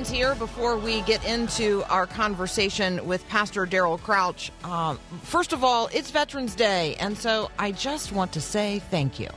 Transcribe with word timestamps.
Headlines 0.00 0.16
here 0.16 0.34
before 0.36 0.78
we 0.78 1.02
get 1.02 1.22
into 1.26 1.82
our 1.90 2.06
conversation 2.06 3.06
with 3.06 3.26
Pastor 3.28 3.66
Daryl 3.66 4.00
Crouch. 4.00 4.50
Um, 4.64 4.98
first 5.22 5.52
of 5.52 5.62
all, 5.62 5.90
it's 5.92 6.10
Veterans 6.10 6.54
Day, 6.54 6.96
and 7.00 7.18
so 7.18 7.50
I 7.58 7.72
just 7.72 8.10
want 8.12 8.32
to 8.32 8.40
say 8.40 8.78
thank 8.90 9.20
you. 9.20 9.28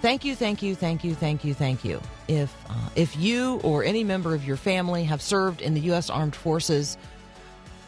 Thank 0.00 0.24
you, 0.24 0.34
thank 0.34 0.62
you, 0.62 0.74
thank 0.74 1.04
you, 1.04 1.14
thank 1.14 1.44
you, 1.44 1.54
thank 1.54 1.84
you. 1.84 2.00
If 2.26 2.52
uh, 2.68 2.88
if 2.96 3.16
you 3.16 3.60
or 3.62 3.84
any 3.84 4.02
member 4.02 4.34
of 4.34 4.44
your 4.44 4.56
family 4.56 5.04
have 5.04 5.22
served 5.22 5.60
in 5.62 5.74
the 5.74 5.80
U.S. 5.92 6.10
Armed 6.10 6.34
Forces, 6.34 6.98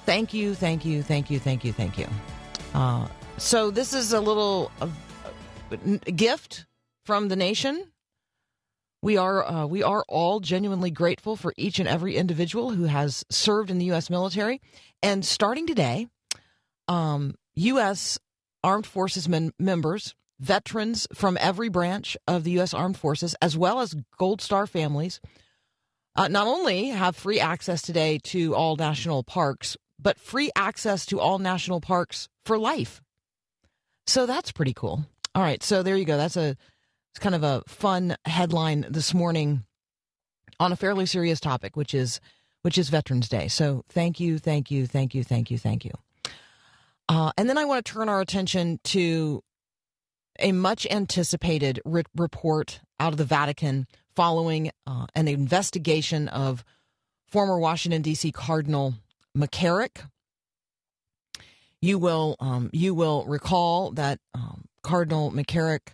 thank 0.06 0.32
you, 0.32 0.54
thank 0.54 0.84
you, 0.84 1.02
thank 1.02 1.29
you, 1.29 1.41
thank 1.41 1.65
you, 1.65 1.73
thank 1.73 1.98
you. 1.98 2.06
Uh, 2.73 3.09
so 3.37 3.73
this 3.73 3.95
is 3.95 4.12
a 4.12 4.21
little 4.21 4.71
uh, 4.80 4.87
gift 6.15 6.66
from 7.04 7.29
the 7.29 7.37
nation 7.37 7.84
we 9.05 9.19
are 9.19 9.45
uh, 9.45 9.66
we 9.66 9.83
are 9.83 10.02
all 10.09 10.41
genuinely 10.41 10.91
grateful 10.91 11.37
for 11.37 11.52
each 11.59 11.79
and 11.79 11.87
every 11.87 12.16
individual 12.16 12.71
who 12.71 12.85
has 12.85 13.23
served 13.29 13.71
in 13.71 13.77
the 13.77 13.85
U.S. 13.87 14.09
military, 14.09 14.63
and 15.02 15.23
starting 15.23 15.66
today, 15.66 16.07
um, 16.88 17.35
U.S. 17.55 18.19
Armed 18.63 18.87
Forces 18.87 19.29
men- 19.29 19.52
members, 19.59 20.15
veterans 20.41 21.07
from 21.13 21.37
every 21.38 21.69
branch 21.69 22.16
of 22.27 22.45
the 22.45 22.52
U.S. 22.52 22.73
Armed 22.73 22.96
Forces, 22.96 23.37
as 23.43 23.59
well 23.59 23.80
as 23.80 23.95
Gold 24.19 24.41
Star 24.41 24.66
families, 24.66 25.21
uh, 26.16 26.29
not 26.29 26.46
only 26.46 26.89
have 26.89 27.15
free 27.15 27.39
access 27.39 27.83
today 27.83 28.18
to 28.24 28.55
all 28.55 28.74
national 28.77 29.23
parks, 29.23 29.77
but 30.01 30.18
free 30.18 30.51
access 30.57 31.05
to 31.07 31.21
all 31.21 31.39
national 31.39 31.83
parks 31.83 32.30
for 32.46 32.57
life. 32.57 33.02
So 34.07 34.24
that's 34.24 34.51
pretty 34.51 34.73
cool. 34.73 35.05
All 35.35 35.43
right, 35.43 35.63
so 35.63 35.83
there 35.83 35.96
you 35.96 36.07
go. 36.07 36.16
That's 36.16 36.39
a 36.39 36.57
it's 37.15 37.23
kind 37.23 37.37
of 37.37 37.45
a 37.45 37.62
fun 37.68 38.16
headline 38.24 38.87
this 38.90 39.15
morning 39.15 39.62
on 40.59 40.73
a 40.73 40.76
fairly 40.76 41.07
serious 41.07 41.38
topic, 41.38 41.76
which 41.76 41.95
is 41.95 42.21
which 42.62 42.76
is 42.76 42.88
Veterans 42.88 43.29
Day. 43.29 43.46
So 43.46 43.84
thank 43.88 44.18
you, 44.18 44.40
thank 44.40 44.68
you, 44.68 44.88
thank 44.88 45.15
you, 45.15 45.23
thank 45.23 45.48
you, 45.48 45.56
thank 45.56 45.84
you. 45.84 45.93
Uh, 47.09 47.30
and 47.38 47.48
then 47.48 47.56
I 47.56 47.66
want 47.66 47.84
to 47.84 47.93
turn 47.93 48.09
our 48.09 48.21
attention 48.21 48.80
to 48.84 49.45
a 50.40 50.51
much 50.51 50.88
anticipated 50.90 51.80
re- 51.84 52.02
report 52.16 52.80
out 52.98 53.12
of 53.12 53.18
the 53.18 53.24
Vatican 53.24 53.87
following 54.16 54.73
uh, 54.84 55.06
an 55.15 55.28
investigation 55.28 56.26
of 56.26 56.65
former 57.28 57.60
Washington 57.60 58.02
D.C. 58.02 58.32
Cardinal 58.32 58.95
McCarrick. 59.38 60.04
You 61.80 62.01
will 62.01 62.34
um, 62.40 62.71
you 62.73 62.93
will 62.93 63.24
recall 63.26 63.93
that 63.93 64.19
um, 64.34 64.65
Cardinal 64.82 65.31
McCarrick 65.31 65.93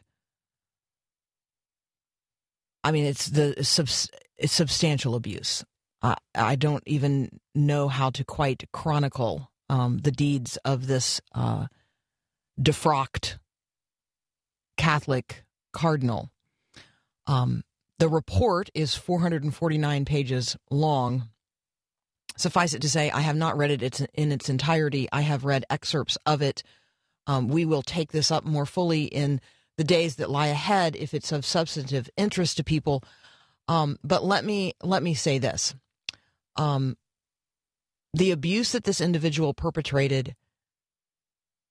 I 2.82 2.92
mean, 2.92 3.04
it's 3.04 3.26
the 3.28 3.54
it's 4.38 4.52
substantial 4.52 5.14
abuse. 5.14 5.64
I 6.34 6.56
don't 6.56 6.82
even 6.86 7.40
know 7.54 7.88
how 7.88 8.08
to 8.10 8.24
quite 8.24 8.64
chronicle 8.72 9.50
um, 9.68 9.98
the 9.98 10.10
deeds 10.10 10.56
of 10.64 10.86
this 10.86 11.20
uh, 11.34 11.66
defrocked 12.60 13.36
Catholic 14.76 15.44
cardinal. 15.72 16.30
Um, 17.26 17.64
the 17.98 18.08
report 18.08 18.70
is 18.74 18.94
449 18.94 20.04
pages 20.06 20.56
long. 20.70 21.28
Suffice 22.36 22.72
it 22.72 22.80
to 22.82 22.88
say, 22.88 23.10
I 23.10 23.20
have 23.20 23.36
not 23.36 23.58
read 23.58 23.82
it 23.82 24.00
in 24.14 24.32
its 24.32 24.48
entirety. 24.48 25.06
I 25.12 25.20
have 25.20 25.44
read 25.44 25.66
excerpts 25.68 26.16
of 26.24 26.40
it. 26.40 26.62
Um, 27.26 27.48
we 27.48 27.66
will 27.66 27.82
take 27.82 28.12
this 28.12 28.30
up 28.30 28.44
more 28.44 28.64
fully 28.64 29.04
in 29.04 29.40
the 29.80 29.84
days 29.84 30.16
that 30.16 30.28
lie 30.28 30.48
ahead 30.48 30.94
if 30.94 31.14
it's 31.14 31.32
of 31.32 31.42
substantive 31.42 32.10
interest 32.14 32.58
to 32.58 32.62
people. 32.62 33.02
Um, 33.66 33.96
but 34.04 34.22
let 34.22 34.44
me 34.44 34.74
let 34.82 35.02
me 35.02 35.14
say 35.14 35.38
this: 35.38 35.74
um, 36.56 36.98
the 38.12 38.30
abuse 38.30 38.72
that 38.72 38.84
this 38.84 39.00
individual 39.00 39.54
perpetrated 39.54 40.36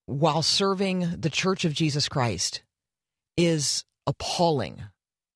while 0.07 0.41
serving 0.41 1.17
the 1.19 1.29
Church 1.29 1.65
of 1.65 1.73
Jesus 1.73 2.09
Christ 2.09 2.63
is 3.37 3.85
appalling 4.07 4.81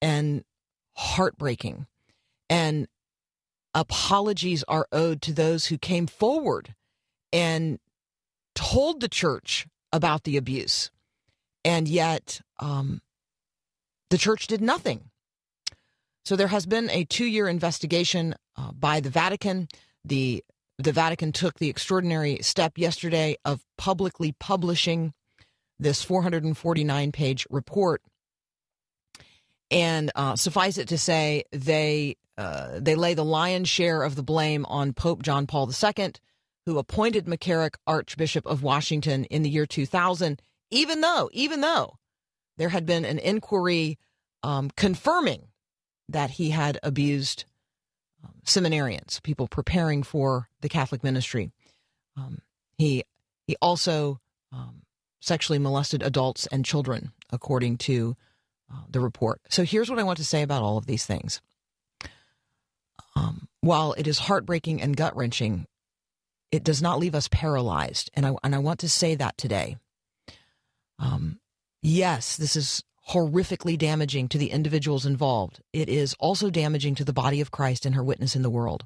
and 0.02 0.44
heartbreaking, 0.96 1.86
and 2.50 2.88
apologies 3.76 4.64
are 4.68 4.88
owed 4.92 5.22
to 5.22 5.32
those 5.32 5.68
who 5.68 5.78
came 5.78 6.08
forward 6.08 6.74
and 7.32 7.78
told 8.56 9.00
the 9.00 9.08
church 9.08 9.68
about 9.92 10.24
the 10.24 10.38
abuse 10.38 10.90
and 11.64 11.88
yet 11.88 12.42
um, 12.60 13.02
the 14.10 14.18
church 14.18 14.48
did 14.48 14.62
nothing. 14.62 15.10
So 16.26 16.36
there 16.36 16.48
has 16.48 16.66
been 16.66 16.90
a 16.90 17.04
two-year 17.04 17.48
investigation 17.48 18.36
uh, 18.56 18.72
by 18.72 19.00
the 19.00 19.10
Vatican. 19.10 19.68
The 20.06 20.44
the 20.80 20.92
Vatican 20.92 21.32
took 21.32 21.60
the 21.60 21.70
extraordinary 21.70 22.40
step 22.42 22.78
yesterday 22.78 23.38
of 23.46 23.64
publicly 23.78 24.34
publishing 24.40 25.14
this 25.80 26.02
449 26.02 27.12
page 27.12 27.46
report. 27.50 28.02
And 29.70 30.12
uh, 30.16 30.36
suffice 30.36 30.78
it 30.78 30.88
to 30.90 30.98
say, 30.98 31.44
they 31.52 32.18
uh, 32.38 32.80
they 32.80 32.96
lay 32.96 33.14
the 33.14 33.26
lion's 33.26 33.70
share 33.70 34.04
of 34.04 34.16
the 34.16 34.24
blame 34.24 34.66
on 34.66 34.94
Pope 34.94 35.22
John 35.22 35.46
Paul 35.46 35.72
II, 35.72 36.14
who 36.66 36.80
appointed 36.80 37.26
McCarrick 37.26 37.76
Archbishop 37.86 38.46
of 38.46 38.64
Washington 38.64 39.26
in 39.26 39.44
the 39.44 39.50
year 39.50 39.66
2000 39.66 40.42
even 40.70 41.02
though, 41.02 41.30
even 41.34 41.62
though 41.62 41.98
there 42.58 42.70
had 42.70 42.86
been 42.86 43.06
an 43.06 43.20
inquiry 43.20 43.98
um, 44.44 44.70
confirming 44.76 45.48
that 46.10 46.32
he 46.32 46.50
had 46.50 46.80
abused 46.84 47.46
um, 48.24 48.34
seminarians, 48.46 49.22
people 49.24 49.48
preparing 49.48 50.04
for 50.04 50.50
the 50.62 50.70
Catholic 50.70 51.04
ministry. 51.04 51.52
Um, 52.18 52.40
he 52.78 53.04
he 53.48 53.56
also 53.62 54.20
um, 54.52 54.84
sexually 55.20 55.60
molested 55.60 56.04
adults 56.04 56.48
and 56.48 56.66
children, 56.66 57.12
according 57.32 57.78
to 57.78 58.16
uh, 58.72 58.84
the 58.90 59.00
report. 59.00 59.42
So 59.50 59.64
here's 59.64 59.90
what 59.90 60.00
I 60.00 60.04
want 60.04 60.18
to 60.18 60.26
say 60.26 60.42
about 60.42 60.62
all 60.62 60.78
of 60.78 60.86
these 60.86 61.06
things. 61.06 61.42
Um, 63.16 63.48
while 63.62 63.94
it 63.94 64.08
is 64.08 64.20
heartbreaking 64.20 64.82
and 64.82 64.98
gut 64.98 65.16
wrenching, 65.16 65.68
it 66.52 66.64
does 66.64 66.82
not 66.82 67.00
leave 67.00 67.16
us 67.16 67.28
paralyzed, 67.30 68.12
and 68.14 68.26
I 68.26 68.34
and 68.44 68.54
I 68.54 68.60
want 68.60 68.80
to 68.82 68.90
say 68.90 69.16
that 69.16 69.38
today. 69.38 69.78
Um, 71.04 71.40
yes, 71.82 72.38
this 72.38 72.56
is 72.56 72.82
horrifically 73.10 73.78
damaging 73.78 74.30
to 74.30 74.38
the 74.38 74.52
individuals 74.52 75.06
involved. 75.06 75.62
It 75.74 75.90
is 75.90 76.16
also 76.18 76.50
damaging 76.50 76.96
to 76.96 77.04
the 77.04 77.12
body 77.12 77.42
of 77.42 77.52
Christ 77.52 77.86
and 77.86 77.96
her 77.96 78.04
witness 78.04 78.36
in 78.36 78.42
the 78.42 78.50
world. 78.50 78.86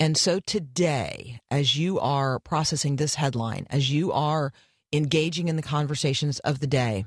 And 0.00 0.16
so 0.16 0.40
today, 0.40 1.40
as 1.48 1.78
you 1.78 2.00
are 2.00 2.40
processing 2.40 2.96
this 2.96 3.14
headline, 3.14 3.68
as 3.70 3.92
you 3.92 4.10
are 4.10 4.52
engaging 4.92 5.46
in 5.46 5.54
the 5.54 5.62
conversations 5.62 6.40
of 6.40 6.58
the 6.58 6.66
day, 6.66 7.04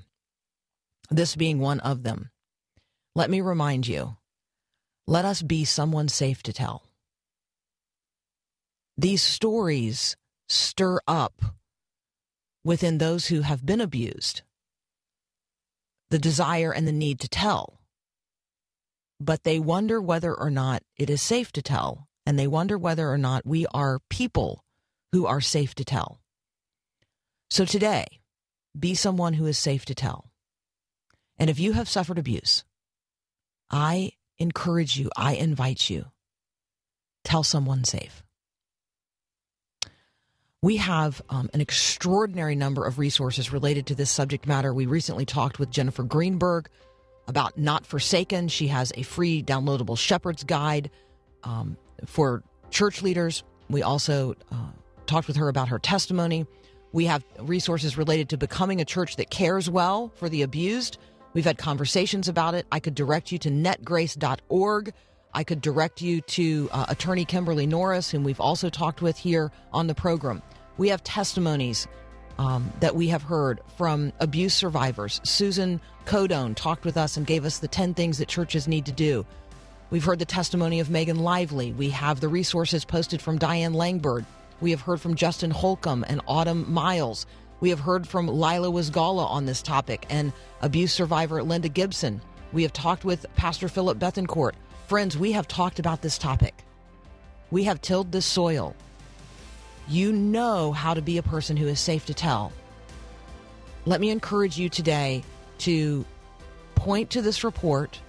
this 1.12 1.36
being 1.36 1.60
one 1.60 1.82
of 1.82 2.04
them, 2.04 2.32
let 3.14 3.30
me 3.30 3.42
remind 3.42 3.88
you 3.88 4.16
let 5.08 5.26
us 5.26 5.42
be 5.42 5.66
someone 5.66 6.08
safe 6.08 6.42
to 6.44 6.54
tell. 6.54 6.84
These 8.98 9.22
stories 9.22 10.16
stir 10.48 11.00
up 11.06 11.42
within 12.66 12.98
those 12.98 13.28
who 13.28 13.42
have 13.42 13.66
been 13.66 13.80
abused 13.80 14.42
the 16.12 16.20
desire 16.20 16.72
and 16.72 16.88
the 16.88 16.92
need 16.92 17.20
to 17.20 17.28
tell. 17.28 17.82
But 19.20 19.44
they 19.44 19.60
wonder 19.60 20.02
whether 20.02 20.34
or 20.34 20.52
not 20.52 20.84
it 20.98 21.10
is 21.10 21.22
safe 21.22 21.52
to 21.54 21.62
tell, 21.62 22.08
and 22.26 22.38
they 22.38 22.48
wonder 22.48 22.78
whether 22.78 23.10
or 23.10 23.18
not 23.18 23.46
we 23.46 23.66
are 23.74 24.02
people 24.10 24.64
who 25.12 25.26
are 25.26 25.42
safe 25.42 25.74
to 25.76 25.86
tell. 25.86 26.20
So 27.50 27.66
today, 27.66 28.06
be 28.78 28.94
someone 28.94 29.34
who 29.34 29.46
is 29.46 29.58
safe 29.58 29.86
to 29.86 29.96
tell. 29.96 30.32
And 31.38 31.50
if 31.50 31.60
you 31.60 31.74
have 31.74 31.90
suffered 31.90 32.20
abuse, 32.20 32.64
I 33.72 34.12
encourage 34.38 34.98
you, 34.98 35.10
I 35.18 35.34
invite 35.36 35.90
you, 35.90 36.06
tell 37.24 37.44
someone 37.44 37.84
safe. 37.84 38.25
We 40.66 40.78
have 40.78 41.22
um, 41.30 41.48
an 41.54 41.62
extraordinary 41.62 42.56
number 42.56 42.88
of 42.88 42.98
resources 42.98 43.54
related 43.54 43.86
to 43.86 43.94
this 43.94 44.10
subject 44.10 44.48
matter. 44.48 44.74
We 44.74 44.88
recently 44.88 45.24
talked 45.24 45.60
with 45.60 45.70
Jennifer 45.70 46.02
Greenberg 46.02 46.70
about 47.28 47.56
Not 47.56 47.86
Forsaken. 47.86 48.48
She 48.48 48.70
has 48.70 48.92
a 48.96 49.04
free 49.04 49.44
downloadable 49.44 49.96
shepherd's 49.96 50.44
guide 50.44 50.90
um, 51.44 51.78
for 52.08 52.42
church 52.72 53.04
leaders. 53.04 53.44
We 53.70 53.84
also 53.84 54.34
uh, 54.52 54.72
talked 55.06 55.28
with 55.28 55.38
her 55.38 55.50
about 55.50 55.68
her 55.68 55.78
testimony. 55.78 56.48
We 56.94 57.06
have 57.06 57.24
resources 57.42 57.96
related 57.96 58.30
to 58.30 58.38
becoming 58.38 58.82
a 58.82 58.86
church 58.86 59.18
that 59.18 59.30
cares 59.30 59.70
well 59.70 60.12
for 60.16 60.30
the 60.30 60.42
abused. 60.42 60.98
We've 61.34 61.46
had 61.46 61.60
conversations 61.60 62.28
about 62.28 62.56
it. 62.56 62.66
I 62.72 62.80
could 62.80 62.96
direct 62.96 63.32
you 63.32 63.38
to 63.38 63.52
netgrace.org. 63.52 64.94
I 65.36 65.44
could 65.44 65.60
direct 65.60 66.02
you 66.02 66.22
to 66.22 66.70
uh, 66.72 66.86
attorney 66.88 67.26
Kimberlee 67.26 67.68
Norris, 67.68 68.10
whom 68.10 68.24
we've 68.24 68.40
also 68.40 68.70
talked 68.70 69.02
with 69.02 69.18
here 69.18 69.52
on 69.74 69.88
the 69.88 69.94
program. 69.94 70.42
We 70.78 70.88
have 70.90 71.04
testimonies 71.04 71.88
um, 72.40 72.72
that 72.80 72.96
we 72.96 73.10
have 73.10 73.22
heard 73.22 73.60
from 73.78 74.14
abuse 74.22 74.54
survivors. 74.54 75.20
Susan 75.24 75.82
Codone 76.06 76.56
talked 76.56 76.86
with 76.86 76.96
us 76.96 77.18
and 77.18 77.28
gave 77.28 77.44
us 77.44 77.60
the 77.60 77.68
10 77.68 77.94
things 77.94 78.18
that 78.18 78.30
churches 78.30 78.66
need 78.66 78.86
to 78.86 78.94
do. 78.94 79.26
We've 79.90 80.06
heard 80.06 80.20
the 80.20 80.26
testimony 80.26 80.80
of 80.80 80.90
Megan 80.90 81.20
Lively. 81.20 81.74
We 81.74 81.90
have 81.90 82.22
the 82.22 82.30
resources 82.30 82.86
posted 82.86 83.22
from 83.22 83.38
Diane 83.38 83.74
Langberg. 83.74 84.26
We 84.62 84.72
have 84.72 84.82
heard 84.82 85.02
from 85.02 85.16
Justin 85.16 85.52
Holcomb 85.52 86.06
and 86.08 86.22
Autumn 86.28 86.72
Miles. 86.72 87.26
We 87.60 87.70
have 87.72 87.82
heard 87.82 88.08
from 88.08 88.28
Lila 88.28 88.70
Wizgala 88.72 89.30
on 89.30 89.46
this 89.46 89.62
topic 89.62 90.06
and 90.10 90.32
abuse 90.62 90.94
survivor 90.94 91.44
Linda 91.44 91.68
Gibson. 91.68 92.22
We 92.54 92.64
have 92.64 92.74
talked 92.74 93.04
with 93.04 93.26
Pastor 93.36 93.68
Phillip 93.68 94.00
Bethancourt. 94.00 94.54
Friends, 94.88 95.18
we 95.18 95.32
have 95.32 95.48
talked 95.48 95.80
about 95.80 96.04
this 96.04 96.20
topic. 96.20 96.54
We 97.50 97.64
have 97.64 97.82
tilled 97.82 98.12
this 98.12 98.26
soil. 98.26 98.76
You 99.88 100.12
know 100.12 100.74
how 100.74 100.94
to 100.94 101.02
be 101.02 101.18
a 101.18 101.24
person 101.24 101.58
who 101.58 101.68
is 101.68 101.80
safe 101.80 102.06
to 102.06 102.14
tell. 102.14 102.54
Let 103.86 104.00
me 104.00 104.12
encourage 104.12 104.60
you 104.60 104.70
today 104.70 105.24
to 105.60 106.06
point 106.76 107.10
to 107.12 107.24
this 107.24 107.44
report, 107.44 108.00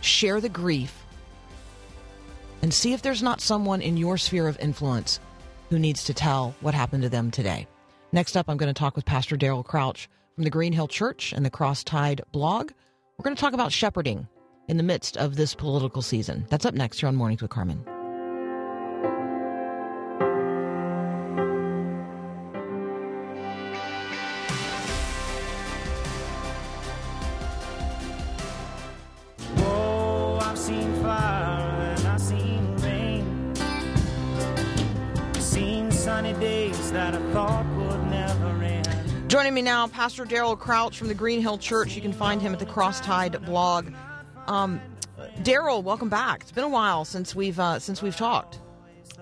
share 0.00 0.40
the 0.40 0.48
grief, 0.48 1.04
and 2.62 2.72
see 2.72 2.94
if 2.94 3.02
there's 3.02 3.22
not 3.22 3.42
someone 3.42 3.82
in 3.82 3.98
your 3.98 4.16
sphere 4.16 4.48
of 4.48 4.58
influence 4.60 5.20
who 5.68 5.78
needs 5.78 6.04
to 6.04 6.14
tell 6.14 6.54
what 6.62 6.72
happened 6.72 7.02
to 7.02 7.10
them 7.10 7.30
today. 7.30 7.66
Next 8.12 8.34
up, 8.34 8.48
I'm 8.48 8.56
going 8.56 8.72
to 8.72 8.78
talk 8.78 8.96
with 8.96 9.04
Pastor 9.04 9.36
Daryl 9.36 9.64
Crouch 9.64 10.08
from 10.34 10.44
the 10.44 10.50
Green 10.50 10.72
Hill 10.72 10.88
Church 10.88 11.34
and 11.34 11.44
the 11.44 11.50
Cross 11.50 11.84
Tide 11.84 12.22
blog. 12.32 12.70
We're 13.18 13.24
going 13.24 13.36
to 13.36 13.40
talk 13.40 13.52
about 13.52 13.72
shepherding 13.72 14.26
in 14.68 14.76
the 14.76 14.82
midst 14.82 15.16
of 15.16 15.36
this 15.36 15.54
political 15.54 16.02
season. 16.02 16.46
That's 16.50 16.66
up 16.66 16.74
next 16.74 17.00
here 17.00 17.08
on 17.08 17.16
Mornings 17.16 17.42
with 17.42 17.50
Carmen. 17.50 17.82
Oh, 29.56 30.38
I've 30.42 30.58
seen 30.58 30.94
fire 31.02 31.94
and 31.96 32.06
I've 32.06 32.20
seen 32.20 32.76
rain. 32.76 33.54
Seen 35.40 35.90
sunny 35.90 36.34
days 36.34 36.92
that 36.92 37.14
I 37.14 37.32
thought 37.32 37.66
would 37.76 38.10
never 38.10 38.62
end. 38.62 38.88
Joining 39.28 39.54
me 39.54 39.62
now, 39.62 39.86
Pastor 39.86 40.26
Daryl 40.26 40.58
Crouch 40.58 40.98
from 40.98 41.08
the 41.08 41.14
Green 41.14 41.40
Hill 41.40 41.56
Church. 41.56 41.94
You 41.94 42.02
can 42.02 42.12
find 42.12 42.40
him 42.42 42.52
at 42.52 42.58
the 42.58 42.66
Crosstide 42.66 43.44
blog. 43.46 43.92
Um, 44.48 44.80
Daryl, 45.42 45.82
welcome 45.82 46.08
back. 46.08 46.40
It's 46.40 46.52
been 46.52 46.64
a 46.64 46.68
while 46.68 47.04
since 47.04 47.34
we've 47.34 47.60
uh, 47.60 47.78
since 47.78 48.00
we've 48.00 48.16
talked. 48.16 48.58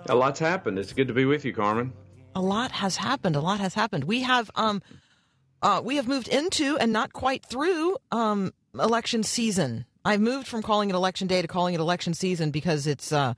A 0.09 0.15
lot's 0.15 0.39
happened. 0.39 0.79
It's 0.79 0.93
good 0.93 1.09
to 1.09 1.15
be 1.15 1.25
with 1.25 1.45
you, 1.45 1.53
Carmen. 1.53 1.93
A 2.37 2.41
lot 2.41 2.71
has 2.71 2.97
happened. 2.97 3.35
A 3.35 3.41
lot 3.41 3.59
has 3.59 3.75
happened. 3.75 4.05
We 4.05 4.23
have 4.23 4.51
um, 4.55 4.83
uh, 5.63 5.83
we 5.85 5.97
have 5.97 6.07
moved 6.07 6.29
into 6.29 6.79
and 6.79 6.93
not 6.93 7.13
quite 7.13 7.45
through 7.45 7.97
um, 8.13 8.53
election 8.75 9.25
season. 9.25 9.85
I've 10.05 10.21
moved 10.21 10.47
from 10.47 10.63
calling 10.63 10.91
it 10.91 10.95
election 10.95 11.27
day 11.27 11.43
to 11.43 11.49
calling 11.49 11.75
it 11.75 11.81
election 11.81 12.15
season 12.15 12.53
because 12.53 12.87
it's 12.87 13.11
uh, 13.11 13.35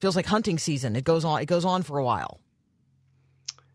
feels 0.00 0.14
like 0.14 0.26
hunting 0.26 0.58
season. 0.58 0.94
It 0.94 1.02
goes 1.04 1.24
on. 1.24 1.40
It 1.42 1.46
goes 1.46 1.64
on 1.64 1.82
for 1.82 1.98
a 1.98 2.04
while. 2.04 2.38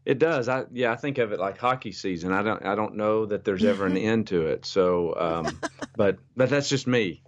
It 0.06 0.18
does. 0.18 0.48
I 0.48 0.64
yeah, 0.72 0.94
I 0.94 0.96
think 0.96 1.18
of 1.18 1.34
it 1.34 1.40
like 1.40 1.58
hockey 1.58 1.92
season. 1.92 2.32
I 2.32 2.42
don't 2.42 2.66
I 2.66 2.76
don't 2.76 2.96
know 2.96 3.26
that 3.26 3.44
there's 3.44 3.66
ever 3.66 3.86
an 3.86 3.98
end 3.98 4.28
to 4.28 4.48
it. 4.48 4.66
So, 4.66 5.14
um, 5.18 5.60
but 5.98 6.20
but 6.38 6.50
that's 6.50 6.70
just 6.70 6.88
me. 6.88 7.22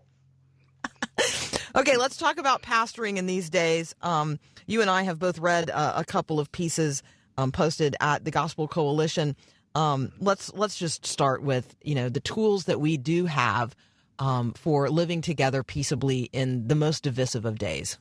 Okay, 1.75 1.95
let's 1.95 2.17
talk 2.17 2.37
about 2.37 2.61
pastoring 2.61 3.17
in 3.17 3.27
these 3.27 3.49
days. 3.49 3.95
Um, 4.01 4.39
you 4.67 4.81
and 4.81 4.89
I 4.89 5.03
have 5.03 5.19
both 5.19 5.39
read 5.39 5.69
uh, 5.69 5.93
a 5.95 6.03
couple 6.03 6.39
of 6.39 6.51
pieces 6.51 7.01
um, 7.37 7.51
posted 7.51 7.95
at 8.01 8.25
the 8.25 8.31
Gospel 8.31 8.67
Coalition. 8.67 9.35
Um, 9.73 10.11
let's 10.19 10.53
let's 10.53 10.77
just 10.77 11.05
start 11.05 11.41
with 11.41 11.75
you 11.81 11.95
know 11.95 12.09
the 12.09 12.19
tools 12.19 12.65
that 12.65 12.81
we 12.81 12.97
do 12.97 13.25
have 13.25 13.73
um, 14.19 14.51
for 14.53 14.89
living 14.89 15.21
together 15.21 15.63
peaceably 15.63 16.29
in 16.33 16.67
the 16.67 16.75
most 16.75 17.03
divisive 17.03 17.45
of 17.45 17.57
days. 17.57 17.97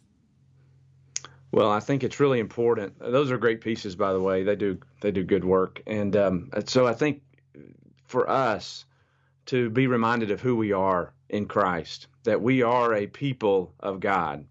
Well, 1.52 1.70
I 1.70 1.81
think 1.81 2.02
it's 2.02 2.19
really 2.19 2.40
important. 2.40 2.99
Those 2.99 3.31
are 3.31 3.38
great 3.38 3.61
pieces, 3.61 3.94
by 3.94 4.12
the 4.12 4.20
way. 4.20 4.43
They 4.43 4.56
do 4.56 4.78
they 5.00 5.12
do 5.12 5.22
good 5.22 5.44
work, 5.44 5.81
and 5.87 6.17
um, 6.17 6.50
so 6.67 6.88
I 6.88 6.94
think 6.94 7.22
for 8.06 8.28
us 8.28 8.84
to 9.46 9.70
be 9.70 9.87
reminded 9.87 10.32
of 10.32 10.40
who 10.40 10.56
we 10.56 10.72
are 10.72 11.12
in 11.31 11.47
Christ, 11.47 12.09
that 12.25 12.43
we 12.43 12.62
are 12.62 12.94
a 12.94 13.06
people 13.06 13.73
of 13.81 14.00
God, 14.00 14.44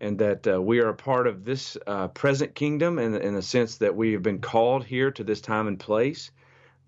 and 0.00 0.18
that 0.18 0.46
uh, 0.46 0.60
we 0.60 0.80
are 0.80 0.90
a 0.90 0.94
part 0.94 1.26
of 1.26 1.44
this 1.44 1.76
uh, 1.86 2.08
present 2.08 2.54
kingdom, 2.54 2.98
in, 2.98 3.14
in 3.14 3.34
the 3.34 3.42
sense 3.42 3.78
that 3.78 3.96
we 3.96 4.12
have 4.12 4.22
been 4.22 4.40
called 4.40 4.84
here 4.84 5.10
to 5.12 5.24
this 5.24 5.40
time 5.40 5.68
and 5.68 5.78
place, 5.78 6.30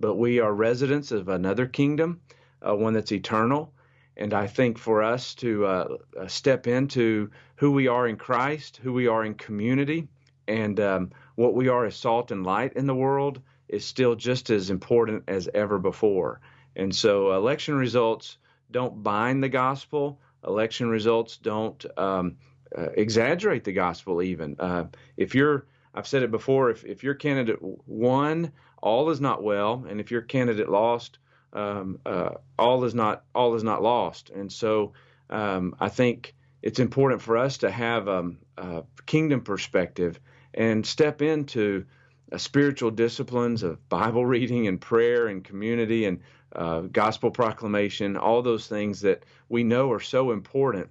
but 0.00 0.16
we 0.16 0.40
are 0.40 0.52
residents 0.52 1.12
of 1.12 1.28
another 1.28 1.66
kingdom, 1.66 2.20
uh, 2.66 2.74
one 2.74 2.92
that's 2.92 3.12
eternal. 3.12 3.72
And 4.16 4.34
I 4.34 4.46
think 4.46 4.78
for 4.78 5.02
us 5.02 5.34
to 5.36 5.66
uh, 5.66 5.96
uh, 6.20 6.26
step 6.26 6.66
into 6.66 7.30
who 7.56 7.70
we 7.70 7.86
are 7.86 8.08
in 8.08 8.16
Christ, 8.16 8.80
who 8.82 8.92
we 8.92 9.06
are 9.06 9.24
in 9.24 9.34
community, 9.34 10.08
and 10.48 10.80
um, 10.80 11.10
what 11.36 11.54
we 11.54 11.68
are 11.68 11.84
as 11.86 11.96
salt 11.96 12.30
and 12.30 12.44
light 12.44 12.72
in 12.74 12.86
the 12.86 12.94
world 12.94 13.40
is 13.68 13.84
still 13.84 14.14
just 14.14 14.50
as 14.50 14.70
important 14.70 15.24
as 15.28 15.48
ever 15.54 15.78
before. 15.78 16.40
And 16.76 16.94
so 16.94 17.32
election 17.32 17.74
results 17.74 18.38
don't 18.70 19.02
bind 19.02 19.42
the 19.42 19.48
gospel. 19.48 20.20
Election 20.46 20.88
results 20.88 21.36
don't 21.36 21.84
um, 21.98 22.36
uh, 22.76 22.88
exaggerate 22.94 23.64
the 23.64 23.72
gospel, 23.72 24.22
even. 24.22 24.56
Uh, 24.58 24.84
if 25.16 25.34
you're, 25.34 25.66
I've 25.94 26.06
said 26.06 26.22
it 26.22 26.30
before, 26.30 26.70
if, 26.70 26.84
if 26.84 27.02
your 27.02 27.14
candidate 27.14 27.58
won, 27.60 28.52
all 28.82 29.10
is 29.10 29.20
not 29.20 29.42
well. 29.42 29.84
And 29.88 30.00
if 30.00 30.10
your 30.10 30.22
candidate 30.22 30.68
lost, 30.68 31.18
um, 31.52 31.98
uh, 32.04 32.30
all 32.58 32.84
is 32.84 32.94
not 32.94 33.24
all 33.34 33.54
is 33.54 33.64
not 33.64 33.82
lost. 33.82 34.30
And 34.30 34.52
so 34.52 34.92
um, 35.30 35.74
I 35.80 35.88
think 35.88 36.34
it's 36.62 36.78
important 36.78 37.22
for 37.22 37.38
us 37.38 37.58
to 37.58 37.70
have 37.70 38.08
um, 38.08 38.38
a 38.56 38.82
kingdom 39.06 39.40
perspective 39.40 40.20
and 40.52 40.84
step 40.86 41.22
into 41.22 41.86
uh, 42.32 42.38
spiritual 42.38 42.90
disciplines 42.90 43.62
of 43.62 43.88
Bible 43.88 44.26
reading 44.26 44.66
and 44.66 44.80
prayer 44.80 45.28
and 45.28 45.44
community 45.44 46.04
and 46.04 46.20
uh, 46.56 46.80
gospel 46.80 47.30
proclamation, 47.30 48.16
all 48.16 48.42
those 48.42 48.66
things 48.66 49.02
that 49.02 49.22
we 49.48 49.62
know 49.62 49.92
are 49.92 50.00
so 50.00 50.32
important, 50.32 50.88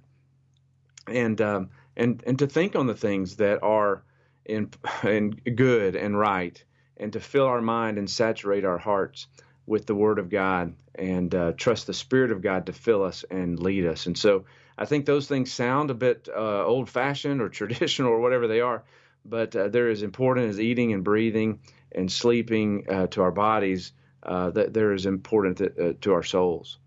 and 1.08 1.40
um, 1.40 1.70
and 1.96 2.22
and 2.26 2.38
to 2.38 2.46
think 2.46 2.76
on 2.76 2.86
the 2.86 2.94
things 2.94 3.36
that 3.36 3.62
are 3.62 4.02
in 4.44 4.70
in 5.02 5.30
good 5.30 5.96
and 5.96 6.18
right, 6.18 6.62
and 6.96 7.12
to 7.12 7.20
fill 7.20 7.46
our 7.46 7.60
mind 7.60 7.98
and 7.98 8.08
saturate 8.08 8.64
our 8.64 8.78
hearts 8.78 9.26
with 9.66 9.86
the 9.86 9.94
Word 9.94 10.18
of 10.18 10.30
God 10.30 10.74
and 10.94 11.34
uh, 11.34 11.52
trust 11.52 11.86
the 11.86 11.94
Spirit 11.94 12.30
of 12.30 12.40
God 12.40 12.66
to 12.66 12.72
fill 12.72 13.02
us 13.02 13.24
and 13.30 13.58
lead 13.58 13.84
us. 13.84 14.06
And 14.06 14.16
so 14.16 14.44
I 14.78 14.84
think 14.84 15.04
those 15.04 15.26
things 15.26 15.52
sound 15.52 15.90
a 15.90 15.94
bit 15.94 16.28
uh, 16.34 16.64
old 16.64 16.88
fashioned 16.88 17.40
or 17.40 17.48
traditional 17.50 18.12
or 18.12 18.20
whatever 18.20 18.46
they 18.46 18.60
are, 18.60 18.84
but 19.24 19.54
uh, 19.56 19.68
they're 19.68 19.90
as 19.90 20.02
important 20.02 20.48
as 20.48 20.60
eating 20.60 20.92
and 20.92 21.02
breathing 21.02 21.60
and 21.92 22.10
sleeping 22.10 22.86
uh, 22.88 23.06
to 23.08 23.22
our 23.22 23.32
bodies. 23.32 23.92
Uh, 24.26 24.50
that 24.50 24.74
they're 24.74 24.92
as 24.92 25.06
important 25.06 25.58
to, 25.58 25.90
uh, 25.90 25.92
to 26.00 26.12
our 26.12 26.24
souls. 26.24 26.80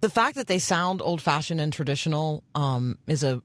The 0.00 0.10
fact 0.10 0.36
that 0.36 0.46
they 0.46 0.58
sound 0.58 1.00
old 1.00 1.22
fashioned 1.22 1.62
and 1.62 1.72
traditional 1.72 2.44
um, 2.54 2.98
is 3.06 3.24
a, 3.24 3.42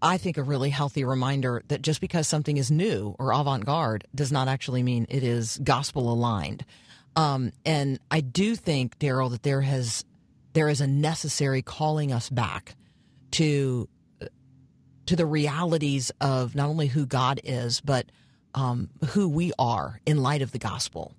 I 0.00 0.16
think, 0.16 0.38
a 0.38 0.42
really 0.42 0.70
healthy 0.70 1.04
reminder 1.04 1.62
that 1.68 1.82
just 1.82 2.00
because 2.00 2.26
something 2.26 2.56
is 2.56 2.70
new 2.70 3.14
or 3.18 3.32
avant 3.32 3.66
garde 3.66 4.06
does 4.14 4.32
not 4.32 4.48
actually 4.48 4.82
mean 4.82 5.04
it 5.10 5.22
is 5.22 5.60
gospel 5.62 6.10
aligned. 6.10 6.64
Um, 7.14 7.52
and 7.66 8.00
I 8.10 8.22
do 8.22 8.56
think, 8.56 8.98
Daryl, 8.98 9.30
that 9.30 9.42
there 9.42 9.60
has 9.60 10.04
there 10.54 10.70
is 10.70 10.80
a 10.80 10.86
necessary 10.86 11.60
calling 11.60 12.10
us 12.10 12.30
back 12.30 12.74
to 13.32 13.86
to 15.04 15.16
the 15.16 15.26
realities 15.26 16.10
of 16.22 16.54
not 16.54 16.68
only 16.68 16.86
who 16.86 17.04
God 17.04 17.38
is, 17.44 17.82
but 17.82 18.06
um, 18.54 18.88
who 19.10 19.28
we 19.28 19.52
are 19.58 20.00
in 20.06 20.22
light 20.22 20.40
of 20.40 20.52
the 20.52 20.58
gospel. 20.58 21.14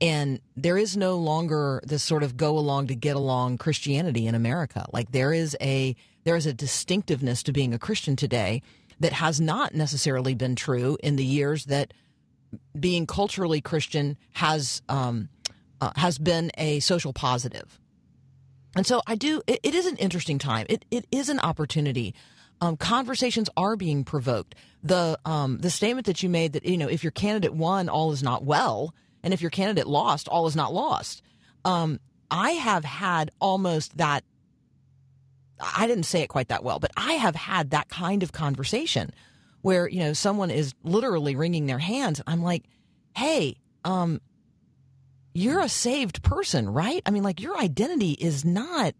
And 0.00 0.40
there 0.56 0.78
is 0.78 0.96
no 0.96 1.16
longer 1.16 1.80
this 1.84 2.02
sort 2.02 2.22
of 2.22 2.36
go 2.36 2.58
along 2.58 2.86
to 2.86 2.94
get 2.94 3.16
along 3.16 3.58
Christianity 3.58 4.26
in 4.26 4.34
America. 4.34 4.86
Like 4.92 5.12
there 5.12 5.32
is 5.32 5.56
a 5.60 5.94
there 6.24 6.36
is 6.36 6.46
a 6.46 6.52
distinctiveness 6.52 7.42
to 7.44 7.52
being 7.52 7.74
a 7.74 7.78
Christian 7.78 8.16
today 8.16 8.62
that 9.00 9.12
has 9.14 9.40
not 9.40 9.74
necessarily 9.74 10.34
been 10.34 10.54
true 10.54 10.96
in 11.02 11.16
the 11.16 11.24
years 11.24 11.66
that 11.66 11.92
being 12.78 13.06
culturally 13.06 13.60
Christian 13.60 14.16
has 14.32 14.82
um, 14.88 15.28
uh, 15.80 15.92
has 15.96 16.18
been 16.18 16.50
a 16.56 16.80
social 16.80 17.12
positive. 17.12 17.78
And 18.76 18.86
so 18.86 19.02
I 19.06 19.16
do. 19.16 19.42
It, 19.46 19.60
it 19.62 19.74
is 19.74 19.86
an 19.86 19.96
interesting 19.96 20.38
time. 20.38 20.66
It 20.68 20.84
it 20.90 21.06
is 21.10 21.28
an 21.28 21.40
opportunity. 21.40 22.14
Um, 22.62 22.76
conversations 22.76 23.48
are 23.56 23.76
being 23.76 24.04
provoked. 24.04 24.54
The 24.82 25.18
um, 25.24 25.58
the 25.58 25.70
statement 25.70 26.06
that 26.06 26.22
you 26.22 26.28
made 26.28 26.52
that 26.52 26.64
you 26.64 26.78
know 26.78 26.88
if 26.88 27.02
your 27.02 27.10
candidate 27.10 27.54
won, 27.54 27.88
all 27.88 28.12
is 28.12 28.22
not 28.22 28.44
well, 28.44 28.94
and 29.22 29.34
if 29.34 29.40
your 29.40 29.50
candidate 29.50 29.86
lost, 29.86 30.28
all 30.28 30.46
is 30.46 30.56
not 30.56 30.72
lost. 30.72 31.22
Um, 31.64 32.00
I 32.30 32.52
have 32.52 32.84
had 32.84 33.30
almost 33.40 33.96
that. 33.98 34.24
I 35.60 35.86
didn't 35.86 36.04
say 36.04 36.22
it 36.22 36.28
quite 36.28 36.48
that 36.48 36.64
well, 36.64 36.78
but 36.78 36.90
I 36.96 37.14
have 37.14 37.36
had 37.36 37.70
that 37.70 37.90
kind 37.90 38.22
of 38.22 38.32
conversation 38.32 39.12
where 39.62 39.88
you 39.88 40.00
know 40.00 40.12
someone 40.12 40.50
is 40.50 40.74
literally 40.82 41.36
wringing 41.36 41.66
their 41.66 41.78
hands. 41.78 42.22
I'm 42.26 42.42
like, 42.42 42.64
hey, 43.14 43.56
um, 43.84 44.20
you're 45.34 45.60
a 45.60 45.68
saved 45.68 46.22
person, 46.22 46.68
right? 46.68 47.02
I 47.06 47.10
mean, 47.10 47.22
like 47.22 47.40
your 47.40 47.58
identity 47.58 48.12
is 48.12 48.44
not 48.44 48.94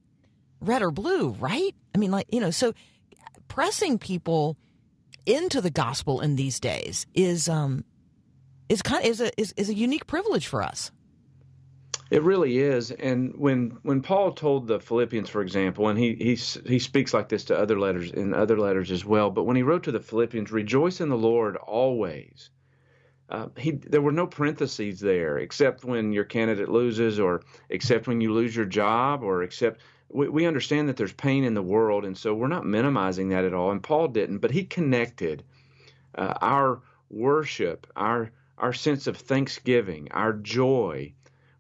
red 0.61 0.83
or 0.83 0.91
blue, 0.91 1.31
right? 1.31 1.75
I 1.95 1.99
mean, 1.99 2.11
like, 2.11 2.27
you 2.31 2.41
know, 2.41 2.51
so 2.51 2.75
pressing 3.49 3.99
people 3.99 4.57
into 5.27 5.61
the 5.61 5.71
gospel 5.71 6.21
in 6.21 6.37
these 6.37 6.61
days 6.61 7.07
is 7.15 7.49
um 7.49 7.85
is 8.71 8.83
kind 8.83 9.05
of 9.05 9.11
is 9.11 9.21
a 9.21 9.41
is, 9.41 9.53
is 9.57 9.69
a 9.69 9.75
unique 9.75 10.07
privilege 10.07 10.47
for 10.47 10.63
us. 10.63 10.91
It 12.11 12.23
really 12.23 12.59
is. 12.59 12.91
And 12.93 13.35
when 13.37 13.79
when 13.83 14.01
Paul 14.01 14.33
told 14.33 14.67
the 14.67 14.81
Philippians, 14.81 15.29
for 15.29 15.43
example, 15.43 15.89
and 15.89 15.99
he 15.99 16.15
he 16.15 16.35
he 16.67 16.79
speaks 16.79 17.13
like 17.13 17.29
this 17.29 17.45
to 17.45 17.59
other 17.59 17.79
letters 17.79 18.11
in 18.11 18.33
other 18.33 18.59
letters 18.59 18.91
as 18.91 19.05
well. 19.05 19.31
But 19.31 19.45
when 19.45 19.57
he 19.57 19.63
wrote 19.63 19.83
to 19.85 19.93
the 19.93 20.01
Philippians, 20.01 20.51
rejoice 20.51 21.01
in 21.01 21.09
the 21.09 21.17
Lord 21.17 21.57
always. 21.57 22.51
Uh, 23.29 23.47
he 23.57 23.73
there 23.73 24.03
were 24.03 24.13
no 24.13 24.27
parentheses 24.27 24.99
there, 24.99 25.39
except 25.39 25.85
when 25.85 26.13
your 26.13 26.25
candidate 26.25 26.69
loses, 26.69 27.21
or 27.21 27.43
except 27.69 28.09
when 28.09 28.21
you 28.21 28.33
lose 28.33 28.57
your 28.57 28.67
job, 28.67 29.23
or 29.23 29.43
except 29.45 29.81
we, 30.09 30.29
we 30.29 30.47
understand 30.47 30.89
that 30.89 30.97
there's 30.97 31.13
pain 31.13 31.45
in 31.45 31.55
the 31.55 31.63
world, 31.63 32.05
and 32.05 32.19
so 32.19 32.35
we're 32.35 32.49
not 32.49 32.67
minimizing 32.67 33.29
that 33.29 33.45
at 33.45 33.55
all. 33.55 33.71
And 33.71 33.83
Paul 33.83 34.09
didn't, 34.09 34.39
but 34.39 34.51
he 34.51 34.65
connected 34.65 35.45
uh, 36.17 36.35
our 36.41 36.83
worship, 37.09 37.87
our 37.95 38.33
our 38.61 38.73
sense 38.73 39.07
of 39.07 39.17
thanksgiving, 39.17 40.09
our 40.13 40.33
joy 40.35 41.13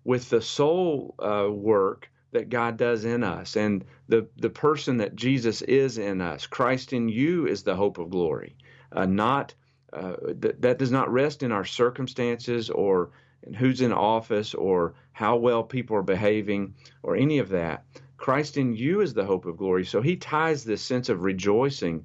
with 0.04 0.28
the 0.30 0.40
soul 0.40 1.14
uh, 1.18 1.48
work 1.50 2.10
that 2.32 2.48
God 2.48 2.76
does 2.76 3.04
in 3.04 3.24
us 3.24 3.56
and 3.56 3.84
the, 4.08 4.28
the 4.36 4.50
person 4.50 4.98
that 4.98 5.16
Jesus 5.16 5.62
is 5.62 5.98
in 5.98 6.20
us. 6.20 6.46
Christ 6.46 6.92
in 6.92 7.08
you 7.08 7.46
is 7.46 7.62
the 7.62 7.74
hope 7.74 7.98
of 7.98 8.10
glory. 8.10 8.56
Uh, 8.92 9.06
not 9.06 9.54
uh, 9.92 10.14
th- 10.40 10.56
that 10.60 10.78
does 10.78 10.92
not 10.92 11.12
rest 11.12 11.42
in 11.42 11.50
our 11.50 11.64
circumstances 11.64 12.70
or 12.70 13.10
in 13.42 13.54
who's 13.54 13.80
in 13.80 13.92
office 13.92 14.54
or 14.54 14.94
how 15.12 15.36
well 15.36 15.64
people 15.64 15.96
are 15.96 16.02
behaving 16.02 16.74
or 17.02 17.16
any 17.16 17.38
of 17.38 17.48
that. 17.48 17.84
Christ 18.16 18.58
in 18.58 18.74
you 18.74 19.00
is 19.00 19.14
the 19.14 19.24
hope 19.24 19.46
of 19.46 19.56
glory. 19.56 19.84
So 19.84 20.02
he 20.02 20.16
ties 20.16 20.62
this 20.62 20.82
sense 20.82 21.08
of 21.08 21.22
rejoicing 21.22 22.04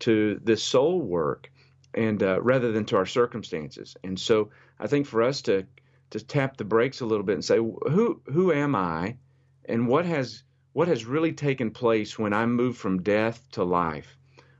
to 0.00 0.38
this 0.44 0.62
soul 0.62 1.00
work 1.00 1.50
and 1.94 2.22
uh, 2.22 2.40
rather 2.42 2.72
than 2.72 2.84
to 2.86 2.96
our 2.96 3.06
circumstances. 3.06 3.96
And 4.04 4.18
so 4.18 4.50
I 4.78 4.86
think 4.86 5.06
for 5.06 5.22
us 5.22 5.42
to 5.42 5.66
to 6.10 6.20
tap 6.20 6.56
the 6.56 6.64
brakes 6.64 7.00
a 7.00 7.06
little 7.06 7.24
bit 7.24 7.34
and 7.34 7.44
say 7.44 7.56
who 7.56 8.20
who 8.26 8.52
am 8.52 8.74
I 8.74 9.16
and 9.64 9.88
what 9.88 10.04
has 10.04 10.42
what 10.72 10.88
has 10.88 11.04
really 11.04 11.32
taken 11.32 11.70
place 11.70 12.18
when 12.18 12.32
I 12.32 12.46
moved 12.46 12.78
from 12.78 13.02
death 13.02 13.46
to 13.52 13.64
life? 13.64 14.16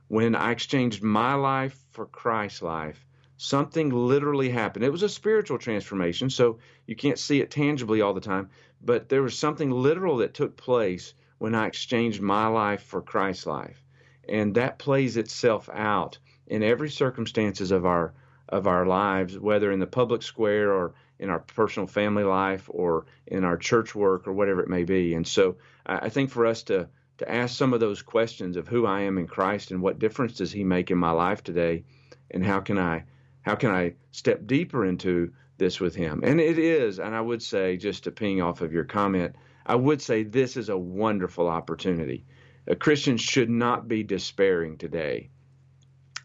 When 0.07 0.35
I 0.35 0.51
exchanged 0.51 1.03
my 1.03 1.33
life 1.33 1.77
for 1.91 2.05
Christ's 2.05 2.61
life 2.61 3.05
something 3.37 3.89
literally 3.89 4.47
happened. 4.47 4.85
It 4.85 4.91
was 4.91 5.03
a 5.03 5.09
spiritual 5.09 5.57
transformation 5.57 6.29
so 6.29 6.59
you 6.87 6.95
can't 6.95 7.19
see 7.19 7.41
it 7.41 7.51
tangibly 7.51 8.01
all 8.01 8.13
the 8.13 8.21
time 8.21 8.49
but 8.81 9.09
there 9.09 9.23
was 9.23 9.37
something 9.37 9.71
literal 9.71 10.17
that 10.17 10.33
took 10.33 10.55
place 10.55 11.13
when 11.37 11.55
I 11.55 11.67
exchanged 11.67 12.21
my 12.21 12.47
life 12.47 12.83
for 12.83 13.01
Christ's 13.01 13.45
life. 13.45 13.83
And 14.27 14.55
that 14.55 14.79
plays 14.79 15.17
itself 15.17 15.69
out 15.71 16.19
in 16.47 16.63
every 16.63 16.89
circumstances 16.89 17.71
of 17.71 17.85
our 17.85 18.13
of 18.49 18.67
our 18.67 18.85
lives 18.85 19.39
whether 19.39 19.71
in 19.71 19.79
the 19.79 19.87
public 19.87 20.21
square 20.21 20.71
or 20.71 20.93
in 21.17 21.29
our 21.29 21.39
personal 21.39 21.87
family 21.87 22.23
life 22.23 22.69
or 22.71 23.05
in 23.25 23.43
our 23.43 23.57
church 23.57 23.95
work 23.95 24.27
or 24.27 24.33
whatever 24.33 24.61
it 24.61 24.69
may 24.69 24.83
be. 24.83 25.15
And 25.15 25.27
so 25.27 25.55
I 25.85 26.09
think 26.09 26.29
for 26.29 26.45
us 26.45 26.63
to 26.63 26.87
to 27.17 27.31
ask 27.31 27.57
some 27.57 27.73
of 27.73 27.79
those 27.79 28.01
questions 28.01 28.57
of 28.57 28.67
who 28.67 28.85
I 28.85 29.01
am 29.01 29.17
in 29.17 29.25
Christ 29.25 29.71
and 29.71 29.81
what 29.81 29.99
difference 29.99 30.33
does 30.33 30.51
he 30.51 30.65
make 30.65 30.91
in 30.91 30.97
my 30.97 31.11
life 31.11 31.43
today 31.43 31.85
and 32.29 32.45
how 32.45 32.59
can 32.59 32.77
I 32.77 33.05
how 33.41 33.55
can 33.55 33.71
I 33.71 33.93
step 34.11 34.45
deeper 34.45 34.85
into 34.85 35.31
this 35.57 35.79
with 35.79 35.95
him? 35.95 36.21
And 36.23 36.41
it 36.41 36.59
is, 36.59 36.99
and 36.99 37.15
I 37.15 37.21
would 37.21 37.41
say 37.41 37.77
just 37.77 38.03
to 38.03 38.11
ping 38.11 38.41
off 38.41 38.61
of 38.61 38.73
your 38.73 38.83
comment, 38.83 39.35
I 39.65 39.75
would 39.75 40.01
say 40.01 40.23
this 40.23 40.57
is 40.57 40.69
a 40.69 40.77
wonderful 40.77 41.47
opportunity. 41.47 42.25
Uh, 42.27 42.73
a 42.73 42.75
Christian 42.75 43.17
should 43.17 43.49
not 43.49 43.87
be 43.87 44.03
despairing 44.03 44.77
today. 44.77 45.29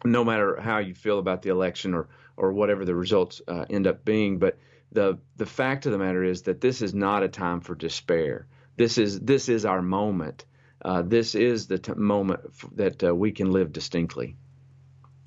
No 0.03 0.23
matter 0.23 0.59
how 0.59 0.79
you 0.79 0.95
feel 0.95 1.19
about 1.19 1.41
the 1.41 1.49
election 1.49 1.93
or 1.93 2.09
or 2.37 2.53
whatever 2.53 2.85
the 2.85 2.95
results 2.95 3.41
uh, 3.47 3.65
end 3.69 3.85
up 3.87 4.03
being, 4.03 4.39
but 4.39 4.57
the 4.91 5.19
the 5.37 5.45
fact 5.45 5.85
of 5.85 5.91
the 5.91 5.97
matter 5.97 6.23
is 6.23 6.43
that 6.43 6.61
this 6.61 6.81
is 6.81 6.93
not 6.93 7.23
a 7.23 7.29
time 7.29 7.61
for 7.61 7.75
despair. 7.75 8.47
This 8.77 8.97
is 8.97 9.19
this 9.19 9.49
is 9.49 9.65
our 9.65 9.81
moment. 9.81 10.45
Uh, 10.83 11.03
this 11.03 11.35
is 11.35 11.67
the 11.67 11.77
t- 11.77 11.93
moment 11.93 12.39
f- 12.47 12.69
that 12.73 13.03
uh, 13.03 13.13
we 13.13 13.31
can 13.31 13.51
live 13.51 13.71
distinctly. 13.71 14.35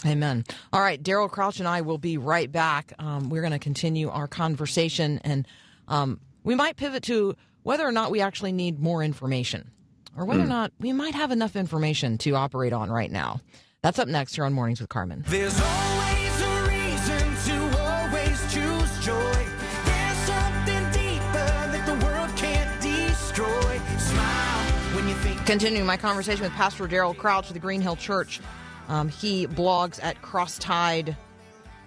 Amen. 0.04 0.45
All 0.73 0.81
right, 0.81 1.02
Daryl 1.02 1.31
Crouch 1.31 1.61
and 1.61 1.69
I 1.69 1.81
will 1.81 1.99
be 1.99 2.19
right 2.19 2.50
back. 2.50 2.93
Um, 2.99 3.31
we're 3.31 3.40
going 3.40 3.52
to 3.52 3.59
continue 3.59 4.11
our 4.11 4.26
conversation, 4.26 5.21
and 5.25 5.47
um, 5.88 6.21
we 6.43 6.54
might 6.54 6.76
pivot 6.76 7.04
to 7.04 7.37
whether 7.62 7.87
or 7.87 7.93
not 7.93 8.11
we 8.11 8.21
actually 8.21 8.52
need 8.52 8.81
more 8.81 9.02
information, 9.02 9.71
or 10.16 10.26
whether 10.26 10.43
or 10.43 10.47
not 10.47 10.73
we 10.78 10.93
might 10.93 11.14
have 11.14 11.31
enough 11.31 11.57
information 11.57 12.19
to 12.19 12.35
operate 12.35 12.73
on 12.73 12.90
right 12.90 13.11
now. 13.11 13.40
That's 13.85 13.99
up 13.99 14.09
next 14.09 14.35
here 14.35 14.47
on 14.47 14.55
Mornings 14.55 14.81
with 14.81 14.88
Carmen. 14.88 15.23
There's 15.29 15.61
always 15.61 16.41
a 16.41 16.69
reason 16.71 17.37
to 17.45 17.79
always 17.83 18.41
choose 18.50 19.05
joy. 19.05 19.47
There's 19.85 20.17
something 20.25 20.85
deeper 20.91 21.21
that 21.69 21.83
the 21.85 22.07
world 22.07 22.35
can't 22.35 22.81
destroy. 22.81 23.79
Smile 23.99 24.73
when 24.97 25.07
you 25.07 25.14
think. 25.17 25.45
Continuing 25.45 25.85
my 25.85 25.99
conversation 25.99 26.45
with 26.45 26.53
Pastor 26.53 26.88
Daryl 26.88 27.14
Crouch 27.14 27.49
of 27.49 27.53
the 27.53 27.59
Green 27.61 27.83
Hill 27.83 27.97
Church. 27.97 28.41
Um, 28.88 29.11
he 29.11 29.47
blogs 29.47 30.03
at 30.03 30.23
crosstide, 30.23 31.14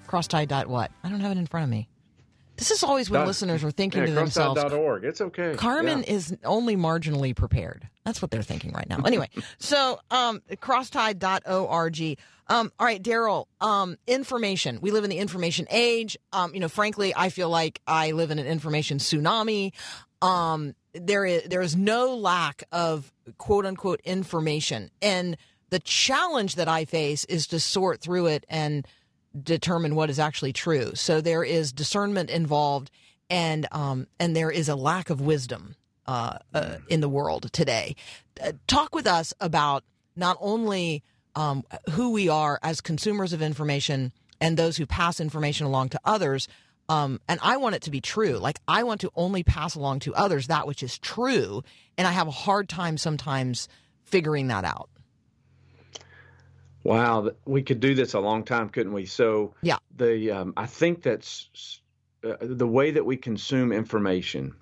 crosstide 0.08 0.50
dot 0.50 0.68
what? 0.68 0.92
I 1.04 1.10
don't 1.10 1.22
have 1.22 1.32
it 1.32 1.40
in 1.40 1.48
front 1.48 1.64
of 1.64 1.72
me. 1.72 1.90
This 2.58 2.70
is 2.70 2.84
always 2.84 3.10
when 3.10 3.22
Dot- 3.22 3.28
listeners 3.28 3.64
are 3.64 3.72
thinking 3.72 4.02
yeah, 4.02 4.08
to 4.08 4.14
themselves, 4.14 4.60
crosstown.org. 4.62 5.04
It's 5.04 5.22
okay. 5.22 5.56
Carmen 5.56 6.04
Yeah. 6.08 6.14
is 6.14 6.38
only 6.46 6.76
marginally 6.76 7.36
prepared. 7.36 7.88
That's 8.08 8.22
what 8.22 8.32
they're 8.32 8.42
thinking 8.42 8.72
right 8.72 8.88
now. 8.88 8.98
Anyway, 9.08 9.30
so 9.58 10.00
um, 10.12 10.42
crosstide.org. 10.52 12.18
Um, 12.48 12.72
all 12.80 12.86
right, 12.86 13.02
Daryl, 13.02 13.46
um, 13.62 13.98
information. 14.06 14.80
We 14.82 14.92
live 14.92 15.04
in 15.04 15.10
the 15.10 15.18
information 15.18 15.68
age. 15.70 16.18
Um, 16.34 16.54
you 16.54 16.60
know, 16.60 16.70
frankly, 16.70 17.14
I 17.16 17.30
feel 17.30 17.50
like 17.50 17.82
I 17.88 18.12
live 18.12 18.32
in 18.32 18.40
an 18.40 18.48
information 18.48 18.98
tsunami. 18.98 19.74
Um, 20.22 20.74
there 20.94 21.26
is 21.26 21.44
there 21.44 21.62
is 21.62 21.76
no 21.76 22.16
lack 22.16 22.64
of 22.72 23.12
quote 23.38 23.66
unquote 23.66 24.02
information, 24.04 24.90
and 25.02 25.36
the 25.70 25.80
challenge 25.80 26.56
that 26.56 26.68
I 26.68 26.86
face 26.86 27.26
is 27.26 27.48
to 27.48 27.60
sort 27.60 28.02
through 28.02 28.28
it 28.28 28.46
and 28.50 28.88
determine 29.42 29.96
what 29.96 30.10
is 30.10 30.20
actually 30.20 30.54
true. 30.54 30.96
So 30.96 31.22
there 31.22 31.44
is 31.44 31.74
discernment 31.74 32.30
involved, 32.30 32.90
and 33.30 33.68
um, 33.72 34.08
and 34.20 34.36
there 34.36 34.52
is 34.52 34.70
a 34.70 34.76
lack 34.76 35.10
of 35.10 35.22
wisdom 35.22 35.76
uh, 36.08 36.38
uh, 36.54 36.78
in 36.88 37.02
the 37.02 37.10
world 37.10 37.52
today. 37.54 37.96
Uh, 38.42 38.54
talk 38.68 38.96
with 38.96 39.08
us 39.08 39.34
about 39.40 39.84
not 40.16 40.38
only 40.40 41.04
um, 41.36 41.64
who 41.92 42.12
we 42.12 42.30
are 42.30 42.60
as 42.64 42.82
consumers 42.82 43.34
of 43.34 43.42
information 43.42 44.12
and 44.42 44.58
those 44.58 44.78
who 44.78 44.86
pass 44.86 45.20
information 45.20 45.66
along 45.66 45.90
to 45.90 46.00
others. 46.06 46.48
Um, 46.90 47.20
and 47.28 47.40
I 47.44 47.58
want 47.58 47.76
it 47.76 47.82
to 47.84 47.92
be 47.92 48.02
true. 48.02 48.38
Like 48.38 48.60
I 48.68 48.84
want 48.84 49.02
to 49.02 49.12
only 49.16 49.44
pass 49.44 49.76
along 49.76 50.00
to 50.02 50.16
others 50.16 50.48
that 50.48 50.66
which 50.68 50.82
is 50.82 50.98
true, 50.98 51.64
and 51.98 52.08
I 52.08 52.12
have 52.12 52.28
a 52.28 52.32
hard 52.32 52.70
time 52.70 52.98
sometimes 52.98 53.68
figuring 54.04 54.48
that 54.48 54.64
out. 54.64 54.90
Wow, 56.84 57.32
we 57.46 57.64
could 57.64 57.82
do 57.82 57.94
this 57.94 58.14
a 58.14 58.20
long 58.20 58.44
time, 58.46 58.70
couldn't 58.70 58.94
we? 58.94 59.06
So 59.06 59.54
Yeah. 59.62 59.78
the 59.98 60.32
um, 60.32 60.54
I 60.56 60.66
think 60.66 61.02
that's 61.02 61.82
uh, 62.24 62.36
the 62.40 62.68
way 62.68 62.92
that 62.92 63.06
we 63.06 63.18
consume 63.18 63.74
information 63.74 64.56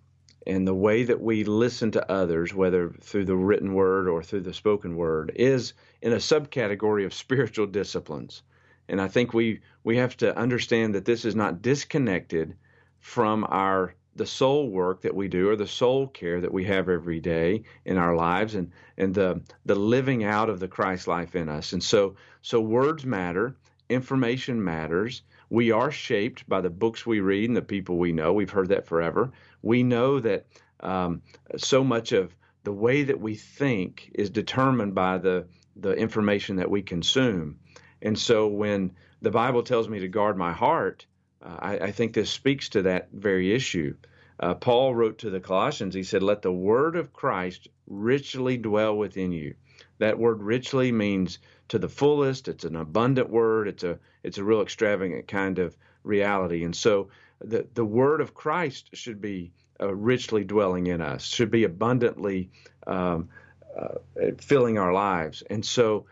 and 0.47 0.67
the 0.67 0.75
way 0.75 1.03
that 1.03 1.21
we 1.21 1.43
listen 1.43 1.91
to 1.91 2.11
others, 2.11 2.53
whether 2.53 2.89
through 3.01 3.25
the 3.25 3.35
written 3.35 3.73
word 3.73 4.07
or 4.07 4.21
through 4.21 4.41
the 4.41 4.53
spoken 4.53 4.95
word, 4.95 5.31
is 5.35 5.73
in 6.01 6.13
a 6.13 6.17
subcategory 6.17 7.05
of 7.05 7.13
spiritual 7.13 7.65
disciplines. 7.67 8.43
And 8.87 9.01
I 9.01 9.07
think 9.07 9.33
we 9.33 9.61
we 9.83 9.97
have 9.97 10.15
to 10.17 10.37
understand 10.37 10.93
that 10.93 11.05
this 11.05 11.25
is 11.25 11.35
not 11.35 11.61
disconnected 11.61 12.55
from 12.99 13.45
our 13.49 13.95
the 14.15 14.25
soul 14.25 14.69
work 14.69 15.01
that 15.01 15.15
we 15.15 15.27
do 15.27 15.49
or 15.49 15.55
the 15.55 15.67
soul 15.67 16.07
care 16.07 16.39
that 16.39 16.53
we 16.53 16.63
have 16.63 16.87
every 16.87 17.19
day 17.19 17.63
in 17.83 17.97
our 17.97 18.15
lives 18.15 18.55
and 18.55 18.71
and 18.97 19.13
the 19.13 19.41
the 19.65 19.75
living 19.75 20.23
out 20.23 20.49
of 20.49 20.59
the 20.59 20.67
Christ 20.67 21.07
life 21.07 21.35
in 21.35 21.49
us. 21.49 21.73
And 21.73 21.83
so 21.83 22.15
so 22.41 22.61
words 22.61 23.05
matter, 23.05 23.55
information 23.89 24.63
matters. 24.63 25.23
We 25.49 25.71
are 25.71 25.91
shaped 25.91 26.47
by 26.47 26.61
the 26.61 26.69
books 26.69 27.05
we 27.05 27.19
read 27.19 27.49
and 27.49 27.57
the 27.57 27.61
people 27.61 27.97
we 27.97 28.11
know. 28.11 28.33
We've 28.33 28.49
heard 28.49 28.69
that 28.69 28.87
forever. 28.87 29.31
We 29.61 29.83
know 29.83 30.19
that 30.19 30.45
um, 30.79 31.21
so 31.57 31.83
much 31.83 32.11
of 32.11 32.35
the 32.63 32.73
way 32.73 33.03
that 33.03 33.19
we 33.19 33.35
think 33.35 34.11
is 34.13 34.29
determined 34.29 34.95
by 34.95 35.17
the 35.19 35.47
the 35.75 35.91
information 35.91 36.57
that 36.57 36.71
we 36.71 36.81
consume. 36.81 37.59
And 38.01 38.17
so 38.17 38.47
when 38.47 38.91
the 39.21 39.31
Bible 39.31 39.63
tells 39.63 39.89
me 39.89 39.99
to 39.99 40.07
guard 40.07 40.37
my 40.37 40.53
heart, 40.53 41.05
uh, 41.41 41.57
I, 41.59 41.79
I, 41.79 41.91
think 41.91 42.13
this 42.13 42.29
speaks 42.29 42.69
to 42.69 42.83
that 42.83 43.09
very 43.11 43.53
issue. 43.53 43.95
Uh, 44.39 44.53
Paul 44.53 44.95
wrote 44.95 45.19
to 45.19 45.29
the 45.29 45.39
Colossians, 45.39 45.95
he 45.95 46.03
said, 46.03 46.23
Let 46.23 46.41
the 46.41 46.51
word 46.51 46.95
of 46.95 47.13
Christ 47.13 47.67
richly 47.87 48.57
dwell 48.57 48.95
within 48.97 49.31
you. 49.31 49.55
That 49.97 50.17
word 50.17 50.41
richly 50.41 50.91
means 50.91 51.39
to 51.69 51.79
the 51.79 51.89
fullest, 51.89 52.47
it's 52.47 52.63
an 52.63 52.75
abundant 52.75 53.29
word, 53.29 53.67
it's 53.67 53.83
a 53.83 53.99
it's 54.23 54.37
a 54.37 54.43
real 54.43 54.61
extravagant 54.61 55.27
kind 55.27 55.59
of 55.59 55.75
reality. 56.03 56.63
And 56.63 56.75
so 56.75 57.09
the, 57.39 57.67
the 57.73 57.85
word 57.85 58.21
of 58.21 58.33
Christ 58.33 58.89
should 58.93 59.21
be 59.21 59.51
uh, 59.81 59.93
richly 59.93 60.43
dwelling 60.43 60.87
in 60.87 61.01
us, 61.01 61.25
should 61.25 61.51
be 61.51 61.63
abundantly 61.63 62.49
um, 62.87 63.29
uh, 63.77 63.99
filling 64.37 64.77
our 64.77 64.93
lives. 64.93 65.43
And 65.49 65.65
so 65.65 66.05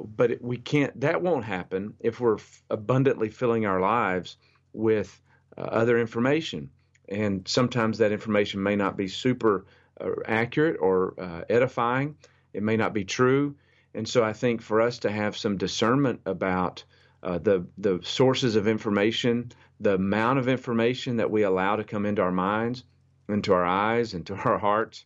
but 0.00 0.30
it, 0.30 0.42
we 0.42 0.56
can't. 0.56 1.00
That 1.00 1.22
won't 1.22 1.44
happen 1.44 1.94
if 2.00 2.20
we're 2.20 2.36
f- 2.36 2.62
abundantly 2.70 3.30
filling 3.30 3.66
our 3.66 3.80
lives 3.80 4.36
with 4.72 5.20
uh, 5.56 5.62
other 5.62 5.98
information, 5.98 6.70
and 7.08 7.46
sometimes 7.46 7.98
that 7.98 8.12
information 8.12 8.62
may 8.62 8.76
not 8.76 8.96
be 8.96 9.08
super 9.08 9.66
uh, 10.00 10.10
accurate 10.26 10.76
or 10.80 11.14
uh, 11.18 11.42
edifying. 11.48 12.16
It 12.52 12.62
may 12.62 12.76
not 12.76 12.92
be 12.92 13.04
true, 13.04 13.56
and 13.98 14.08
so 14.08 14.22
I 14.22 14.32
think 14.32 14.62
for 14.62 14.80
us 14.80 15.00
to 15.00 15.10
have 15.10 15.36
some 15.36 15.56
discernment 15.56 16.20
about 16.24 16.84
uh, 17.20 17.38
the 17.38 17.66
the 17.78 17.98
sources 18.04 18.54
of 18.54 18.68
information, 18.68 19.50
the 19.80 19.94
amount 19.94 20.38
of 20.38 20.46
information 20.46 21.16
that 21.16 21.32
we 21.32 21.42
allow 21.42 21.74
to 21.74 21.82
come 21.82 22.06
into 22.06 22.22
our 22.22 22.30
minds, 22.30 22.84
into 23.28 23.52
our 23.52 23.66
eyes, 23.66 24.14
into 24.14 24.34
our 24.44 24.56
hearts, 24.56 25.04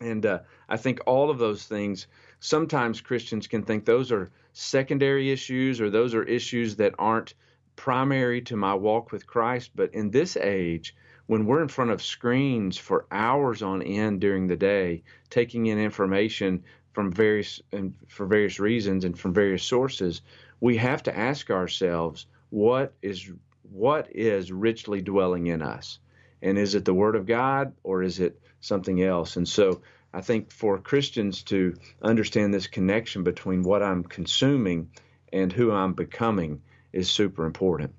and 0.00 0.24
uh, 0.24 0.38
I 0.66 0.78
think 0.78 1.00
all 1.04 1.28
of 1.28 1.36
those 1.36 1.66
things 1.66 2.06
sometimes 2.38 3.02
Christians 3.02 3.46
can 3.46 3.64
think 3.64 3.84
those 3.84 4.10
are 4.10 4.30
secondary 4.54 5.30
issues 5.30 5.78
or 5.78 5.90
those 5.90 6.14
are 6.14 6.22
issues 6.22 6.76
that 6.76 6.94
aren't 6.98 7.34
primary 7.76 8.40
to 8.42 8.56
my 8.56 8.72
walk 8.72 9.12
with 9.12 9.26
Christ. 9.26 9.72
But 9.74 9.92
in 9.92 10.10
this 10.10 10.38
age, 10.38 10.96
when 11.26 11.44
we're 11.44 11.62
in 11.62 11.68
front 11.68 11.90
of 11.90 12.02
screens 12.02 12.78
for 12.78 13.06
hours 13.12 13.62
on 13.62 13.82
end 13.82 14.20
during 14.20 14.46
the 14.46 14.56
day, 14.56 15.02
taking 15.28 15.66
in 15.66 15.78
information 15.78 16.64
from 16.92 17.12
various 17.12 17.60
and 17.72 17.94
for 18.08 18.26
various 18.26 18.58
reasons 18.58 19.04
and 19.04 19.18
from 19.18 19.32
various 19.32 19.62
sources, 19.62 20.22
we 20.60 20.76
have 20.76 21.02
to 21.04 21.16
ask 21.16 21.50
ourselves 21.50 22.26
what 22.50 22.94
is 23.02 23.30
what 23.70 24.08
is 24.14 24.50
richly 24.50 25.00
dwelling 25.00 25.46
in 25.46 25.62
us, 25.62 26.00
and 26.42 26.58
is 26.58 26.74
it 26.74 26.84
the 26.84 26.94
Word 26.94 27.14
of 27.14 27.26
God 27.26 27.72
or 27.84 28.02
is 28.02 28.18
it 28.18 28.40
something 28.60 29.02
else? 29.02 29.36
And 29.36 29.48
so 29.48 29.82
I 30.12 30.20
think 30.20 30.50
for 30.50 30.78
Christians 30.78 31.42
to 31.44 31.76
understand 32.02 32.52
this 32.52 32.66
connection 32.66 33.22
between 33.22 33.62
what 33.62 33.82
I'm 33.82 34.02
consuming 34.02 34.90
and 35.32 35.52
who 35.52 35.70
I'm 35.70 35.92
becoming 35.92 36.62
is 36.92 37.08
super 37.08 37.46
important. 37.46 37.94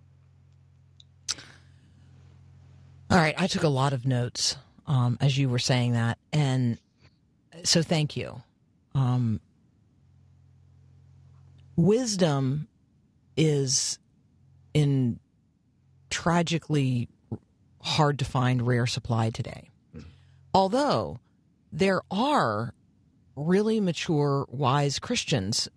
All 3.10 3.18
right, 3.18 3.36
I 3.38 3.48
took 3.48 3.64
a 3.64 3.70
lot 3.70 3.94
of 3.94 4.06
notes 4.06 4.58
um, 4.88 5.18
as 5.22 5.38
you 5.38 5.48
were 5.50 5.60
saying 5.60 5.94
that, 5.94 6.18
and 6.34 6.78
so 7.64 7.82
thank 7.82 8.18
you. 8.18 8.42
Um, 8.94 9.40
wisdom 11.76 12.68
is 13.38 14.00
in 14.74 15.20
tragically 16.10 17.10
hard 17.82 18.20
to 18.20 18.25
find 18.25 18.66
rare 18.66 18.86
supply 18.88 19.30
today. 19.30 19.70
Although 20.54 21.20
there 21.72 22.01
are 22.12 22.74
really 23.36 23.80
mature, 23.80 24.46
wise 24.50 25.00
Christians 25.00 25.70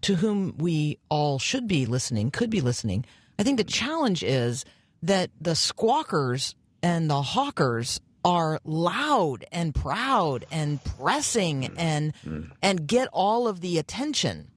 to 0.00 0.16
whom 0.16 0.56
we 0.58 0.98
all 1.08 1.38
should 1.38 1.68
be 1.68 1.86
listening, 1.86 2.30
could 2.30 2.50
be 2.50 2.60
listening. 2.60 3.04
I 3.38 3.42
think 3.42 3.58
the 3.58 3.64
challenge 3.64 4.22
is 4.22 4.64
that 5.02 5.30
the 5.40 5.54
squawkers 5.54 6.54
and 6.82 7.10
the 7.10 7.22
hawkers 7.22 8.00
are 8.28 8.60
loud 8.62 9.46
and 9.50 9.74
proud 9.74 10.44
and 10.50 10.84
pressing 10.84 11.62
mm. 11.62 11.74
and 11.78 12.12
mm. 12.26 12.50
and 12.60 12.86
get 12.86 13.08
all 13.10 13.48
of 13.48 13.62
the 13.62 13.78
attention. 13.78 14.48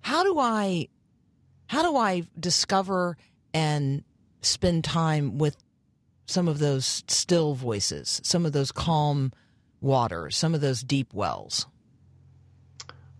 How 0.00 0.24
do 0.24 0.38
I 0.38 0.88
how 1.66 1.82
do 1.82 1.98
I 1.98 2.22
discover 2.40 3.18
and 3.52 4.02
spend 4.40 4.84
time 4.84 5.36
with 5.36 5.58
some 6.24 6.48
of 6.48 6.58
those 6.58 7.04
still 7.06 7.54
voices, 7.54 8.18
some 8.24 8.46
of 8.46 8.52
those 8.52 8.72
calm 8.72 9.30
water, 9.82 10.30
some 10.30 10.54
of 10.54 10.62
those 10.62 10.82
deep 10.82 11.12
wells? 11.12 11.66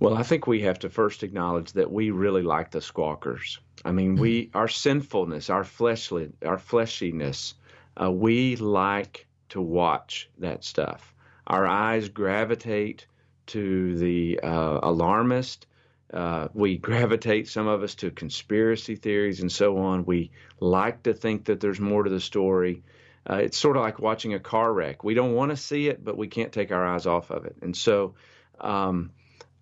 Well, 0.01 0.17
I 0.17 0.23
think 0.23 0.47
we 0.47 0.63
have 0.63 0.79
to 0.81 0.89
first 0.89 1.23
acknowledge 1.23 1.73
that 1.73 1.93
we 1.93 2.11
really 2.11 2.43
like 2.43 2.71
the 2.71 2.81
squawkers. 2.81 3.59
I 3.85 3.93
mean, 3.93 4.17
we 4.17 4.47
mm. 4.47 4.51
our 4.55 4.69
sinfulness, 4.69 5.51
our 5.51 5.65
fleshly, 5.65 6.33
our 6.47 6.57
fleshiness, 6.57 7.53
uh, 8.01 8.11
we 8.11 8.57
like 8.57 9.27
to 9.51 9.61
watch 9.61 10.29
that 10.39 10.65
stuff. 10.65 11.15
Our 11.47 11.67
eyes 11.67 12.09
gravitate 12.09 13.07
to 13.49 13.97
the 13.97 14.41
uh, 14.43 14.81
alarmist. 14.83 15.67
Uh, 16.13 16.49
we 16.55 16.77
gravitate, 16.89 17.49
some 17.49 17.67
of 17.67 17.83
us, 17.83 17.95
to 17.97 18.11
conspiracy 18.11 18.97
theories 18.97 19.41
and 19.41 19.51
so 19.51 19.79
on. 19.79 20.05
We 20.05 20.31
like 20.61 21.05
to 21.05 21.15
think 21.15 21.47
that 21.47 21.61
there's 21.61 21.81
more 21.81 22.03
to 22.03 22.11
the 22.11 22.21
story 22.21 22.83
uh, 23.29 23.37
it's 23.37 23.59
sort 23.59 23.77
of 23.77 23.83
like 23.83 23.99
watching 23.99 24.35
a 24.35 24.41
car 24.41 24.73
wreck. 24.73 25.03
We 25.03 25.15
don't 25.15 25.35
want 25.35 25.51
to 25.51 25.57
see 25.57 25.89
it, 25.89 26.05
but 26.05 26.17
we 26.17 26.29
can't 26.29 26.53
take 26.53 26.71
our 26.71 26.87
eyes 26.87 27.07
off 27.07 27.31
of 27.31 27.45
it. 27.45 27.57
And 27.61 27.77
so 27.77 28.15
um, 28.61 29.11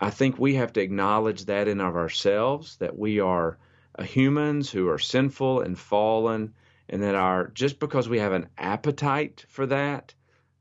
I 0.00 0.10
think 0.10 0.38
we 0.38 0.56
have 0.56 0.74
to 0.74 0.82
acknowledge 0.82 1.46
that 1.46 1.66
in 1.66 1.80
of 1.80 1.96
ourselves 1.96 2.76
that 2.76 2.98
we 2.98 3.20
are 3.20 3.56
uh, 3.98 4.02
humans 4.02 4.70
who 4.70 4.88
are 4.88 4.98
sinful 4.98 5.62
and 5.62 5.78
fallen, 5.78 6.52
and 6.88 7.02
that 7.02 7.14
our 7.14 7.48
just 7.48 7.78
because 7.78 8.08
we 8.08 8.18
have 8.18 8.32
an 8.32 8.48
appetite 8.58 9.44
for 9.48 9.66
that 9.66 10.14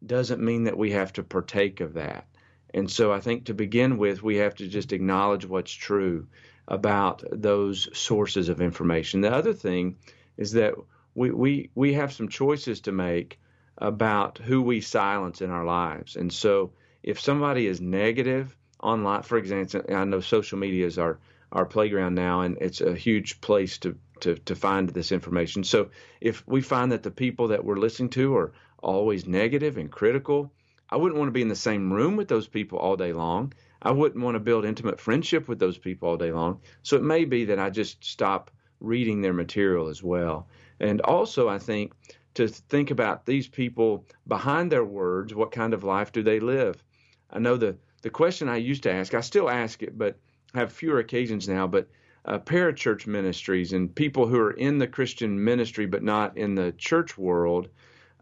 doesn't 0.05 0.41
mean 0.41 0.65
that 0.65 0.77
we 0.77 0.91
have 0.91 1.13
to 1.13 1.23
partake 1.23 1.81
of 1.81 1.93
that. 1.93 2.27
And 2.73 2.89
so 2.89 3.13
I 3.13 3.19
think 3.19 3.45
to 3.45 3.53
begin 3.53 3.97
with, 3.97 4.23
we 4.23 4.37
have 4.37 4.55
to 4.55 4.67
just 4.67 4.93
acknowledge 4.93 5.45
what's 5.45 5.71
true 5.71 6.27
about 6.67 7.23
those 7.31 7.87
sources 7.97 8.49
of 8.49 8.61
information. 8.61 9.21
The 9.21 9.33
other 9.33 9.53
thing 9.53 9.97
is 10.37 10.53
that 10.53 10.73
we, 11.13 11.31
we, 11.31 11.69
we 11.75 11.93
have 11.93 12.13
some 12.13 12.29
choices 12.29 12.81
to 12.81 12.91
make 12.91 13.39
about 13.77 14.37
who 14.37 14.61
we 14.61 14.81
silence 14.81 15.41
in 15.41 15.51
our 15.51 15.65
lives. 15.65 16.15
And 16.15 16.31
so 16.31 16.73
if 17.03 17.19
somebody 17.19 17.67
is 17.67 17.81
negative 17.81 18.55
online, 18.81 19.23
for 19.23 19.37
example, 19.37 19.81
I 19.89 20.03
know 20.05 20.21
social 20.21 20.57
media 20.57 20.85
is 20.85 20.97
our, 20.97 21.19
our 21.51 21.65
playground 21.65 22.15
now, 22.15 22.41
and 22.41 22.57
it's 22.59 22.81
a 22.81 22.95
huge 22.95 23.41
place 23.41 23.77
to, 23.79 23.97
to, 24.23 24.35
to 24.35 24.55
find 24.55 24.89
this 24.89 25.11
information. 25.11 25.63
So 25.63 25.89
if 26.19 26.45
we 26.47 26.61
find 26.61 26.91
that 26.91 27.03
the 27.03 27.11
people 27.11 27.47
that 27.49 27.63
we're 27.63 27.77
listening 27.77 28.09
to 28.11 28.35
are 28.35 28.53
always 28.81 29.27
negative 29.27 29.77
and 29.77 29.91
critical, 29.91 30.51
I 30.89 30.97
wouldn't 30.97 31.17
want 31.17 31.29
to 31.29 31.33
be 31.33 31.41
in 31.41 31.47
the 31.47 31.55
same 31.55 31.91
room 31.91 32.15
with 32.15 32.27
those 32.27 32.47
people 32.47 32.79
all 32.79 32.95
day 32.95 33.13
long. 33.13 33.53
I 33.81 33.91
wouldn't 33.91 34.23
want 34.23 34.35
to 34.35 34.39
build 34.39 34.65
intimate 34.65 34.99
friendship 34.99 35.47
with 35.47 35.59
those 35.59 35.77
people 35.77 36.09
all 36.09 36.17
day 36.17 36.31
long. 36.31 36.61
So 36.83 36.97
it 36.97 37.03
may 37.03 37.25
be 37.25 37.45
that 37.45 37.59
I 37.59 37.69
just 37.69 38.03
stop 38.03 38.51
reading 38.79 39.21
their 39.21 39.33
material 39.33 39.87
as 39.87 40.03
well. 40.03 40.47
And 40.79 41.01
also, 41.01 41.49
I 41.49 41.59
think 41.59 41.93
to 42.35 42.47
think 42.47 42.91
about 42.91 43.25
these 43.25 43.47
people 43.47 44.05
behind 44.27 44.71
their 44.71 44.85
words, 44.85 45.33
what 45.33 45.51
kind 45.51 45.73
of 45.73 45.83
life 45.83 46.11
do 46.11 46.23
they 46.23 46.39
live? 46.39 46.83
I 47.29 47.39
know 47.39 47.57
the, 47.57 47.77
the 48.01 48.09
question 48.09 48.49
I 48.49 48.57
used 48.57 48.83
to 48.83 48.91
ask, 48.91 49.13
I 49.13 49.21
still 49.21 49.49
ask 49.49 49.83
it, 49.83 49.97
but 49.97 50.17
have 50.53 50.71
fewer 50.71 50.99
occasions 50.99 51.47
now, 51.47 51.67
but 51.67 51.87
uh, 52.25 52.39
parachurch 52.39 53.05
ministries 53.07 53.73
and 53.73 53.93
people 53.93 54.27
who 54.27 54.39
are 54.39 54.51
in 54.51 54.77
the 54.77 54.87
Christian 54.87 55.43
ministry 55.43 55.85
but 55.85 56.03
not 56.03 56.37
in 56.37 56.55
the 56.55 56.71
church 56.73 57.17
world, 57.17 57.69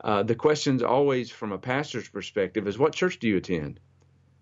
uh, 0.04 0.24
the 0.24 0.36
question's 0.36 0.82
always 0.82 1.30
from 1.30 1.52
a 1.52 1.58
pastor's 1.58 2.10
perspective 2.10 2.68
is 2.68 2.78
what 2.78 2.94
church 2.94 3.20
do 3.20 3.28
you 3.28 3.38
attend? 3.38 3.80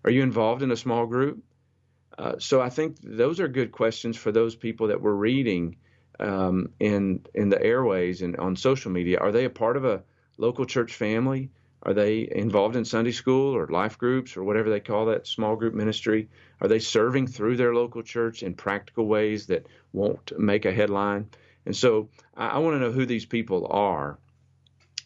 Are 0.04 0.10
you 0.10 0.22
involved 0.22 0.62
in 0.62 0.70
a 0.70 0.76
small 0.76 1.06
group? 1.06 1.42
Uh, 2.18 2.38
so 2.38 2.60
I 2.60 2.70
think 2.70 2.96
those 3.02 3.40
are 3.40 3.48
good 3.48 3.72
questions 3.72 4.16
for 4.16 4.32
those 4.32 4.56
people 4.56 4.88
that 4.88 5.00
we're 5.00 5.12
reading 5.12 5.76
um, 6.18 6.70
in 6.78 7.24
in 7.34 7.48
the 7.48 7.62
airways 7.62 8.22
and 8.22 8.36
on 8.36 8.56
social 8.56 8.90
media? 8.90 9.18
Are 9.18 9.32
they 9.32 9.44
a 9.44 9.50
part 9.50 9.76
of 9.76 9.84
a 9.84 10.02
local 10.36 10.64
church 10.64 10.94
family? 10.94 11.50
Are 11.82 11.94
they 11.94 12.28
involved 12.30 12.76
in 12.76 12.84
Sunday 12.84 13.12
school 13.12 13.56
or 13.56 13.66
life 13.68 13.98
groups 13.98 14.36
or 14.36 14.44
whatever 14.44 14.70
they 14.70 14.80
call 14.80 15.06
that 15.06 15.26
small 15.26 15.56
group 15.56 15.74
ministry? 15.74 16.28
Are 16.60 16.68
they 16.68 16.78
serving 16.80 17.28
through 17.28 17.56
their 17.56 17.74
local 17.74 18.02
church 18.02 18.42
in 18.42 18.54
practical 18.54 19.06
ways 19.06 19.46
that 19.46 19.66
won't 19.92 20.32
make 20.38 20.66
a 20.66 20.72
headline? 20.72 21.28
And 21.66 21.76
so 21.76 22.08
I, 22.36 22.48
I 22.48 22.58
want 22.58 22.74
to 22.74 22.80
know 22.80 22.92
who 22.92 23.06
these 23.06 23.26
people 23.26 23.66
are. 23.70 24.18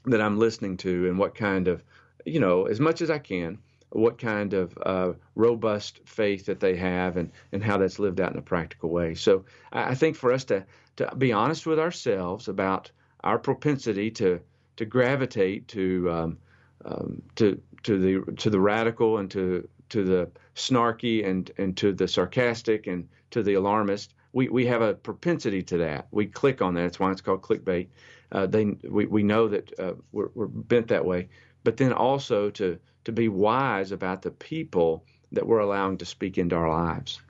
that 0.06 0.20
I'm 0.20 0.38
listening 0.38 0.76
to 0.78 1.08
and 1.08 1.18
what 1.18 1.34
kind 1.34 1.68
of, 1.68 1.82
you 2.26 2.40
know, 2.40 2.64
as 2.66 2.80
much 2.80 3.00
as 3.00 3.10
I 3.10 3.18
can, 3.18 3.58
what 3.90 4.18
kind 4.18 4.52
of 4.54 4.76
uh, 4.84 5.12
robust 5.34 6.00
faith 6.04 6.46
that 6.46 6.60
they 6.60 6.76
have 6.76 7.16
and, 7.16 7.30
and 7.52 7.62
how 7.62 7.78
that's 7.78 7.98
lived 7.98 8.20
out 8.20 8.32
in 8.32 8.38
a 8.38 8.42
practical 8.42 8.90
way. 8.90 9.14
So 9.14 9.44
I, 9.72 9.90
I 9.90 9.94
think 9.94 10.16
for 10.16 10.32
us 10.32 10.44
to, 10.44 10.66
to 10.96 11.14
be 11.16 11.32
honest 11.32 11.66
with 11.66 11.78
ourselves 11.78 12.48
about 12.48 12.90
our 13.22 13.38
propensity 13.38 14.10
to 14.10 14.40
to 14.76 14.84
gravitate 14.84 15.68
to 15.68 16.10
um, 16.10 16.38
um, 16.84 17.22
to 17.36 17.60
to 17.84 17.98
the 17.98 18.32
to 18.36 18.50
the 18.50 18.60
radical 18.60 19.18
and 19.18 19.30
to 19.30 19.68
to 19.90 20.04
the 20.04 20.30
snarky 20.54 21.26
and 21.26 21.50
and 21.58 21.76
to 21.76 21.92
the 21.92 22.08
sarcastic 22.08 22.86
and 22.86 23.08
to 23.30 23.42
the 23.42 23.54
alarmist. 23.54 24.14
We 24.32 24.48
we 24.48 24.66
have 24.66 24.82
a 24.82 24.94
propensity 24.94 25.62
to 25.64 25.78
that. 25.78 26.08
We 26.10 26.26
click 26.26 26.62
on 26.62 26.74
that. 26.74 26.82
That's 26.82 26.98
why 26.98 27.10
it's 27.12 27.20
called 27.20 27.42
clickbait. 27.42 27.88
Uh, 28.32 28.46
they 28.46 28.64
we 28.88 29.06
we 29.06 29.22
know 29.22 29.48
that 29.48 29.78
uh, 29.78 29.94
we're, 30.12 30.30
we're 30.34 30.46
bent 30.46 30.88
that 30.88 31.04
way. 31.04 31.28
But 31.62 31.76
then 31.76 31.92
also 31.92 32.50
to 32.50 32.78
to 33.04 33.12
be 33.12 33.28
wise 33.28 33.92
about 33.92 34.22
the 34.22 34.30
people 34.30 35.04
that 35.32 35.46
we're 35.46 35.60
allowing 35.60 35.98
to 35.98 36.04
speak 36.04 36.38
into 36.38 36.56
our 36.56 36.68
lives. 36.68 37.20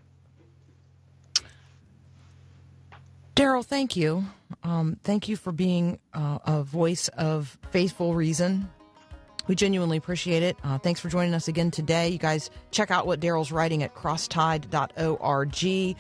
Daryl, 3.35 3.65
thank 3.65 3.97
you. 3.97 4.25
Um, 4.63 4.97
thank 5.03 5.29
you 5.29 5.37
for 5.37 5.51
being 5.51 5.99
uh, 6.13 6.39
a 6.45 6.63
voice 6.63 7.09
of 7.09 7.59
faithful 7.71 8.15
reason. 8.15 8.71
We 9.47 9.55
genuinely 9.55 9.97
appreciate 9.97 10.43
it. 10.43 10.57
Uh, 10.65 10.79
thanks 10.79 11.01
for 11.01 11.09
joining 11.09 11.35
us 11.35 11.49
again 11.49 11.71
today. 11.71 12.09
You 12.09 12.19
guys 12.19 12.51
check 12.71 12.91
out 12.91 13.07
what 13.07 13.21
Daryl's 13.21 13.53
writing 13.53 13.83
at 13.83 13.95
crosstide.org. 13.95 15.97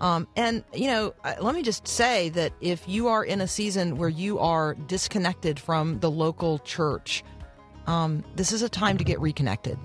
Um, 0.00 0.28
and, 0.36 0.64
you 0.72 0.86
know, 0.86 1.14
uh, 1.24 1.34
let 1.40 1.54
me 1.54 1.62
just 1.62 1.88
say 1.88 2.28
that 2.30 2.52
if 2.60 2.88
you 2.88 3.08
are 3.08 3.24
in 3.24 3.40
a 3.40 3.48
season 3.48 3.96
where 3.96 4.08
you 4.08 4.38
are 4.38 4.74
disconnected 4.74 5.58
from 5.58 5.98
the 6.00 6.10
local 6.10 6.58
church, 6.60 7.24
um, 7.86 8.24
this 8.36 8.52
is 8.52 8.62
a 8.62 8.68
time 8.68 8.98
to 8.98 9.04
get 9.04 9.20
reconnected. 9.20 9.78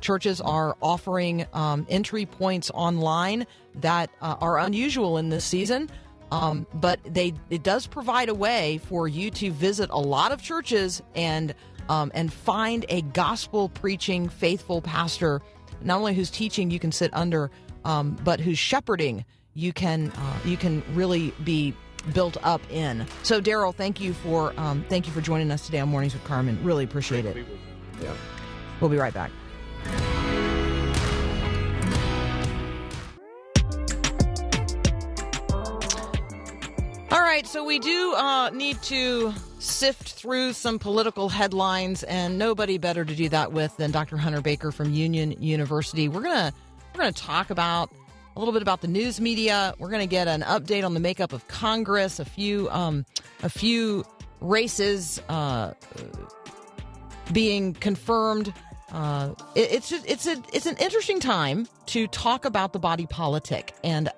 Churches 0.00 0.40
are 0.40 0.76
offering 0.80 1.46
um, 1.52 1.86
entry 1.90 2.24
points 2.24 2.70
online 2.72 3.46
that 3.76 4.10
uh, 4.22 4.36
are 4.40 4.58
unusual 4.58 5.18
in 5.18 5.28
this 5.28 5.44
season. 5.44 5.90
Um, 6.32 6.64
but 6.74 7.00
they 7.04 7.34
it 7.50 7.64
does 7.64 7.88
provide 7.88 8.28
a 8.28 8.34
way 8.34 8.78
for 8.84 9.08
you 9.08 9.32
to 9.32 9.50
visit 9.50 9.90
a 9.90 9.98
lot 9.98 10.30
of 10.30 10.40
churches 10.40 11.02
and 11.16 11.52
um, 11.90 12.10
and 12.14 12.32
find 12.32 12.86
a 12.88 13.02
gospel 13.02 13.68
preaching 13.68 14.28
faithful 14.28 14.80
pastor, 14.80 15.42
not 15.82 15.98
only 15.98 16.14
whose 16.14 16.30
teaching 16.30 16.70
you 16.70 16.78
can 16.78 16.92
sit 16.92 17.10
under, 17.12 17.50
um, 17.84 18.16
but 18.24 18.40
whose 18.40 18.58
shepherding 18.58 19.24
you 19.54 19.72
can 19.72 20.10
uh, 20.12 20.38
you 20.44 20.56
can 20.56 20.82
really 20.94 21.32
be 21.44 21.74
built 22.14 22.36
up 22.44 22.62
in. 22.70 23.04
So, 23.24 23.40
Daryl, 23.40 23.74
thank 23.74 24.00
you 24.00 24.12
for 24.14 24.54
um, 24.56 24.84
thank 24.88 25.06
you 25.06 25.12
for 25.12 25.20
joining 25.20 25.50
us 25.50 25.66
today 25.66 25.80
on 25.80 25.88
Mornings 25.88 26.14
with 26.14 26.24
Carmen. 26.24 26.58
Really 26.62 26.84
appreciate 26.84 27.26
it. 27.26 27.36
Yeah. 28.00 28.14
We'll 28.80 28.90
be 28.90 28.96
right 28.96 29.12
back. 29.12 29.32
Right, 37.40 37.48
so 37.48 37.64
we 37.64 37.78
do 37.78 38.12
uh, 38.16 38.50
need 38.50 38.80
to 38.82 39.32
sift 39.60 40.12
through 40.12 40.52
some 40.52 40.78
political 40.78 41.30
headlines, 41.30 42.02
and 42.02 42.36
nobody 42.36 42.76
better 42.76 43.02
to 43.02 43.14
do 43.14 43.30
that 43.30 43.50
with 43.50 43.74
than 43.78 43.90
Dr. 43.90 44.18
Hunter 44.18 44.42
Baker 44.42 44.70
from 44.70 44.92
Union 44.92 45.32
University. 45.42 46.06
We're 46.06 46.20
gonna 46.20 46.52
we're 46.94 47.00
gonna 47.00 47.12
talk 47.12 47.48
about 47.48 47.90
a 48.36 48.38
little 48.38 48.52
bit 48.52 48.60
about 48.60 48.82
the 48.82 48.88
news 48.88 49.22
media. 49.22 49.74
We're 49.78 49.88
gonna 49.88 50.06
get 50.06 50.28
an 50.28 50.42
update 50.42 50.84
on 50.84 50.92
the 50.92 51.00
makeup 51.00 51.32
of 51.32 51.48
Congress, 51.48 52.18
a 52.18 52.26
few 52.26 52.68
um, 52.68 53.06
a 53.42 53.48
few 53.48 54.04
races 54.42 55.22
uh, 55.30 55.72
being 57.32 57.72
confirmed. 57.72 58.52
Uh, 58.92 59.34
it, 59.54 59.72
it's 59.72 59.88
just, 59.88 60.04
it's 60.06 60.26
a 60.26 60.36
it's 60.52 60.66
an 60.66 60.76
interesting 60.76 61.20
time 61.20 61.66
to 61.86 62.06
talk 62.08 62.44
about 62.44 62.74
the 62.74 62.78
body 62.78 63.06
politic 63.06 63.72
and 63.82 64.10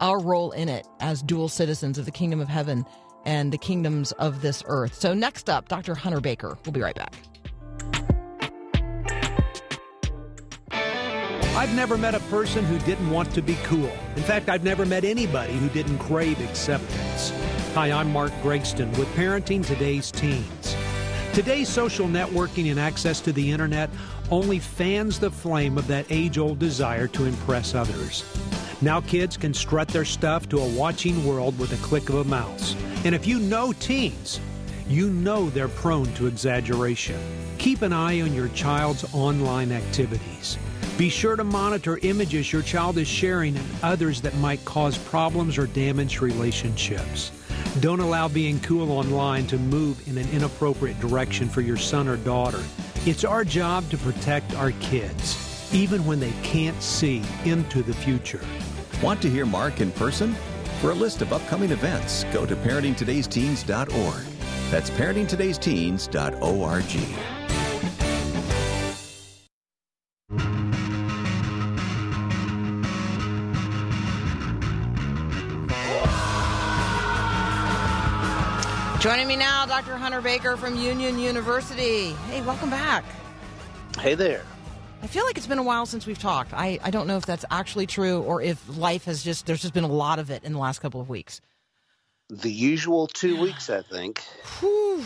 our 0.00 0.20
role 0.20 0.52
in 0.52 0.68
it 0.68 0.86
as 1.00 1.22
dual 1.22 1.48
citizens 1.48 1.98
of 1.98 2.04
the 2.04 2.10
kingdom 2.10 2.40
of 2.40 2.48
heaven 2.48 2.84
and 3.24 3.52
the 3.52 3.58
kingdoms 3.58 4.12
of 4.12 4.42
this 4.42 4.62
earth. 4.66 4.94
So 4.94 5.14
next 5.14 5.50
up, 5.50 5.68
Dr. 5.68 5.94
Hunter 5.94 6.20
Baker. 6.20 6.56
We'll 6.64 6.72
be 6.72 6.80
right 6.80 6.94
back. 6.94 7.14
I've 11.56 11.74
never 11.74 11.96
met 11.96 12.14
a 12.14 12.20
person 12.20 12.64
who 12.64 12.78
didn't 12.80 13.10
want 13.10 13.32
to 13.34 13.42
be 13.42 13.56
cool. 13.64 13.90
In 14.14 14.22
fact, 14.22 14.48
I've 14.48 14.62
never 14.62 14.84
met 14.84 15.04
anybody 15.04 15.54
who 15.54 15.68
didn't 15.70 15.98
crave 15.98 16.38
acceptance. 16.48 17.32
Hi, 17.74 17.90
I'm 17.90 18.12
Mark 18.12 18.30
Gregston 18.42 18.96
with 18.98 19.08
Parenting 19.14 19.64
Today's 19.64 20.10
Teens. 20.10 20.76
Today's 21.32 21.68
social 21.68 22.06
networking 22.06 22.70
and 22.70 22.78
access 22.78 23.20
to 23.22 23.32
the 23.32 23.50
internet 23.50 23.90
only 24.30 24.58
fans 24.58 25.18
the 25.18 25.30
flame 25.30 25.76
of 25.78 25.86
that 25.86 26.06
age 26.10 26.38
old 26.38 26.58
desire 26.58 27.08
to 27.08 27.24
impress 27.24 27.74
others. 27.74 28.22
Now 28.82 29.00
kids 29.00 29.38
can 29.38 29.54
strut 29.54 29.88
their 29.88 30.04
stuff 30.04 30.48
to 30.50 30.58
a 30.58 30.68
watching 30.74 31.24
world 31.26 31.58
with 31.58 31.72
a 31.72 31.86
click 31.86 32.10
of 32.10 32.16
a 32.16 32.24
mouse. 32.24 32.76
And 33.04 33.14
if 33.14 33.26
you 33.26 33.38
know 33.38 33.72
teens, 33.72 34.38
you 34.86 35.08
know 35.10 35.48
they're 35.50 35.68
prone 35.68 36.12
to 36.14 36.26
exaggeration. 36.26 37.18
Keep 37.56 37.80
an 37.80 37.94
eye 37.94 38.20
on 38.20 38.34
your 38.34 38.48
child's 38.48 39.04
online 39.14 39.72
activities. 39.72 40.58
Be 40.98 41.08
sure 41.08 41.36
to 41.36 41.44
monitor 41.44 41.98
images 42.02 42.52
your 42.52 42.62
child 42.62 42.98
is 42.98 43.08
sharing 43.08 43.56
and 43.56 43.66
others 43.82 44.20
that 44.20 44.36
might 44.36 44.64
cause 44.66 44.98
problems 44.98 45.56
or 45.56 45.66
damage 45.68 46.20
relationships. 46.20 47.32
Don't 47.80 48.00
allow 48.00 48.28
being 48.28 48.60
cool 48.60 48.90
online 48.92 49.46
to 49.48 49.58
move 49.58 50.06
in 50.06 50.18
an 50.18 50.28
inappropriate 50.30 51.00
direction 51.00 51.48
for 51.48 51.62
your 51.62 51.76
son 51.76 52.08
or 52.08 52.16
daughter. 52.18 52.62
It's 53.06 53.24
our 53.24 53.44
job 53.44 53.88
to 53.90 53.98
protect 53.98 54.54
our 54.54 54.72
kids, 54.72 55.55
even 55.76 56.04
when 56.06 56.18
they 56.18 56.32
can't 56.42 56.82
see 56.82 57.22
into 57.44 57.82
the 57.82 57.92
future. 57.92 58.40
Want 59.02 59.20
to 59.20 59.28
hear 59.28 59.44
Mark 59.44 59.82
in 59.82 59.92
person? 59.92 60.34
For 60.80 60.90
a 60.90 60.94
list 60.94 61.20
of 61.20 61.34
upcoming 61.34 61.70
events, 61.70 62.24
go 62.32 62.46
to 62.46 62.56
parentingtodaysteens.org. 62.56 64.24
That's 64.70 64.88
parentingtodaysteens.org. 64.90 66.86
Joining 78.98 79.28
me 79.28 79.36
now, 79.36 79.66
Dr. 79.66 79.94
Hunter 79.96 80.22
Baker 80.22 80.56
from 80.56 80.74
Union 80.76 81.18
University. 81.18 82.12
Hey, 82.30 82.40
welcome 82.40 82.70
back. 82.70 83.04
Hey 84.00 84.14
there. 84.14 84.42
I 85.02 85.06
feel 85.08 85.24
like 85.24 85.36
it's 85.36 85.46
been 85.46 85.58
a 85.58 85.62
while 85.62 85.86
since 85.86 86.06
we've 86.06 86.18
talked. 86.18 86.52
I, 86.52 86.78
I 86.82 86.90
don't 86.90 87.06
know 87.06 87.16
if 87.16 87.26
that's 87.26 87.44
actually 87.50 87.86
true 87.86 88.22
or 88.22 88.42
if 88.42 88.60
life 88.76 89.04
has 89.04 89.22
just, 89.22 89.46
there's 89.46 89.62
just 89.62 89.74
been 89.74 89.84
a 89.84 89.88
lot 89.88 90.18
of 90.18 90.30
it 90.30 90.42
in 90.42 90.52
the 90.52 90.58
last 90.58 90.80
couple 90.80 91.00
of 91.00 91.08
weeks. 91.08 91.40
The 92.28 92.50
usual 92.50 93.06
two 93.06 93.40
weeks, 93.40 93.70
I 93.70 93.82
think. 93.82 94.22
Whew. 94.58 95.04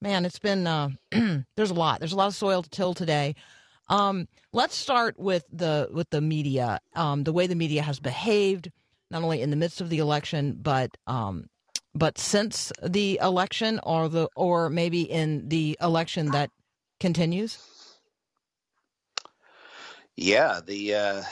Man, 0.00 0.24
it's 0.24 0.38
been, 0.38 0.66
uh, 0.66 0.90
there's 1.56 1.70
a 1.70 1.74
lot. 1.74 1.98
There's 1.98 2.12
a 2.12 2.16
lot 2.16 2.28
of 2.28 2.34
soil 2.34 2.62
to 2.62 2.70
till 2.70 2.94
today. 2.94 3.34
Um, 3.88 4.28
let's 4.52 4.74
start 4.74 5.18
with 5.18 5.44
the 5.52 5.88
with 5.92 6.08
the 6.10 6.20
media, 6.20 6.80
um, 6.94 7.24
the 7.24 7.32
way 7.32 7.46
the 7.46 7.54
media 7.54 7.82
has 7.82 8.00
behaved, 8.00 8.70
not 9.10 9.22
only 9.22 9.42
in 9.42 9.50
the 9.50 9.56
midst 9.56 9.80
of 9.80 9.90
the 9.90 9.98
election, 9.98 10.58
but 10.60 10.96
um, 11.06 11.46
but 11.94 12.18
since 12.18 12.72
the 12.82 13.18
election, 13.20 13.80
or 13.82 14.08
the 14.08 14.28
or 14.36 14.70
maybe 14.70 15.02
in 15.02 15.48
the 15.48 15.76
election 15.82 16.30
that 16.30 16.50
continues. 16.98 17.58
Yeah, 20.16 20.60
the 20.64 20.94
uh, 20.94 21.22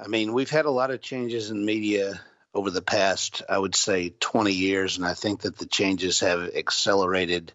I 0.00 0.08
mean, 0.08 0.32
we've 0.32 0.50
had 0.50 0.64
a 0.64 0.70
lot 0.70 0.90
of 0.90 1.00
changes 1.00 1.50
in 1.50 1.64
media 1.64 2.20
over 2.52 2.70
the 2.70 2.82
past, 2.82 3.42
I 3.48 3.58
would 3.58 3.76
say, 3.76 4.14
20 4.20 4.52
years, 4.52 4.96
and 4.96 5.06
I 5.06 5.14
think 5.14 5.42
that 5.42 5.56
the 5.56 5.66
changes 5.66 6.20
have 6.20 6.50
accelerated. 6.54 7.52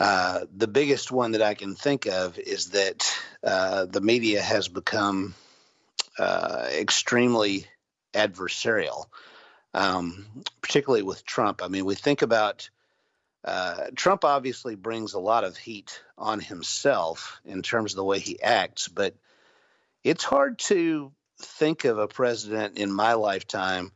Uh, 0.00 0.46
the 0.56 0.68
biggest 0.68 1.10
one 1.10 1.32
that 1.32 1.42
I 1.42 1.54
can 1.54 1.74
think 1.74 2.06
of 2.06 2.38
is 2.38 2.70
that 2.70 3.18
uh, 3.42 3.86
the 3.86 4.00
media 4.00 4.40
has 4.40 4.68
become 4.68 5.34
uh, 6.18 6.68
extremely 6.70 7.66
adversarial, 8.14 9.06
um, 9.74 10.26
particularly 10.62 11.02
with 11.02 11.26
Trump. 11.26 11.62
I 11.62 11.68
mean, 11.68 11.84
we 11.84 11.94
think 11.94 12.22
about 12.22 12.70
uh, 13.44 13.86
Trump 13.96 14.24
obviously 14.24 14.76
brings 14.76 15.14
a 15.14 15.20
lot 15.20 15.44
of 15.44 15.56
heat 15.56 16.02
on 16.16 16.40
himself 16.40 17.40
in 17.44 17.62
terms 17.62 17.92
of 17.92 17.96
the 17.96 18.04
way 18.04 18.18
he 18.18 18.40
acts, 18.40 18.88
but 18.88 19.14
it's 20.08 20.24
hard 20.24 20.58
to 20.58 21.12
think 21.38 21.84
of 21.84 21.98
a 21.98 22.08
president 22.08 22.78
in 22.78 22.90
my 22.90 23.12
lifetime 23.12 23.92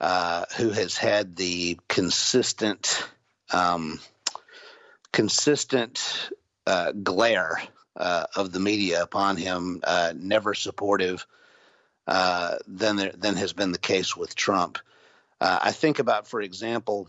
uh, 0.00 0.44
who 0.56 0.70
has 0.70 0.96
had 0.96 1.34
the 1.34 1.76
consistent, 1.88 3.04
um, 3.52 3.98
consistent 5.12 6.30
uh, 6.68 6.92
glare 6.92 7.60
uh, 7.96 8.26
of 8.36 8.52
the 8.52 8.60
media 8.60 9.02
upon 9.02 9.36
him, 9.36 9.80
uh, 9.82 10.12
never 10.16 10.54
supportive, 10.54 11.26
uh, 12.06 12.54
than 12.68 12.94
there, 12.94 13.12
than 13.12 13.34
has 13.34 13.52
been 13.52 13.72
the 13.72 13.78
case 13.78 14.16
with 14.16 14.36
Trump. 14.36 14.78
Uh, 15.40 15.58
I 15.62 15.72
think 15.72 15.98
about, 15.98 16.28
for 16.28 16.40
example, 16.40 17.08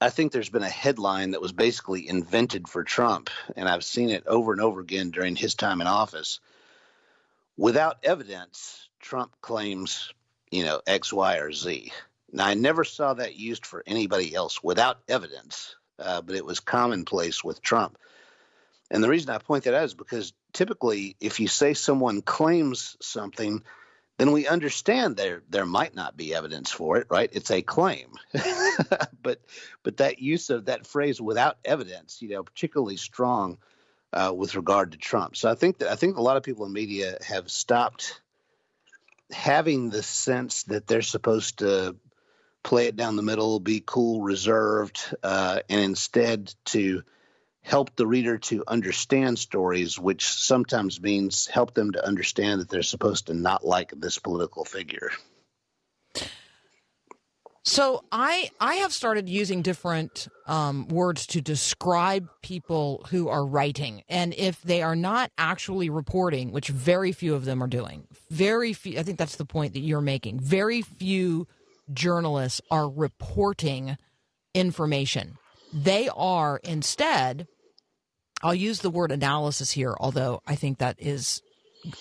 I 0.00 0.10
think 0.10 0.32
there's 0.32 0.50
been 0.50 0.64
a 0.64 0.68
headline 0.68 1.30
that 1.30 1.40
was 1.40 1.52
basically 1.52 2.08
invented 2.08 2.66
for 2.66 2.82
Trump, 2.82 3.30
and 3.54 3.68
I've 3.68 3.84
seen 3.84 4.10
it 4.10 4.26
over 4.26 4.50
and 4.50 4.60
over 4.60 4.80
again 4.80 5.12
during 5.12 5.36
his 5.36 5.54
time 5.54 5.80
in 5.80 5.86
office. 5.86 6.40
Without 7.60 7.98
evidence, 8.04 8.88
Trump 9.00 9.36
claims, 9.42 10.14
you 10.50 10.64
know, 10.64 10.80
X, 10.86 11.12
Y, 11.12 11.36
or 11.36 11.52
Z. 11.52 11.92
Now, 12.32 12.46
I 12.46 12.54
never 12.54 12.84
saw 12.84 13.12
that 13.12 13.36
used 13.36 13.66
for 13.66 13.84
anybody 13.86 14.34
else 14.34 14.64
without 14.64 15.00
evidence, 15.10 15.76
uh, 15.98 16.22
but 16.22 16.36
it 16.36 16.46
was 16.46 16.58
commonplace 16.60 17.44
with 17.44 17.60
Trump. 17.60 17.98
And 18.90 19.04
the 19.04 19.10
reason 19.10 19.28
I 19.28 19.36
point 19.36 19.64
that 19.64 19.74
out 19.74 19.84
is 19.84 19.92
because 19.92 20.32
typically, 20.54 21.16
if 21.20 21.38
you 21.38 21.48
say 21.48 21.74
someone 21.74 22.22
claims 22.22 22.96
something, 23.02 23.62
then 24.16 24.32
we 24.32 24.48
understand 24.48 25.18
there 25.18 25.42
there 25.50 25.66
might 25.66 25.94
not 25.94 26.16
be 26.16 26.34
evidence 26.34 26.70
for 26.70 26.96
it, 26.96 27.08
right? 27.10 27.28
It's 27.30 27.50
a 27.50 27.60
claim. 27.60 28.08
but 29.22 29.42
but 29.82 29.98
that 29.98 30.18
use 30.18 30.48
of 30.48 30.64
that 30.64 30.86
phrase 30.86 31.20
without 31.20 31.58
evidence, 31.62 32.22
you 32.22 32.30
know, 32.30 32.42
particularly 32.42 32.96
strong 32.96 33.58
uh, 34.12 34.32
with 34.34 34.54
regard 34.54 34.92
to 34.92 34.98
Trump. 34.98 35.36
So 35.36 35.50
I 35.50 35.54
think 35.54 35.78
that 35.78 35.90
I 35.90 35.96
think 35.96 36.16
a 36.16 36.22
lot 36.22 36.36
of 36.36 36.42
people 36.42 36.66
in 36.66 36.72
media 36.72 37.18
have 37.26 37.50
stopped 37.50 38.20
having 39.30 39.90
the 39.90 40.02
sense 40.02 40.64
that 40.64 40.86
they're 40.86 41.02
supposed 41.02 41.60
to 41.60 41.96
play 42.62 42.86
it 42.86 42.96
down 42.96 43.16
the 43.16 43.22
middle, 43.22 43.60
be 43.60 43.82
cool, 43.84 44.22
reserved, 44.22 45.14
uh, 45.22 45.60
and 45.68 45.80
instead 45.80 46.52
to 46.66 47.02
help 47.62 47.94
the 47.96 48.06
reader 48.06 48.38
to 48.38 48.64
understand 48.66 49.38
stories, 49.38 49.98
which 49.98 50.26
sometimes 50.26 51.00
means 51.00 51.46
help 51.46 51.74
them 51.74 51.92
to 51.92 52.06
understand 52.06 52.60
that 52.60 52.68
they're 52.68 52.82
supposed 52.82 53.26
to 53.26 53.34
not 53.34 53.64
like 53.64 53.92
this 53.96 54.18
political 54.18 54.64
figure. 54.64 55.10
So 57.64 58.04
I 58.10 58.50
I 58.58 58.76
have 58.76 58.92
started 58.92 59.28
using 59.28 59.60
different 59.60 60.28
um, 60.46 60.88
words 60.88 61.26
to 61.28 61.42
describe 61.42 62.26
people 62.42 63.06
who 63.10 63.28
are 63.28 63.44
writing, 63.44 64.02
and 64.08 64.32
if 64.34 64.62
they 64.62 64.82
are 64.82 64.96
not 64.96 65.30
actually 65.36 65.90
reporting, 65.90 66.52
which 66.52 66.68
very 66.68 67.12
few 67.12 67.34
of 67.34 67.44
them 67.44 67.62
are 67.62 67.68
doing, 67.68 68.06
very 68.30 68.72
few. 68.72 68.98
I 68.98 69.02
think 69.02 69.18
that's 69.18 69.36
the 69.36 69.44
point 69.44 69.74
that 69.74 69.80
you're 69.80 70.00
making. 70.00 70.40
Very 70.40 70.80
few 70.80 71.46
journalists 71.92 72.62
are 72.70 72.88
reporting 72.88 73.98
information. 74.54 75.36
They 75.72 76.08
are 76.16 76.60
instead. 76.64 77.46
I'll 78.42 78.54
use 78.54 78.80
the 78.80 78.90
word 78.90 79.12
analysis 79.12 79.72
here, 79.72 79.94
although 80.00 80.40
I 80.46 80.54
think 80.54 80.78
that 80.78 80.96
is 80.98 81.42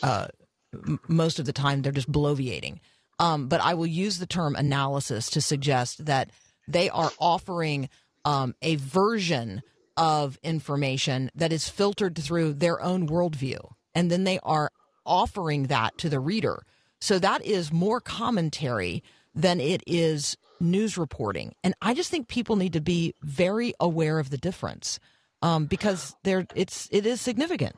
uh, 0.02 0.28
m- 0.74 1.02
most 1.10 1.38
of 1.38 1.46
the 1.46 1.52
time 1.54 1.82
they're 1.82 1.92
just 1.92 2.10
bloviating. 2.12 2.80
Um, 3.20 3.48
but 3.48 3.62
I 3.62 3.74
will 3.74 3.88
use 3.88 4.18
the 4.18 4.26
term 4.26 4.56
analysis 4.56 5.30
to 5.32 5.42
suggest 5.42 6.06
that 6.06 6.30
they 6.68 6.90
are 6.90 7.12
offering 7.20 7.90
um, 8.26 8.56
a 8.62 8.76
version 8.76 9.62
of 9.98 10.40
information 10.44 11.30
that 11.36 11.52
is 11.52 11.68
filtered 11.68 12.18
through 12.18 12.54
their 12.54 12.82
own 12.82 13.08
worldview. 13.08 13.60
And 13.94 14.10
then 14.10 14.24
they 14.24 14.40
are 14.44 14.72
offering 15.06 15.68
that 15.68 15.98
to 15.98 16.10
the 16.10 16.20
reader. 16.20 16.64
So 17.02 17.20
that 17.20 17.46
is 17.46 17.74
more 17.74 18.00
commentary 18.00 19.04
than 19.36 19.60
it 19.60 19.84
is 19.86 20.38
news 20.60 20.98
reporting. 20.98 21.54
And 21.64 21.74
I 21.82 21.94
just 21.94 22.10
think 22.10 22.28
people 22.28 22.56
need 22.56 22.74
to 22.74 22.82
be 22.82 23.14
very 23.22 23.74
aware 23.80 24.20
of 24.20 24.30
the 24.30 24.38
difference 24.38 25.00
um, 25.42 25.66
because 25.66 26.16
it's 26.24 26.88
it 26.92 27.06
is 27.06 27.22
significant. 27.22 27.76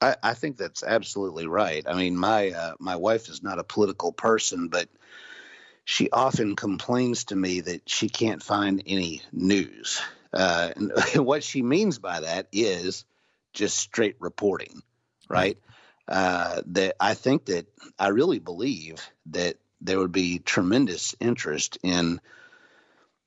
I, 0.00 0.16
I 0.22 0.34
think 0.34 0.56
that's 0.56 0.82
absolutely 0.82 1.46
right. 1.46 1.84
I 1.88 1.94
mean, 1.94 2.16
my 2.16 2.50
uh, 2.50 2.74
my 2.78 2.96
wife 2.96 3.28
is 3.28 3.42
not 3.42 3.58
a 3.58 3.64
political 3.64 4.12
person, 4.12 4.68
but 4.68 4.88
she 5.84 6.10
often 6.10 6.56
complains 6.56 7.24
to 7.24 7.36
me 7.36 7.60
that 7.60 7.88
she 7.88 8.08
can't 8.08 8.42
find 8.42 8.82
any 8.86 9.22
news. 9.32 10.02
Uh, 10.32 10.72
and 10.76 10.92
what 11.24 11.42
she 11.44 11.62
means 11.62 11.98
by 11.98 12.20
that 12.20 12.48
is 12.52 13.04
just 13.52 13.78
straight 13.78 14.16
reporting, 14.18 14.82
right? 15.28 15.58
Uh, 16.08 16.62
that 16.66 16.96
I 17.00 17.14
think 17.14 17.46
that 17.46 17.66
I 17.98 18.08
really 18.08 18.38
believe 18.38 18.96
that 19.26 19.56
there 19.80 19.98
would 19.98 20.12
be 20.12 20.38
tremendous 20.38 21.14
interest 21.20 21.78
in 21.82 22.20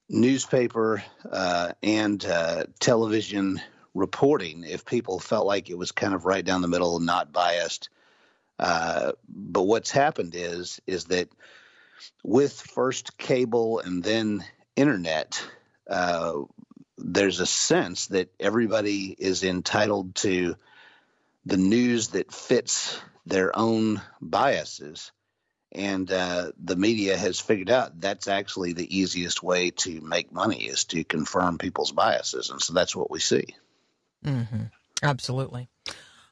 newspaper 0.10 1.04
uh, 1.32 1.74
and 1.84 2.24
uh, 2.26 2.66
television 2.80 3.62
reporting 4.00 4.64
if 4.64 4.86
people 4.86 5.20
felt 5.20 5.46
like 5.46 5.70
it 5.70 5.78
was 5.78 5.92
kind 5.92 6.14
of 6.14 6.26
right 6.26 6.44
down 6.44 6.62
the 6.62 6.68
middle 6.68 6.98
and 6.98 7.06
not 7.06 7.34
biased. 7.34 7.90
Uh, 8.58 9.14
but 9.28 9.64
what's 9.64 9.92
happened 9.92 10.34
is 10.36 10.82
is 10.86 11.06
that 11.06 11.30
with 12.24 12.54
first 12.54 13.18
cable 13.18 13.80
and 13.80 14.04
then 14.04 14.44
internet, 14.76 15.42
uh, 15.90 16.34
there's 16.98 17.40
a 17.40 17.46
sense 17.46 18.08
that 18.08 18.30
everybody 18.40 19.16
is 19.18 19.44
entitled 19.44 20.16
to 20.16 20.56
the 21.46 21.58
news 21.58 22.10
that 22.10 22.34
fits 22.34 23.00
their 23.26 23.58
own 23.58 24.02
biases. 24.22 25.12
And 25.72 26.12
uh, 26.12 26.52
the 26.62 26.76
media 26.76 27.16
has 27.16 27.40
figured 27.40 27.70
out 27.70 28.00
that's 28.00 28.28
actually 28.28 28.74
the 28.74 28.98
easiest 28.98 29.44
way 29.44 29.70
to 29.72 30.02
make 30.02 30.32
money 30.32 30.66
is 30.66 30.86
to 30.86 31.04
confirm 31.04 31.58
people's 31.58 31.92
biases. 31.92 32.50
And 32.50 32.62
so 32.62 32.74
that's 32.74 32.96
what 32.96 33.12
we 33.12 33.20
see. 33.20 33.56
Mm-hmm. 34.26 34.64
Absolutely. 35.02 35.70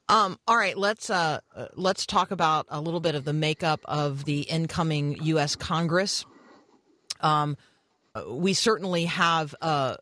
Um, 0.09 0.39
all 0.47 0.55
right, 0.55 0.77
let's 0.77 1.09
uh, 1.09 1.41
uh, 1.53 1.65
let's 1.75 2.05
talk 2.05 2.31
about 2.31 2.65
a 2.69 2.79
little 2.79 3.01
bit 3.01 3.15
of 3.15 3.25
the 3.25 3.33
makeup 3.33 3.81
of 3.85 4.23
the 4.23 4.41
incoming 4.41 5.17
U.S. 5.23 5.55
Congress. 5.55 6.25
Um, 7.19 7.57
uh, 8.15 8.23
we 8.33 8.53
certainly 8.53 9.05
have 9.05 9.53
a, 9.59 9.97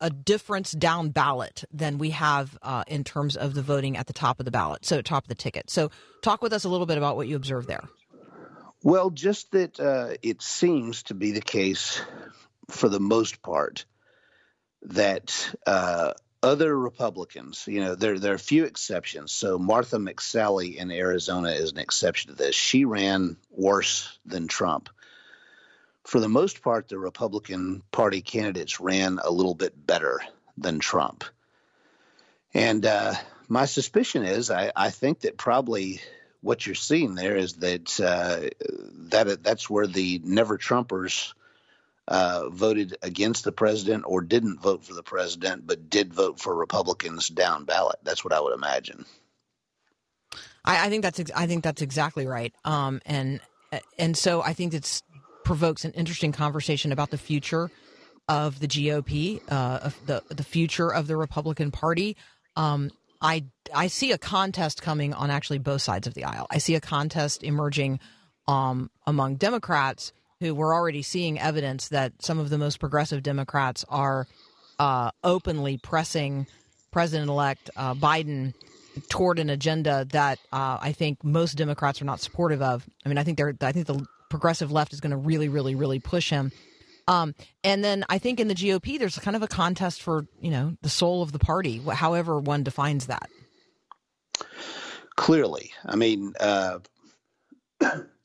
a 0.00 0.10
difference 0.10 0.72
down 0.72 1.10
ballot 1.10 1.64
than 1.72 1.98
we 1.98 2.10
have 2.10 2.58
uh, 2.62 2.82
in 2.88 3.04
terms 3.04 3.36
of 3.36 3.54
the 3.54 3.62
voting 3.62 3.96
at 3.96 4.08
the 4.08 4.12
top 4.12 4.40
of 4.40 4.44
the 4.44 4.50
ballot, 4.50 4.84
so 4.84 5.00
top 5.00 5.24
of 5.24 5.28
the 5.28 5.36
ticket. 5.36 5.70
So, 5.70 5.90
talk 6.20 6.42
with 6.42 6.52
us 6.52 6.64
a 6.64 6.68
little 6.68 6.86
bit 6.86 6.98
about 6.98 7.14
what 7.14 7.28
you 7.28 7.36
observed 7.36 7.68
there. 7.68 7.84
Well, 8.82 9.10
just 9.10 9.52
that 9.52 9.78
uh, 9.78 10.16
it 10.20 10.42
seems 10.42 11.04
to 11.04 11.14
be 11.14 11.30
the 11.30 11.40
case 11.40 12.02
for 12.68 12.88
the 12.88 13.00
most 13.00 13.40
part 13.40 13.86
that 14.82 15.54
uh, 15.64 16.12
other 16.44 16.78
Republicans, 16.78 17.64
you 17.66 17.80
know, 17.80 17.94
there 17.94 18.18
there 18.18 18.34
are 18.34 18.38
few 18.38 18.64
exceptions. 18.64 19.32
So 19.32 19.58
Martha 19.58 19.96
McSally 19.96 20.76
in 20.76 20.90
Arizona 20.90 21.50
is 21.50 21.72
an 21.72 21.78
exception 21.78 22.30
to 22.30 22.36
this. 22.36 22.54
She 22.54 22.84
ran 22.84 23.36
worse 23.50 24.18
than 24.26 24.46
Trump. 24.46 24.90
For 26.04 26.20
the 26.20 26.28
most 26.28 26.62
part, 26.62 26.88
the 26.88 26.98
Republican 26.98 27.82
Party 27.90 28.20
candidates 28.20 28.78
ran 28.78 29.18
a 29.24 29.30
little 29.30 29.54
bit 29.54 29.74
better 29.86 30.20
than 30.58 30.78
Trump. 30.78 31.24
And 32.52 32.84
uh, 32.84 33.14
my 33.48 33.64
suspicion 33.64 34.22
is, 34.22 34.50
I, 34.50 34.70
I 34.76 34.90
think 34.90 35.20
that 35.20 35.38
probably 35.38 36.02
what 36.42 36.66
you're 36.66 36.74
seeing 36.74 37.14
there 37.14 37.36
is 37.36 37.54
that 37.54 37.98
uh, 37.98 38.50
that 39.10 39.42
that's 39.42 39.70
where 39.70 39.86
the 39.86 40.20
never 40.22 40.58
Trumpers 40.58 41.32
uh, 42.08 42.48
voted 42.50 42.96
against 43.02 43.44
the 43.44 43.52
president 43.52 44.04
or 44.06 44.20
didn't 44.20 44.60
vote 44.60 44.84
for 44.84 44.94
the 44.94 45.02
president, 45.02 45.66
but 45.66 45.88
did 45.88 46.12
vote 46.12 46.38
for 46.38 46.54
Republicans 46.54 47.28
down 47.28 47.64
ballot. 47.64 47.96
That's 48.02 48.24
what 48.24 48.32
I 48.32 48.40
would 48.40 48.54
imagine. 48.54 49.04
I, 50.64 50.86
I 50.86 50.88
think 50.88 51.02
that's 51.02 51.20
I 51.34 51.46
think 51.46 51.64
that's 51.64 51.82
exactly 51.82 52.26
right. 52.26 52.54
Um, 52.64 53.00
and 53.06 53.40
and 53.98 54.16
so 54.16 54.42
I 54.42 54.52
think 54.52 54.74
it's 54.74 55.02
provokes 55.44 55.84
an 55.84 55.92
interesting 55.92 56.32
conversation 56.32 56.92
about 56.92 57.10
the 57.10 57.18
future 57.18 57.70
of 58.28 58.60
the 58.60 58.68
GOP, 58.68 59.40
uh, 59.50 59.80
of 59.82 60.06
the 60.06 60.22
the 60.28 60.44
future 60.44 60.92
of 60.92 61.06
the 61.06 61.16
Republican 61.16 61.70
Party. 61.70 62.16
Um, 62.56 62.90
I 63.20 63.44
I 63.74 63.86
see 63.86 64.12
a 64.12 64.18
contest 64.18 64.82
coming 64.82 65.14
on 65.14 65.30
actually 65.30 65.58
both 65.58 65.82
sides 65.82 66.06
of 66.06 66.14
the 66.14 66.24
aisle. 66.24 66.46
I 66.50 66.58
see 66.58 66.74
a 66.74 66.80
contest 66.80 67.42
emerging 67.42 68.00
um, 68.46 68.90
among 69.06 69.36
Democrats 69.36 70.12
who 70.44 70.54
we're 70.54 70.74
already 70.74 71.02
seeing 71.02 71.38
evidence 71.40 71.88
that 71.88 72.12
some 72.20 72.38
of 72.38 72.50
the 72.50 72.58
most 72.58 72.78
progressive 72.78 73.22
Democrats 73.22 73.84
are 73.88 74.26
uh, 74.78 75.10
openly 75.22 75.78
pressing 75.78 76.46
President-elect 76.92 77.70
uh, 77.76 77.94
Biden 77.94 78.52
toward 79.08 79.38
an 79.38 79.50
agenda 79.50 80.06
that 80.12 80.38
uh, 80.52 80.78
I 80.80 80.92
think 80.92 81.24
most 81.24 81.54
Democrats 81.54 82.00
are 82.02 82.04
not 82.04 82.20
supportive 82.20 82.62
of. 82.62 82.86
I 83.04 83.08
mean, 83.08 83.18
I 83.18 83.24
think 83.24 83.38
they're 83.38 83.56
I 83.60 83.72
think 83.72 83.86
the 83.86 84.06
progressive 84.28 84.70
left 84.70 84.92
is 84.92 85.00
going 85.00 85.10
to 85.10 85.16
really, 85.16 85.48
really, 85.48 85.74
really 85.74 85.98
push 85.98 86.30
him. 86.30 86.52
Um, 87.08 87.34
and 87.64 87.82
then 87.82 88.04
I 88.08 88.18
think 88.18 88.38
in 88.38 88.48
the 88.48 88.54
GOP, 88.54 88.98
there's 88.98 89.18
kind 89.18 89.36
of 89.36 89.42
a 89.42 89.48
contest 89.48 90.02
for 90.02 90.26
you 90.40 90.50
know 90.50 90.76
the 90.82 90.88
soul 90.88 91.22
of 91.22 91.32
the 91.32 91.38
party, 91.38 91.80
however 91.92 92.38
one 92.38 92.62
defines 92.62 93.06
that. 93.06 93.28
Clearly, 95.16 95.72
I 95.86 95.96
mean, 95.96 96.34
uh, 96.38 96.80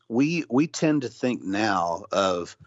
we 0.09 0.43
we 0.49 0.67
tend 0.67 1.03
to 1.03 1.09
think 1.09 1.43
now 1.43 2.03
of 2.11 2.57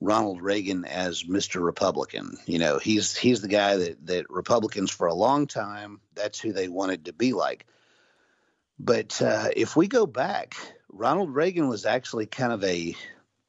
Ronald 0.00 0.40
Reagan 0.40 0.84
as 0.84 1.24
Mr. 1.24 1.62
Republican. 1.62 2.38
You 2.46 2.58
know, 2.58 2.78
he's 2.78 3.16
he's 3.16 3.42
the 3.42 3.48
guy 3.48 3.76
that 3.76 4.06
that 4.06 4.30
Republicans 4.30 4.90
for 4.90 5.08
a 5.08 5.14
long 5.14 5.46
time 5.46 6.00
that's 6.14 6.40
who 6.40 6.52
they 6.52 6.68
wanted 6.68 7.06
to 7.06 7.12
be 7.12 7.32
like. 7.32 7.66
But 8.78 9.20
uh, 9.20 9.48
if 9.54 9.76
we 9.76 9.86
go 9.86 10.06
back, 10.06 10.54
Ronald 10.88 11.34
Reagan 11.34 11.68
was 11.68 11.84
actually 11.84 12.26
kind 12.26 12.52
of 12.52 12.64
a 12.64 12.96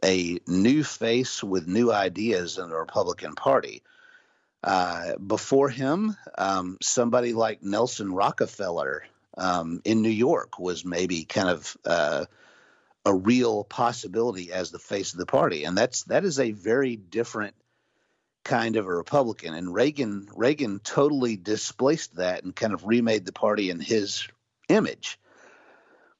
a 0.03 0.39
new 0.47 0.83
face 0.83 1.43
with 1.43 1.67
new 1.67 1.91
ideas 1.91 2.57
in 2.57 2.69
the 2.69 2.75
Republican 2.75 3.35
Party. 3.35 3.83
Uh, 4.63 5.17
before 5.17 5.69
him, 5.69 6.15
um, 6.37 6.77
somebody 6.81 7.33
like 7.33 7.63
Nelson 7.63 8.13
Rockefeller 8.13 9.03
um, 9.37 9.81
in 9.83 10.01
New 10.01 10.09
York 10.09 10.57
was 10.57 10.85
maybe 10.85 11.25
kind 11.25 11.49
of 11.49 11.77
uh, 11.85 12.25
a 13.05 13.13
real 13.13 13.63
possibility 13.63 14.51
as 14.51 14.71
the 14.71 14.79
face 14.79 15.13
of 15.13 15.19
the 15.19 15.25
party, 15.25 15.65
and 15.65 15.77
that's 15.77 16.03
that 16.03 16.23
is 16.23 16.39
a 16.39 16.51
very 16.51 16.95
different 16.95 17.55
kind 18.43 18.75
of 18.75 18.85
a 18.85 18.95
Republican. 18.95 19.53
And 19.53 19.73
Reagan 19.73 20.27
Reagan 20.35 20.79
totally 20.79 21.35
displaced 21.35 22.15
that 22.15 22.43
and 22.43 22.55
kind 22.55 22.73
of 22.73 22.85
remade 22.85 23.25
the 23.25 23.31
party 23.31 23.69
in 23.69 23.79
his 23.79 24.27
image. 24.69 25.19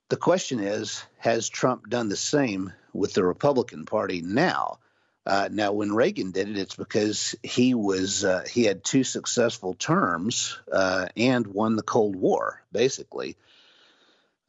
The 0.10 0.18
question 0.18 0.60
is, 0.60 1.04
has 1.18 1.50
Trump 1.50 1.90
done 1.90 2.10
the 2.10 2.16
same 2.16 2.74
with 2.94 3.14
the 3.14 3.24
Republican 3.24 3.86
Party 3.86 4.22
now? 4.22 4.80
Uh, 5.26 5.48
now, 5.50 5.72
when 5.72 5.96
Reagan 5.96 6.32
did 6.32 6.50
it, 6.50 6.58
it's 6.58 6.76
because 6.76 7.34
he 7.44 7.74
was 7.74 8.26
uh, 8.26 8.44
he 8.50 8.64
had 8.66 8.84
two 8.84 9.06
successful 9.06 9.74
terms 9.74 10.60
uh, 10.72 11.08
and 11.16 11.48
won 11.48 11.78
the 11.78 11.84
Cold 11.84 12.16
War, 12.16 12.62
basically. 12.74 13.38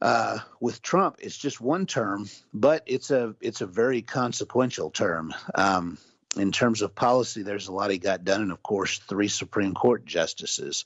Uh, 0.01 0.39
with 0.59 0.81
Trump, 0.81 1.17
it's 1.19 1.37
just 1.37 1.61
one 1.61 1.85
term, 1.85 2.29
but 2.53 2.83
it's 2.85 3.11
a 3.11 3.33
it's 3.39 3.61
a 3.61 3.65
very 3.65 4.01
consequential 4.01 4.89
term. 4.91 5.33
Um, 5.55 5.97
in 6.37 6.51
terms 6.51 6.81
of 6.81 6.93
policy, 6.93 7.43
there's 7.43 7.67
a 7.67 7.71
lot 7.71 7.91
he 7.91 7.97
got 7.97 8.25
done, 8.25 8.41
and 8.41 8.51
of 8.51 8.61
course, 8.61 8.99
three 8.99 9.29
Supreme 9.29 9.73
Court 9.73 10.05
justices. 10.05 10.85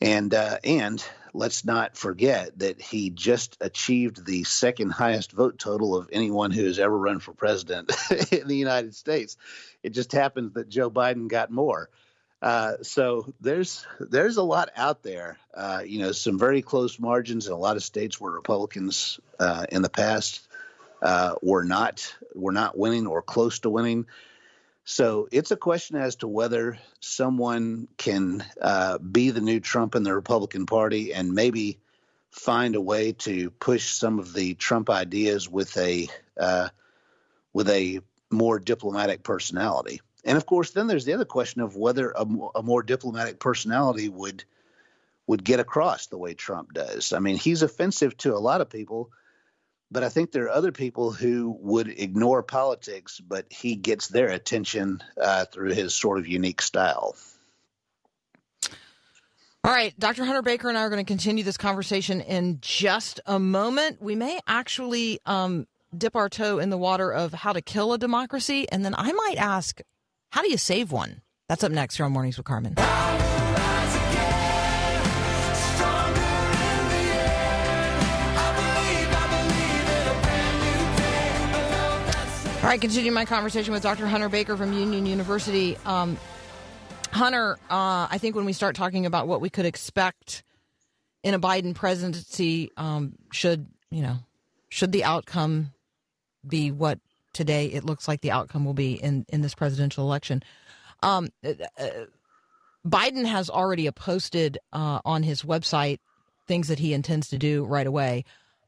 And 0.00 0.32
uh, 0.34 0.58
and 0.64 1.04
let's 1.34 1.64
not 1.64 1.96
forget 1.96 2.58
that 2.58 2.80
he 2.80 3.10
just 3.10 3.56
achieved 3.60 4.24
the 4.24 4.44
second 4.44 4.90
highest 4.90 5.32
vote 5.32 5.58
total 5.58 5.96
of 5.96 6.08
anyone 6.12 6.50
who 6.50 6.64
has 6.64 6.78
ever 6.78 6.96
run 6.96 7.20
for 7.20 7.32
president 7.32 7.92
in 8.32 8.48
the 8.48 8.56
United 8.56 8.94
States. 8.94 9.36
It 9.82 9.90
just 9.90 10.12
happens 10.12 10.54
that 10.54 10.68
Joe 10.68 10.90
Biden 10.90 11.28
got 11.28 11.50
more. 11.50 11.90
Uh, 12.42 12.76
so 12.82 13.32
there's 13.40 13.86
there's 13.98 14.38
a 14.38 14.42
lot 14.42 14.70
out 14.76 15.02
there. 15.02 15.38
Uh, 15.52 15.82
you 15.84 15.98
know, 15.98 16.12
some 16.12 16.38
very 16.38 16.62
close 16.62 16.98
margins 16.98 17.46
in 17.46 17.52
a 17.52 17.56
lot 17.56 17.76
of 17.76 17.82
states 17.82 18.20
where 18.20 18.32
Republicans 18.32 19.20
uh, 19.38 19.66
in 19.70 19.82
the 19.82 19.90
past 19.90 20.40
uh, 21.02 21.34
were 21.42 21.64
not 21.64 22.14
were 22.34 22.52
not 22.52 22.78
winning 22.78 23.06
or 23.06 23.20
close 23.20 23.58
to 23.60 23.70
winning. 23.70 24.06
So 24.84 25.28
it's 25.30 25.50
a 25.50 25.56
question 25.56 25.96
as 25.96 26.16
to 26.16 26.28
whether 26.28 26.78
someone 27.00 27.88
can 27.98 28.44
uh, 28.60 28.98
be 28.98 29.30
the 29.30 29.42
new 29.42 29.60
Trump 29.60 29.94
in 29.94 30.02
the 30.02 30.14
Republican 30.14 30.64
Party 30.64 31.12
and 31.12 31.34
maybe 31.34 31.78
find 32.30 32.74
a 32.74 32.80
way 32.80 33.12
to 33.12 33.50
push 33.50 33.90
some 33.90 34.18
of 34.18 34.32
the 34.32 34.54
Trump 34.54 34.88
ideas 34.88 35.48
with 35.48 35.76
a 35.76 36.08
with 37.52 37.68
a 37.68 38.00
more 38.30 38.58
diplomatic 38.58 39.22
personality. 39.22 40.00
And 40.24 40.36
of 40.36 40.46
course, 40.46 40.70
then 40.70 40.86
there's 40.86 41.04
the 41.04 41.14
other 41.14 41.24
question 41.24 41.60
of 41.60 41.76
whether 41.76 42.10
a, 42.10 42.26
a 42.54 42.62
more 42.62 42.82
diplomatic 42.82 43.38
personality 43.38 44.08
would 44.08 44.44
would 45.26 45.44
get 45.44 45.60
across 45.60 46.06
the 46.06 46.18
way 46.18 46.34
Trump 46.34 46.74
does. 46.74 47.12
I 47.12 47.20
mean, 47.20 47.36
he's 47.36 47.62
offensive 47.62 48.16
to 48.18 48.34
a 48.34 48.38
lot 48.38 48.60
of 48.60 48.68
people, 48.68 49.10
but 49.88 50.02
I 50.02 50.08
think 50.08 50.32
there 50.32 50.46
are 50.46 50.50
other 50.50 50.72
people 50.72 51.12
who 51.12 51.56
would 51.60 51.88
ignore 51.88 52.42
politics, 52.42 53.20
but 53.20 53.46
he 53.48 53.76
gets 53.76 54.08
their 54.08 54.28
attention 54.28 55.00
uh, 55.20 55.44
through 55.44 55.72
his 55.74 55.94
sort 55.94 56.18
of 56.18 56.26
unique 56.26 56.60
style. 56.60 57.14
All 59.62 59.72
right, 59.72 59.96
Dr. 60.00 60.24
Hunter 60.24 60.42
Baker 60.42 60.68
and 60.68 60.78
I 60.78 60.82
are 60.82 60.90
going 60.90 61.04
to 61.04 61.08
continue 61.08 61.44
this 61.44 61.58
conversation 61.58 62.20
in 62.22 62.58
just 62.62 63.20
a 63.26 63.38
moment. 63.38 64.00
We 64.00 64.14
may 64.14 64.40
actually 64.46 65.20
um, 65.26 65.66
dip 65.96 66.16
our 66.16 66.28
toe 66.28 66.58
in 66.58 66.70
the 66.70 66.78
water 66.78 67.12
of 67.12 67.34
how 67.34 67.52
to 67.52 67.60
kill 67.60 67.92
a 67.92 67.98
democracy, 67.98 68.66
and 68.72 68.84
then 68.84 68.94
I 68.96 69.12
might 69.12 69.36
ask, 69.36 69.80
how 70.30 70.42
do 70.42 70.50
you 70.50 70.56
save 70.56 70.92
one? 70.92 71.22
That's 71.48 71.64
up 71.64 71.72
next 71.72 71.96
here 71.96 72.06
on 72.06 72.12
Mornings 72.12 72.36
with 72.36 72.46
Carmen. 72.46 72.74
All 82.62 82.66
right, 82.68 82.80
continue 82.80 83.10
my 83.10 83.24
conversation 83.24 83.72
with 83.72 83.82
Dr. 83.82 84.06
Hunter 84.06 84.28
Baker 84.28 84.56
from 84.56 84.72
Union 84.72 85.06
University. 85.06 85.76
Um, 85.86 86.18
Hunter, 87.10 87.58
uh, 87.70 88.06
I 88.10 88.18
think 88.18 88.36
when 88.36 88.44
we 88.44 88.52
start 88.52 88.76
talking 88.76 89.06
about 89.06 89.26
what 89.26 89.40
we 89.40 89.50
could 89.50 89.64
expect 89.64 90.44
in 91.24 91.34
a 91.34 91.40
Biden 91.40 91.74
presidency, 91.74 92.70
um, 92.76 93.14
should 93.32 93.66
you 93.90 94.02
know, 94.02 94.18
should 94.68 94.92
the 94.92 95.04
outcome 95.04 95.72
be 96.46 96.70
what 96.70 97.00
today 97.40 97.66
it 97.68 97.84
looks 97.84 98.06
like 98.06 98.20
the 98.20 98.30
outcome 98.30 98.66
will 98.66 98.74
be 98.74 98.92
in 98.92 99.24
in 99.30 99.40
this 99.40 99.54
presidential 99.54 100.04
election? 100.04 100.42
Um, 101.02 101.30
uh, 101.42 101.54
uh, 101.78 101.88
Biden 102.86 103.24
has 103.24 103.48
already 103.48 103.90
posted 103.90 104.58
uh, 104.74 105.00
on 105.06 105.22
his 105.22 105.42
website 105.42 106.00
things 106.46 106.68
that 106.68 106.78
he 106.78 106.92
intends 106.92 107.28
to 107.28 107.38
do 107.38 107.64
right 107.64 107.86
away. 107.86 108.24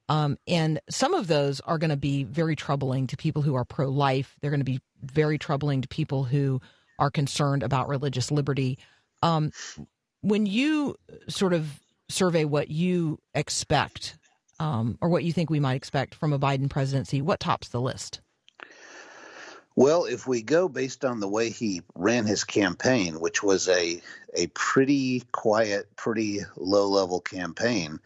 Um, 0.08 0.38
and 0.46 0.80
some 0.88 1.12
of 1.12 1.26
those 1.26 1.60
are 1.60 1.78
going 1.78 1.90
to 1.90 1.96
be 1.96 2.24
very 2.24 2.56
troubling 2.56 3.06
to 3.08 3.16
people 3.16 3.42
who 3.42 3.54
are 3.54 3.64
pro 3.64 3.88
life. 3.88 4.36
They're 4.40 4.50
going 4.50 4.60
to 4.60 4.64
be 4.64 4.80
very 5.02 5.38
troubling 5.38 5.82
to 5.82 5.88
people 5.88 6.24
who 6.24 6.60
are 6.98 7.10
concerned 7.10 7.62
about 7.62 7.88
religious 7.88 8.30
liberty. 8.30 8.78
Um, 9.22 9.52
when 10.22 10.46
you 10.46 10.96
sort 11.28 11.52
of 11.52 11.80
survey 12.08 12.44
what 12.44 12.70
you 12.70 13.18
expect 13.34 14.16
um, 14.60 14.96
or 15.00 15.08
what 15.08 15.24
you 15.24 15.32
think 15.32 15.50
we 15.50 15.60
might 15.60 15.74
expect 15.74 16.14
from 16.14 16.32
a 16.32 16.38
Biden 16.38 16.70
presidency, 16.70 17.20
what 17.20 17.40
tops 17.40 17.68
the 17.68 17.80
list? 17.80 18.20
Well, 19.74 20.04
if 20.04 20.26
we 20.26 20.42
go 20.42 20.68
based 20.68 21.04
on 21.04 21.20
the 21.20 21.28
way 21.28 21.50
he 21.50 21.82
ran 21.94 22.26
his 22.26 22.44
campaign, 22.44 23.20
which 23.20 23.42
was 23.42 23.68
a 23.68 24.00
a 24.34 24.46
pretty 24.48 25.22
quiet, 25.32 25.94
pretty 25.96 26.40
low 26.56 26.88
level 26.88 27.20
campaign, 27.20 28.00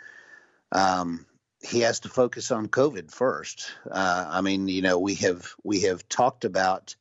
um, 0.72 1.26
he 1.62 1.80
has 1.80 2.00
to 2.00 2.08
focus 2.08 2.50
on 2.50 2.68
COVID 2.68 3.10
first. 3.10 3.72
Uh, 3.90 4.26
I 4.28 4.40
mean, 4.40 4.68
you 4.68 4.82
know, 4.82 4.98
we 4.98 5.14
have 5.16 5.54
we 5.64 5.80
have 5.82 6.08
talked 6.08 6.44
about 6.44 6.94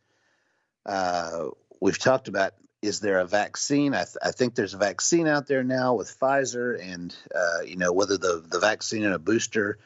uh, 0.86 1.50
we've 1.80 2.00
talked 2.00 2.28
about 2.28 2.54
is 2.82 3.00
there 3.00 3.20
a 3.20 3.26
vaccine? 3.26 3.94
I, 3.94 4.04
th- 4.04 4.18
I, 4.22 4.32
think 4.32 4.54
there's 4.54 4.76
a 4.76 4.78
vaccine 4.78 5.28
out 5.28 5.48
there 5.48 5.64
now 5.64 5.96
with 5.96 6.20
Pfizer, 6.20 6.80
and 6.80 7.16
uh, 7.34 7.62
you 7.66 7.78
know 7.78 7.92
whether 7.92 8.18
the 8.18 8.44
the 8.48 8.60
vaccine 8.60 9.04
and 9.04 9.14
a 9.14 9.20
booster 9.20 9.80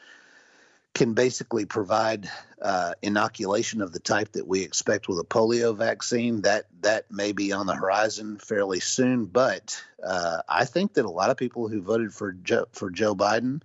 can 0.94 1.14
basically 1.14 1.66
provide 1.66 2.28
uh, 2.60 2.94
inoculation 3.00 3.80
of 3.80 3.92
the 3.92 4.00
type 4.00 4.32
that 4.32 4.46
we 4.46 4.62
expect 4.62 5.08
with 5.08 5.18
a 5.18 5.24
polio 5.24 5.76
vaccine. 5.76 6.42
That 6.42 6.66
that 6.82 7.10
may 7.10 7.32
be 7.32 7.52
on 7.52 7.66
the 7.66 7.74
horizon 7.74 8.38
fairly 8.38 8.80
soon. 8.80 9.26
But 9.26 9.82
uh, 10.04 10.42
I 10.48 10.64
think 10.64 10.94
that 10.94 11.04
a 11.04 11.10
lot 11.10 11.30
of 11.30 11.36
people 11.36 11.68
who 11.68 11.80
voted 11.80 12.12
for 12.12 12.32
Joe, 12.32 12.66
for 12.72 12.90
Joe 12.90 13.14
Biden 13.14 13.62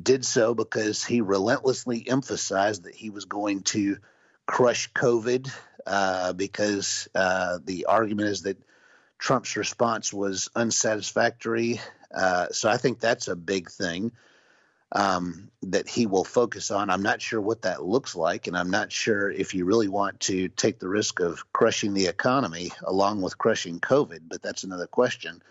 did 0.00 0.24
so 0.24 0.54
because 0.54 1.04
he 1.04 1.20
relentlessly 1.20 2.08
emphasized 2.08 2.84
that 2.84 2.94
he 2.94 3.10
was 3.10 3.24
going 3.24 3.62
to 3.62 3.98
crush 4.46 4.92
COVID. 4.92 5.50
Uh, 5.86 6.32
because 6.32 7.08
uh, 7.14 7.58
the 7.62 7.84
argument 7.84 8.30
is 8.30 8.44
that 8.44 8.56
Trump's 9.18 9.54
response 9.54 10.14
was 10.14 10.48
unsatisfactory. 10.56 11.78
Uh, 12.10 12.46
so 12.52 12.70
I 12.70 12.78
think 12.78 13.00
that's 13.00 13.28
a 13.28 13.36
big 13.36 13.70
thing 13.70 14.12
um, 14.94 15.50
that 15.62 15.88
he 15.88 16.06
will 16.06 16.24
focus 16.24 16.70
on. 16.70 16.88
I'm 16.88 17.02
not 17.02 17.20
sure 17.20 17.40
what 17.40 17.62
that 17.62 17.84
looks 17.84 18.14
like, 18.14 18.46
and 18.46 18.56
I'm 18.56 18.70
not 18.70 18.92
sure 18.92 19.30
if 19.30 19.52
you 19.52 19.64
really 19.64 19.88
want 19.88 20.20
to 20.20 20.48
take 20.48 20.78
the 20.78 20.88
risk 20.88 21.20
of 21.20 21.52
crushing 21.52 21.94
the 21.94 22.06
economy 22.06 22.70
along 22.82 23.20
with 23.20 23.36
crushing 23.36 23.80
COVID, 23.80 24.20
but 24.28 24.40
that's 24.40 24.62
another 24.62 24.86
question. 24.86 25.42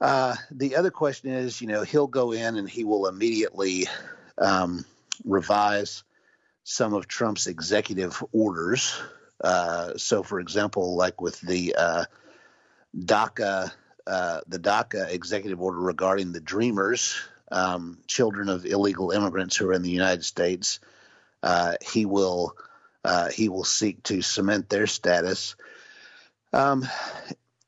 Uh, 0.00 0.34
the 0.50 0.76
other 0.76 0.90
question 0.90 1.30
is, 1.30 1.62
you 1.62 1.68
know, 1.68 1.82
he'll 1.82 2.06
go 2.06 2.32
in 2.32 2.56
and 2.56 2.68
he 2.68 2.84
will 2.84 3.06
immediately 3.06 3.86
um, 4.36 4.84
revise 5.24 6.04
some 6.64 6.92
of 6.92 7.08
Trump's 7.08 7.46
executive 7.46 8.22
orders. 8.32 9.00
Uh, 9.42 9.96
so, 9.96 10.22
for 10.22 10.40
example, 10.40 10.96
like 10.96 11.20
with 11.20 11.40
the 11.40 11.74
uh, 11.78 12.04
DACA, 12.98 13.72
uh, 14.06 14.40
the 14.46 14.58
DACA 14.58 15.10
executive 15.10 15.62
order 15.62 15.78
regarding 15.80 16.32
the 16.32 16.40
Dreamers, 16.40 17.18
um, 17.54 17.98
children 18.08 18.48
of 18.48 18.66
illegal 18.66 19.12
immigrants 19.12 19.56
who 19.56 19.68
are 19.68 19.72
in 19.72 19.82
the 19.82 19.90
United 19.90 20.24
States, 20.24 20.80
uh, 21.42 21.74
he 21.80 22.04
will 22.04 22.56
uh, 23.04 23.30
he 23.30 23.48
will 23.48 23.64
seek 23.64 24.02
to 24.02 24.22
cement 24.22 24.68
their 24.68 24.86
status. 24.86 25.54
Um, 26.52 26.86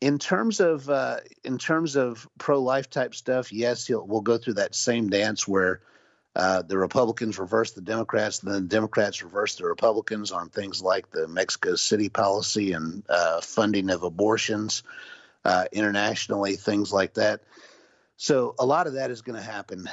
in 0.00 0.18
terms 0.18 0.60
of 0.60 0.90
uh, 0.90 1.18
in 1.44 1.56
terms 1.58 1.94
of 1.94 2.28
pro 2.36 2.60
life 2.60 2.90
type 2.90 3.14
stuff, 3.14 3.52
yes, 3.52 3.86
he'll 3.86 4.04
we'll 4.04 4.22
go 4.22 4.38
through 4.38 4.54
that 4.54 4.74
same 4.74 5.08
dance 5.08 5.46
where 5.46 5.80
uh, 6.34 6.62
the 6.62 6.76
Republicans 6.76 7.38
reverse 7.38 7.70
the 7.70 7.80
Democrats, 7.80 8.42
and 8.42 8.52
then 8.52 8.62
the 8.62 8.68
Democrats 8.68 9.22
reverse 9.22 9.54
the 9.54 9.64
Republicans 9.64 10.32
on 10.32 10.48
things 10.48 10.82
like 10.82 11.10
the 11.10 11.28
Mexico 11.28 11.76
City 11.76 12.08
policy 12.08 12.72
and 12.72 13.04
uh, 13.08 13.40
funding 13.40 13.88
of 13.90 14.02
abortions 14.02 14.82
uh, 15.44 15.64
internationally, 15.70 16.56
things 16.56 16.92
like 16.92 17.14
that. 17.14 17.40
So 18.16 18.54
a 18.58 18.66
lot 18.66 18.86
of 18.86 18.94
that 18.94 19.10
is 19.10 19.22
going 19.22 19.38
to 19.38 19.46
happen 19.46 19.88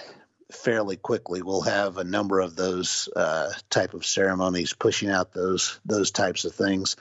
fairly 0.51 0.95
quickly. 0.95 1.41
We'll 1.41 1.61
have 1.61 1.97
a 1.97 2.03
number 2.03 2.39
of 2.39 2.55
those 2.55 3.09
uh, 3.15 3.51
type 3.69 3.93
of 3.93 4.05
ceremonies 4.05 4.73
pushing 4.73 5.09
out 5.09 5.33
those 5.33 5.79
those 5.85 6.11
types 6.11 6.45
of 6.45 6.55
things. 6.55 6.95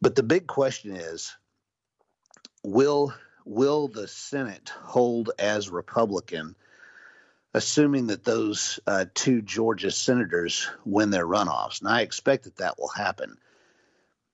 But 0.00 0.16
the 0.16 0.22
big 0.22 0.46
question 0.46 0.96
is, 0.96 1.36
will 2.64 3.14
will 3.44 3.88
the 3.88 4.08
Senate 4.08 4.70
hold 4.82 5.30
as 5.38 5.70
Republican, 5.70 6.56
assuming 7.54 8.08
that 8.08 8.24
those 8.24 8.80
uh, 8.86 9.04
two 9.14 9.42
Georgia 9.42 9.90
senators 9.90 10.68
win 10.84 11.10
their 11.10 11.26
runoffs? 11.26 11.80
And 11.80 11.88
I 11.88 12.00
expect 12.00 12.44
that 12.44 12.56
that 12.56 12.78
will 12.78 12.88
happen. 12.88 13.36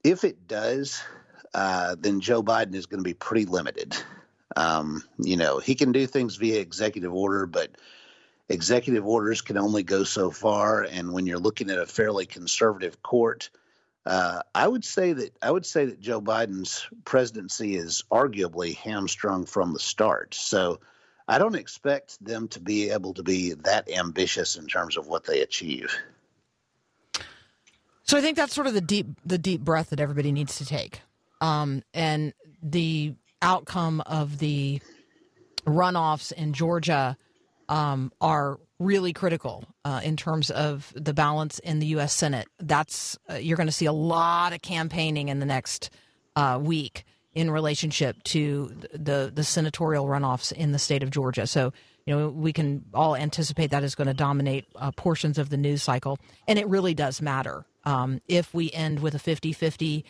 If 0.03 0.25
it 0.25 0.47
does, 0.47 1.03
uh, 1.53 1.97
then 1.99 2.21
Joe 2.21 2.43
Biden 2.43 2.75
is 2.75 2.87
going 2.87 3.01
to 3.01 3.09
be 3.09 3.15
pretty 3.15 3.45
limited. 3.45 3.97
Um, 4.57 5.03
you 5.19 5.37
know, 5.37 5.59
he 5.59 5.75
can 5.75 5.93
do 5.93 6.07
things 6.07 6.37
via 6.37 6.61
executive 6.61 7.13
order, 7.13 7.47
but 7.47 7.71
executive 8.49 9.07
orders 9.07 9.43
can 9.43 9.59
only 9.59 9.83
go 9.83 10.05
so 10.05 10.31
far. 10.31 10.83
And 10.83 11.13
when 11.13 11.27
you're 11.27 11.39
looking 11.39 11.71
at 11.71 11.79
a 11.79 11.87
fairly 11.87 12.27
conservative 12.27 13.03
court, 13.03 13.51
uh, 14.07 14.41
I 14.55 14.67
would 14.67 14.85
say 14.85 15.13
that 15.13 15.37
I 15.43 15.51
would 15.51 15.67
say 15.67 15.85
that 15.87 16.01
Joe 16.01 16.21
Biden's 16.21 16.87
presidency 17.05 17.77
is 17.77 18.05
arguably 18.11 18.77
hamstrung 18.77 19.47
from 19.47 19.73
the 19.73 19.81
start. 19.81 20.35
So 20.35 20.81
I 21.29 21.39
don't 21.39 21.57
expect 21.57 22.25
them 22.25 22.49
to 22.49 22.61
be 22.61 22.91
able 22.91 23.15
to 23.15 23.25
be 23.25 23.55
that 23.55 23.91
ambitious 23.91 24.57
in 24.57 24.69
terms 24.69 24.97
of 24.97 25.09
what 25.09 25.25
they 25.25 25.41
achieve. 25.41 25.93
So 28.05 28.17
I 28.17 28.21
think 28.21 28.37
that's 28.37 28.55
sort 28.55 28.69
of 28.69 28.75
the 28.75 28.81
deep 28.81 29.09
the 29.27 29.39
deep 29.39 29.61
breath 29.61 29.91
that 29.91 29.99
everybody 29.99 30.31
needs 30.31 30.59
to 30.59 30.65
take, 30.65 31.01
um, 31.41 31.83
and 31.93 32.33
the 32.63 33.15
outcome 33.43 34.01
of 34.07 34.39
the 34.39 34.81
runoffs 35.67 36.33
in 36.33 36.53
Georgia 36.53 37.17
um, 37.69 38.13
are 38.21 38.59
really 38.79 39.13
critical 39.13 39.65
uh, 39.85 40.01
in 40.05 40.17
terms 40.17 40.51
of 40.51 40.93
the 40.95 41.15
balance 41.15 41.59
in 41.61 41.79
the 41.79 41.87
U.S. 41.89 42.13
Senate. 42.13 42.47
That's 42.59 43.19
uh, 43.31 43.35
you're 43.35 43.57
going 43.57 43.69
to 43.69 43.73
see 43.73 43.87
a 43.87 43.93
lot 43.93 44.53
of 44.53 44.63
campaigning 44.63 45.29
in 45.29 45.41
the 45.41 45.47
next 45.47 45.91
uh, 46.35 46.59
week 46.63 47.05
in 47.35 47.51
relationship 47.51 48.23
to 48.25 48.73
the 48.93 49.31
the 49.35 49.45
senatorial 49.45 50.07
runoffs 50.07 50.53
in 50.53 50.73
the 50.73 50.79
state 50.79 51.03
of 51.03 51.11
Georgia. 51.11 51.47
So 51.47 51.73
you 52.07 52.17
know 52.17 52.29
we 52.29 52.53
can 52.53 52.85
all 52.95 53.17
anticipate 53.17 53.71
that 53.71 53.83
is 53.83 53.95
going 53.95 54.09
to 54.09 54.15
dominate 54.15 54.67
uh, 54.77 54.91
portions 54.93 55.39
of 55.39 55.51
the 55.51 55.57
news 55.57 55.83
cycle, 55.83 56.19
and 56.47 56.59
it 56.59 56.69
really 56.69 56.95
does 56.95 57.21
matter. 57.21 57.65
Um, 57.85 58.21
if 58.27 58.53
we 58.53 58.73
end 58.73 58.99
with 58.99 59.15
a 59.15 59.19
50-50 59.19 60.03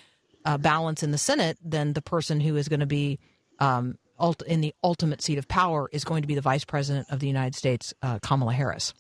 uh, 0.47 0.57
balance 0.57 1.03
in 1.03 1.11
the 1.11 1.19
Senate, 1.19 1.59
then 1.63 1.93
the 1.93 2.01
person 2.01 2.41
who 2.41 2.57
is 2.57 2.69
going 2.69 2.81
to 2.81 2.87
be 2.87 3.19
um, 3.59 3.99
ult- 4.19 4.43
in 4.43 4.61
the 4.61 4.73
ultimate 4.83 5.21
seat 5.21 5.39
of 5.39 5.49
power 5.49 5.91
is 5.93 6.05
going 6.05 6.23
to 6.23 6.29
be 6.29 6.35
the 6.35 6.41
Vice 6.41 6.65
President 6.65 7.09
of 7.11 7.21
the 7.21 7.27
United 7.27 7.55
States, 7.55 7.93
uh, 8.01 8.19
Kamala 8.21 8.53
Harris. 8.53 8.95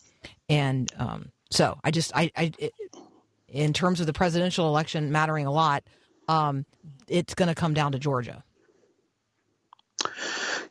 And 0.48 0.92
um, 0.98 1.30
so, 1.50 1.78
I 1.84 1.90
just, 1.92 2.12
I, 2.14 2.30
I 2.36 2.52
it, 2.58 2.74
in 3.48 3.72
terms 3.72 4.00
of 4.00 4.06
the 4.06 4.12
presidential 4.12 4.66
election 4.66 5.12
mattering 5.12 5.46
a 5.46 5.52
lot, 5.52 5.84
um, 6.28 6.66
it's 7.06 7.34
going 7.34 7.48
to 7.48 7.54
come 7.54 7.72
down 7.72 7.92
to 7.92 7.98
Georgia. 7.98 8.42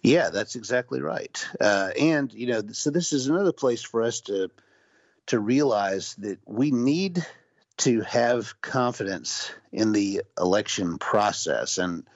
Yeah, 0.03 0.29
that's 0.29 0.55
exactly 0.55 1.01
right. 1.01 1.47
Uh, 1.59 1.91
and 1.99 2.31
you 2.33 2.47
know, 2.47 2.61
so 2.73 2.91
this 2.91 3.13
is 3.13 3.27
another 3.27 3.53
place 3.53 3.81
for 3.81 4.03
us 4.03 4.21
to 4.21 4.51
to 5.27 5.39
realize 5.39 6.13
that 6.15 6.37
we 6.45 6.69
need 6.69 7.25
to 7.77 8.01
have 8.01 8.59
confidence 8.61 9.51
in 9.71 9.91
the 9.91 10.21
election 10.39 10.97
process. 10.97 11.77
And 11.77 12.07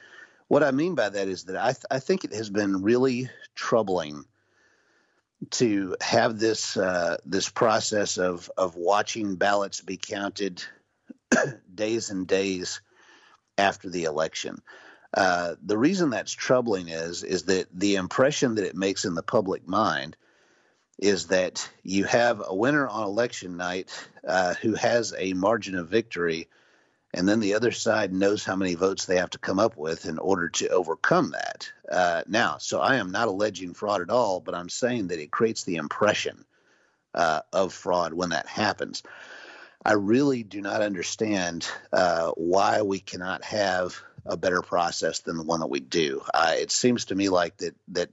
what 0.47 0.63
I 0.63 0.71
mean 0.71 0.95
by 0.95 1.09
that 1.09 1.27
is 1.27 1.45
that 1.45 1.57
I, 1.57 1.73
th- 1.73 1.85
I 1.91 1.99
think 1.99 2.23
it 2.23 2.33
has 2.33 2.49
been 2.49 2.81
really 2.81 3.29
troubling 3.55 4.25
to 5.51 5.95
have 6.01 6.37
this 6.37 6.75
uh, 6.75 7.17
this 7.25 7.49
process 7.49 8.17
of 8.17 8.51
of 8.57 8.75
watching 8.75 9.35
ballots 9.35 9.81
be 9.81 9.97
counted 9.97 10.63
days 11.73 12.09
and 12.09 12.27
days 12.27 12.81
after 13.57 13.89
the 13.89 14.03
election. 14.03 14.61
Uh, 15.13 15.55
the 15.63 15.77
reason 15.77 16.09
that's 16.09 16.33
troubling 16.33 16.89
is 16.89 17.23
is 17.23 17.43
that 17.43 17.67
the 17.73 17.95
impression 17.95 18.55
that 18.55 18.65
it 18.65 18.75
makes 18.75 19.05
in 19.05 19.15
the 19.15 19.23
public 19.23 19.67
mind 19.67 20.17
is 20.99 21.27
that 21.27 21.67
you 21.81 22.03
have 22.03 22.43
a 22.45 22.53
winner 22.53 22.87
on 22.87 23.03
election 23.03 23.57
night 23.57 23.89
uh, 24.27 24.53
who 24.55 24.75
has 24.75 25.13
a 25.17 25.33
margin 25.33 25.75
of 25.75 25.87
victory, 25.87 26.49
and 27.13 27.27
then 27.27 27.39
the 27.39 27.55
other 27.55 27.71
side 27.71 28.13
knows 28.13 28.43
how 28.43 28.55
many 28.55 28.75
votes 28.75 29.05
they 29.05 29.17
have 29.17 29.29
to 29.31 29.39
come 29.39 29.59
up 29.59 29.77
with 29.77 30.05
in 30.05 30.19
order 30.19 30.49
to 30.49 30.67
overcome 30.67 31.31
that. 31.31 31.71
Uh, 31.89 32.23
now, 32.27 32.57
so 32.59 32.81
I 32.81 32.97
am 32.97 33.11
not 33.11 33.29
alleging 33.29 33.73
fraud 33.73 34.01
at 34.01 34.09
all, 34.09 34.41
but 34.41 34.53
I'm 34.53 34.69
saying 34.69 35.07
that 35.07 35.19
it 35.19 35.31
creates 35.31 35.63
the 35.63 35.77
impression 35.77 36.45
uh, 37.15 37.41
of 37.53 37.73
fraud 37.73 38.13
when 38.13 38.29
that 38.29 38.47
happens. 38.47 39.01
I 39.83 39.93
really 39.93 40.43
do 40.43 40.61
not 40.61 40.81
understand 40.81 41.67
uh, 41.93 42.31
why 42.31 42.81
we 42.81 42.99
cannot 42.99 43.43
have 43.45 43.99
a 44.25 44.35
better 44.35 44.61
process 44.61 45.19
than 45.19 45.37
the 45.37 45.43
one 45.43 45.61
that 45.61 45.69
we 45.69 45.79
do. 45.79 46.21
It 46.35 46.71
seems 46.71 47.05
to 47.05 47.15
me 47.15 47.29
like 47.29 47.57
that 47.57 47.75
that 47.87 48.09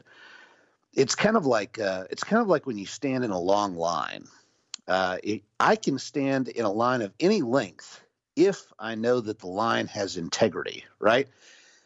it's 0.97 1.14
kind 1.14 1.36
of 1.36 1.47
like 1.47 1.78
uh, 1.78 2.05
it's 2.11 2.24
kind 2.24 2.42
of 2.42 2.49
like 2.49 2.66
when 2.66 2.78
you 2.78 2.86
stand 2.86 3.24
in 3.24 3.30
a 3.30 3.38
long 3.38 3.76
line. 3.76 4.24
Uh, 4.88 5.18
it, 5.22 5.42
I 5.61 5.76
can 5.76 5.99
stand 5.99 6.49
in 6.49 6.64
a 6.64 6.72
line 6.72 7.03
of 7.03 7.12
any 7.20 7.42
length 7.42 8.01
if 8.34 8.72
I 8.78 8.94
know 8.94 9.20
that 9.20 9.40
the 9.40 9.49
line 9.49 9.88
has 9.88 10.16
integrity, 10.16 10.84
right? 10.99 11.28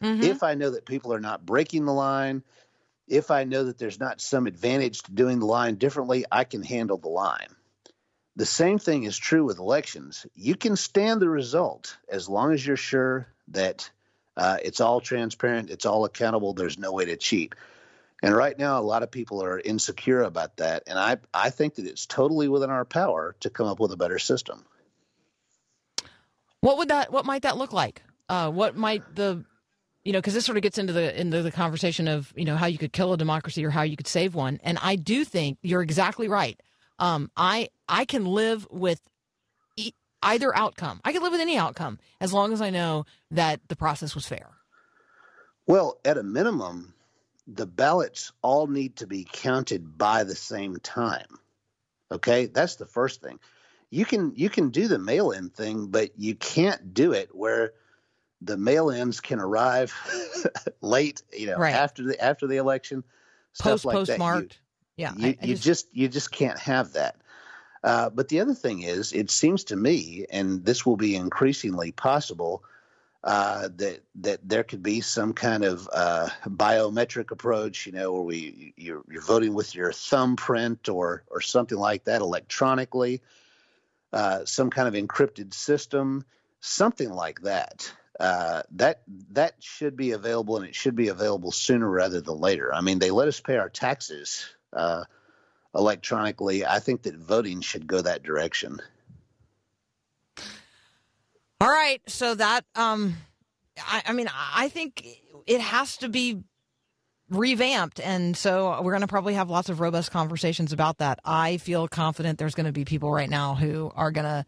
Mm-hmm. 0.01 0.23
If 0.23 0.43
I 0.43 0.53
know 0.53 0.71
that 0.71 0.85
people 0.85 1.13
are 1.13 1.19
not 1.19 1.45
breaking 1.45 1.85
the 1.85 1.93
line, 1.93 2.43
if 3.07 3.31
I 3.31 3.43
know 3.43 3.65
that 3.65 3.77
there's 3.77 3.99
not 3.99 4.21
some 4.21 4.47
advantage 4.47 5.01
to 5.03 5.11
doing 5.11 5.39
the 5.39 5.45
line 5.45 5.75
differently, 5.75 6.25
I 6.31 6.43
can 6.43 6.63
handle 6.63 6.97
the 6.97 7.09
line. 7.09 7.49
The 8.35 8.45
same 8.45 8.79
thing 8.79 9.03
is 9.03 9.17
true 9.17 9.43
with 9.43 9.59
elections. 9.59 10.25
You 10.35 10.55
can 10.55 10.75
stand 10.75 11.21
the 11.21 11.29
result 11.29 11.97
as 12.07 12.29
long 12.29 12.53
as 12.53 12.65
you're 12.65 12.77
sure 12.77 13.27
that 13.49 13.89
uh, 14.37 14.57
it's 14.63 14.79
all 14.79 15.01
transparent, 15.01 15.69
it's 15.69 15.85
all 15.85 16.05
accountable, 16.05 16.53
there's 16.53 16.79
no 16.79 16.93
way 16.93 17.05
to 17.05 17.17
cheat. 17.17 17.53
And 18.21 18.35
right 18.35 18.57
now, 18.57 18.79
a 18.79 18.81
lot 18.81 19.01
of 19.01 19.09
people 19.09 19.43
are 19.43 19.59
insecure 19.59 20.21
about 20.21 20.57
that. 20.57 20.83
And 20.85 20.99
I, 20.99 21.17
I 21.33 21.49
think 21.49 21.75
that 21.75 21.87
it's 21.87 22.05
totally 22.05 22.47
within 22.47 22.69
our 22.69 22.85
power 22.85 23.35
to 23.39 23.49
come 23.49 23.67
up 23.67 23.79
with 23.79 23.91
a 23.91 23.97
better 23.97 24.19
system. 24.19 24.63
What 26.59 26.77
would 26.77 26.89
that? 26.89 27.11
What 27.11 27.25
might 27.25 27.41
that 27.41 27.57
look 27.57 27.73
like? 27.73 28.03
Uh, 28.29 28.51
what 28.51 28.77
might 28.77 29.15
the, 29.15 29.43
you 30.03 30.13
know, 30.13 30.19
because 30.19 30.35
this 30.35 30.45
sort 30.45 30.57
of 30.57 30.61
gets 30.61 30.77
into 30.77 30.93
the 30.93 31.19
into 31.19 31.41
the 31.41 31.51
conversation 31.51 32.07
of 32.07 32.31
you 32.35 32.45
know 32.45 32.55
how 32.55 32.67
you 32.67 32.77
could 32.77 32.93
kill 32.93 33.11
a 33.13 33.17
democracy 33.17 33.65
or 33.65 33.71
how 33.71 33.81
you 33.81 33.97
could 33.97 34.07
save 34.07 34.35
one. 34.35 34.59
And 34.63 34.77
I 34.81 34.95
do 34.95 35.25
think 35.25 35.57
you're 35.63 35.81
exactly 35.81 36.27
right. 36.27 36.61
Um, 36.99 37.31
I 37.35 37.69
I 37.89 38.05
can 38.05 38.25
live 38.25 38.67
with 38.69 39.01
e- 39.75 39.93
either 40.21 40.55
outcome. 40.55 41.01
I 41.03 41.11
can 41.11 41.23
live 41.23 41.31
with 41.31 41.41
any 41.41 41.57
outcome 41.57 41.97
as 42.19 42.31
long 42.31 42.53
as 42.53 42.61
I 42.61 42.69
know 42.69 43.05
that 43.31 43.59
the 43.67 43.75
process 43.75 44.13
was 44.13 44.27
fair. 44.27 44.51
Well, 45.65 45.99
at 46.05 46.17
a 46.17 46.23
minimum, 46.23 46.93
the 47.47 47.65
ballots 47.65 48.31
all 48.41 48.67
need 48.67 48.97
to 48.97 49.07
be 49.07 49.27
counted 49.29 49.97
by 49.97 50.23
the 50.23 50.35
same 50.35 50.77
time. 50.77 51.27
Okay, 52.11 52.45
that's 52.47 52.75
the 52.75 52.85
first 52.85 53.21
thing. 53.21 53.39
You 53.89 54.05
can 54.05 54.33
you 54.35 54.49
can 54.49 54.69
do 54.69 54.87
the 54.87 54.99
mail-in 54.99 55.49
thing, 55.49 55.87
but 55.87 56.11
you 56.17 56.35
can't 56.35 56.93
do 56.93 57.13
it 57.13 57.29
where 57.33 57.73
the 58.41 58.57
mail-ins 58.57 59.19
can 59.19 59.39
arrive 59.39 59.93
late, 60.81 61.21
you 61.31 61.47
know, 61.47 61.57
Right. 61.57 61.73
after 61.73 62.03
the 62.03 62.21
after 62.21 62.47
the 62.47 62.57
election. 62.57 63.03
Post 63.59 63.85
like 63.85 63.95
that. 63.95 64.07
You- 64.07 64.17
postmarked. 64.17 64.59
yeah, 64.95 65.13
you, 65.15 65.29
I, 65.29 65.37
I 65.41 65.45
you 65.45 65.55
just, 65.55 65.87
you 65.93 66.07
just 66.07 66.31
can't 66.31 66.57
have 66.59 66.93
that. 66.93 67.17
Uh, 67.83 68.09
but 68.09 68.29
the 68.29 68.39
other 68.39 68.53
thing 68.53 68.81
is, 68.83 69.11
it 69.11 69.29
seems 69.31 69.65
to 69.65 69.75
me, 69.75 70.25
and 70.29 70.63
this 70.63 70.85
will 70.85 70.97
be 70.97 71.15
increasingly 71.15 71.91
possible, 71.91 72.63
uh, 73.23 73.69
that 73.75 73.99
that 74.15 74.39
there 74.47 74.63
could 74.63 74.81
be 74.81 74.99
some 75.01 75.33
kind 75.33 75.63
of 75.63 75.87
uh, 75.93 76.27
biometric 76.47 77.31
approach, 77.31 77.85
you 77.85 77.91
know, 77.91 78.11
where 78.11 78.21
we 78.23 78.73
you're, 78.77 79.03
you're 79.09 79.21
voting 79.21 79.53
with 79.53 79.75
your 79.75 79.91
thumbprint 79.91 80.89
or 80.89 81.23
or 81.29 81.41
something 81.41 81.77
like 81.77 82.05
that 82.05 82.21
electronically, 82.21 83.21
uh, 84.11 84.43
some 84.45 84.71
kind 84.71 84.87
of 84.87 84.95
encrypted 84.95 85.53
system, 85.53 86.25
something 86.61 87.11
like 87.11 87.41
that. 87.41 87.93
Uh, 88.19 88.61
that 88.71 89.01
that 89.31 89.53
should 89.59 89.95
be 89.95 90.11
available, 90.11 90.57
and 90.57 90.65
it 90.65 90.75
should 90.75 90.95
be 90.95 91.07
available 91.07 91.51
sooner 91.51 91.89
rather 91.89 92.21
than 92.21 92.39
later. 92.39 92.73
I 92.73 92.81
mean, 92.81 92.99
they 92.99 93.11
let 93.11 93.27
us 93.27 93.39
pay 93.39 93.57
our 93.57 93.69
taxes 93.69 94.45
uh, 94.73 95.03
electronically. 95.75 96.65
I 96.65 96.79
think 96.79 97.03
that 97.03 97.15
voting 97.15 97.61
should 97.61 97.87
go 97.87 98.01
that 98.01 98.23
direction. 98.23 98.79
All 101.61 101.69
right, 101.69 102.01
so 102.07 102.33
that 102.33 102.65
um, 102.73 103.15
I, 103.77 104.01
I 104.07 104.13
mean, 104.13 104.27
I 104.33 104.67
think 104.69 105.05
it 105.45 105.61
has 105.61 105.97
to 105.97 106.09
be 106.09 106.39
revamped, 107.29 107.99
and 107.99 108.35
so 108.35 108.81
we're 108.81 108.93
going 108.93 109.01
to 109.01 109.07
probably 109.07 109.35
have 109.35 109.51
lots 109.51 109.69
of 109.69 109.79
robust 109.79 110.09
conversations 110.09 110.73
about 110.73 110.97
that. 110.97 111.19
I 111.23 111.57
feel 111.57 111.87
confident 111.87 112.39
there's 112.39 112.55
going 112.55 112.65
to 112.65 112.71
be 112.71 112.83
people 112.83 113.11
right 113.11 113.29
now 113.29 113.53
who 113.53 113.91
are 113.95 114.09
going 114.09 114.25
to 114.25 114.43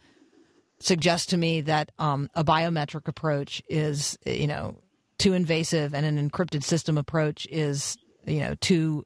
suggest 0.80 1.30
to 1.30 1.38
me 1.38 1.62
that 1.62 1.92
um, 2.00 2.32
a 2.34 2.44
biometric 2.44 3.08
approach 3.08 3.62
is, 3.70 4.18
you 4.26 4.48
know, 4.48 4.80
too 5.20 5.34
invasive, 5.34 5.94
and 5.94 6.08
an 6.08 6.32
encrypted 6.32 6.64
system 6.64 6.98
approach 6.98 7.46
is, 7.52 7.96
you 8.26 8.40
know, 8.40 8.56
too 8.60 9.06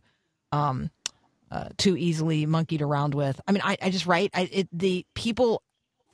um, 0.53 0.91
uh, 1.51 1.68
too 1.78 1.97
easily 1.97 2.45
monkeyed 2.45 2.82
around 2.82 3.16
with. 3.16 3.41
I 3.45 3.51
mean, 3.51 3.64
I, 3.66 3.78
I 3.82 3.89
just 3.89 4.05
right. 4.05 4.32
I, 4.34 4.49
it, 4.49 4.70
the 4.72 5.05
people 5.14 5.62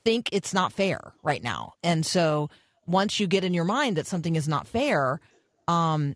think 0.04 0.28
it's 0.32 0.54
not 0.54 0.72
fair 0.72 1.12
right 1.22 1.42
now, 1.42 1.72
and 1.82 2.04
so 2.04 2.50
once 2.86 3.18
you 3.18 3.26
get 3.26 3.44
in 3.44 3.54
your 3.54 3.64
mind 3.64 3.96
that 3.96 4.06
something 4.06 4.36
is 4.36 4.46
not 4.46 4.66
fair, 4.66 5.20
um, 5.68 6.14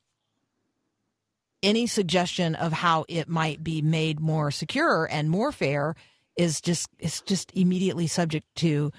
any 1.63 1.87
suggestion 1.87 2.55
of 2.55 2.73
how 2.73 3.05
it 3.09 3.29
might 3.29 3.65
be 3.65 3.83
made 3.83 4.21
more 4.21 4.51
secure 4.51 5.09
and 5.11 5.31
more 5.31 5.51
fair 5.51 5.95
is 6.37 6.61
just 6.61 6.89
is 6.99 7.21
just 7.23 7.51
immediately 7.55 8.07
subject 8.07 8.47
to, 8.57 8.93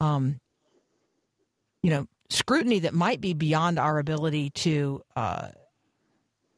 um, 0.00 0.40
you 1.82 1.90
know, 1.90 2.06
scrutiny 2.30 2.80
that 2.80 2.94
might 2.94 3.20
be 3.20 3.32
beyond 3.32 3.78
our 3.78 3.98
ability 3.98 4.50
to 4.50 5.02
uh, 5.14 5.48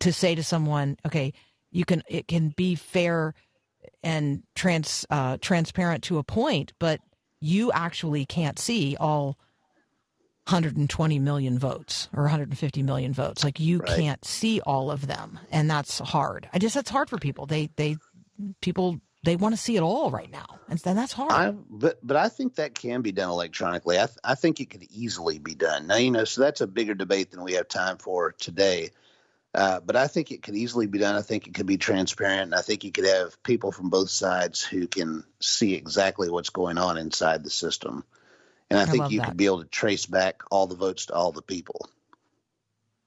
to 0.00 0.12
say 0.12 0.34
to 0.34 0.42
someone, 0.42 0.96
okay, 1.06 1.32
you 1.70 1.84
can 1.84 2.02
it 2.08 2.28
can 2.28 2.48
be 2.50 2.74
fair 2.74 3.34
and 4.02 4.42
trans 4.54 5.04
uh, 5.10 5.36
transparent 5.40 6.04
to 6.04 6.18
a 6.18 6.24
point, 6.24 6.72
but 6.78 7.00
you 7.42 7.72
actually 7.72 8.24
can't 8.24 8.58
see 8.58 8.96
all 8.98 9.36
120 10.46 11.18
million 11.20 11.58
votes 11.58 12.08
or 12.14 12.22
150 12.24 12.82
million 12.82 13.12
votes. 13.12 13.44
Like 13.44 13.60
you 13.60 13.78
Right. 13.78 13.88
can't 13.96 14.24
see 14.24 14.60
all 14.60 14.90
of 14.90 15.06
them, 15.06 15.38
and 15.50 15.70
that's 15.70 15.98
hard. 16.00 16.48
I 16.52 16.58
just 16.58 16.74
that's 16.74 16.90
hard 16.90 17.08
for 17.08 17.18
people. 17.18 17.46
They 17.46 17.70
they 17.76 17.96
people 18.60 18.98
they 19.24 19.36
want 19.36 19.54
to 19.54 19.60
see 19.60 19.76
it 19.76 19.82
all 19.82 20.10
right 20.10 20.30
now, 20.30 20.58
and 20.68 20.78
then 20.80 20.96
that's 20.96 21.12
hard. 21.12 21.30
I, 21.30 21.52
but 21.70 22.04
but 22.04 22.16
I 22.16 22.28
think 22.28 22.56
that 22.56 22.74
can 22.74 23.02
be 23.02 23.12
done 23.12 23.28
electronically. 23.30 23.96
I 23.98 24.06
th- 24.06 24.18
I 24.24 24.34
think 24.34 24.58
it 24.60 24.68
could 24.70 24.82
easily 24.90 25.38
be 25.38 25.54
done. 25.54 25.86
Now 25.86 25.96
you 25.96 26.10
know, 26.10 26.24
so 26.24 26.40
that's 26.40 26.60
a 26.60 26.66
bigger 26.66 26.94
debate 26.94 27.30
than 27.30 27.44
we 27.44 27.52
have 27.52 27.68
time 27.68 27.98
for 27.98 28.32
today. 28.32 28.90
Uh, 29.54 29.80
but 29.80 29.96
I 29.96 30.06
think 30.06 30.30
it 30.30 30.42
could 30.42 30.54
easily 30.56 30.86
be 30.86 30.98
done. 30.98 31.14
I 31.14 31.20
think 31.22 31.46
it 31.46 31.54
could 31.54 31.66
be 31.66 31.76
transparent. 31.76 32.42
and 32.42 32.54
I 32.54 32.62
think 32.62 32.84
you 32.84 32.92
could 32.92 33.04
have 33.04 33.42
people 33.42 33.70
from 33.70 33.90
both 33.90 34.08
sides 34.08 34.62
who 34.62 34.86
can 34.86 35.24
see 35.40 35.74
exactly 35.74 36.30
what's 36.30 36.48
going 36.50 36.78
on 36.78 36.96
inside 36.96 37.44
the 37.44 37.50
system. 37.50 38.04
And 38.70 38.78
I, 38.78 38.84
I 38.84 38.86
think 38.86 39.10
you 39.10 39.18
that. 39.18 39.26
could 39.28 39.36
be 39.36 39.44
able 39.46 39.62
to 39.62 39.68
trace 39.68 40.06
back 40.06 40.42
all 40.50 40.66
the 40.66 40.74
votes 40.74 41.06
to 41.06 41.14
all 41.14 41.32
the 41.32 41.42
people. 41.42 41.90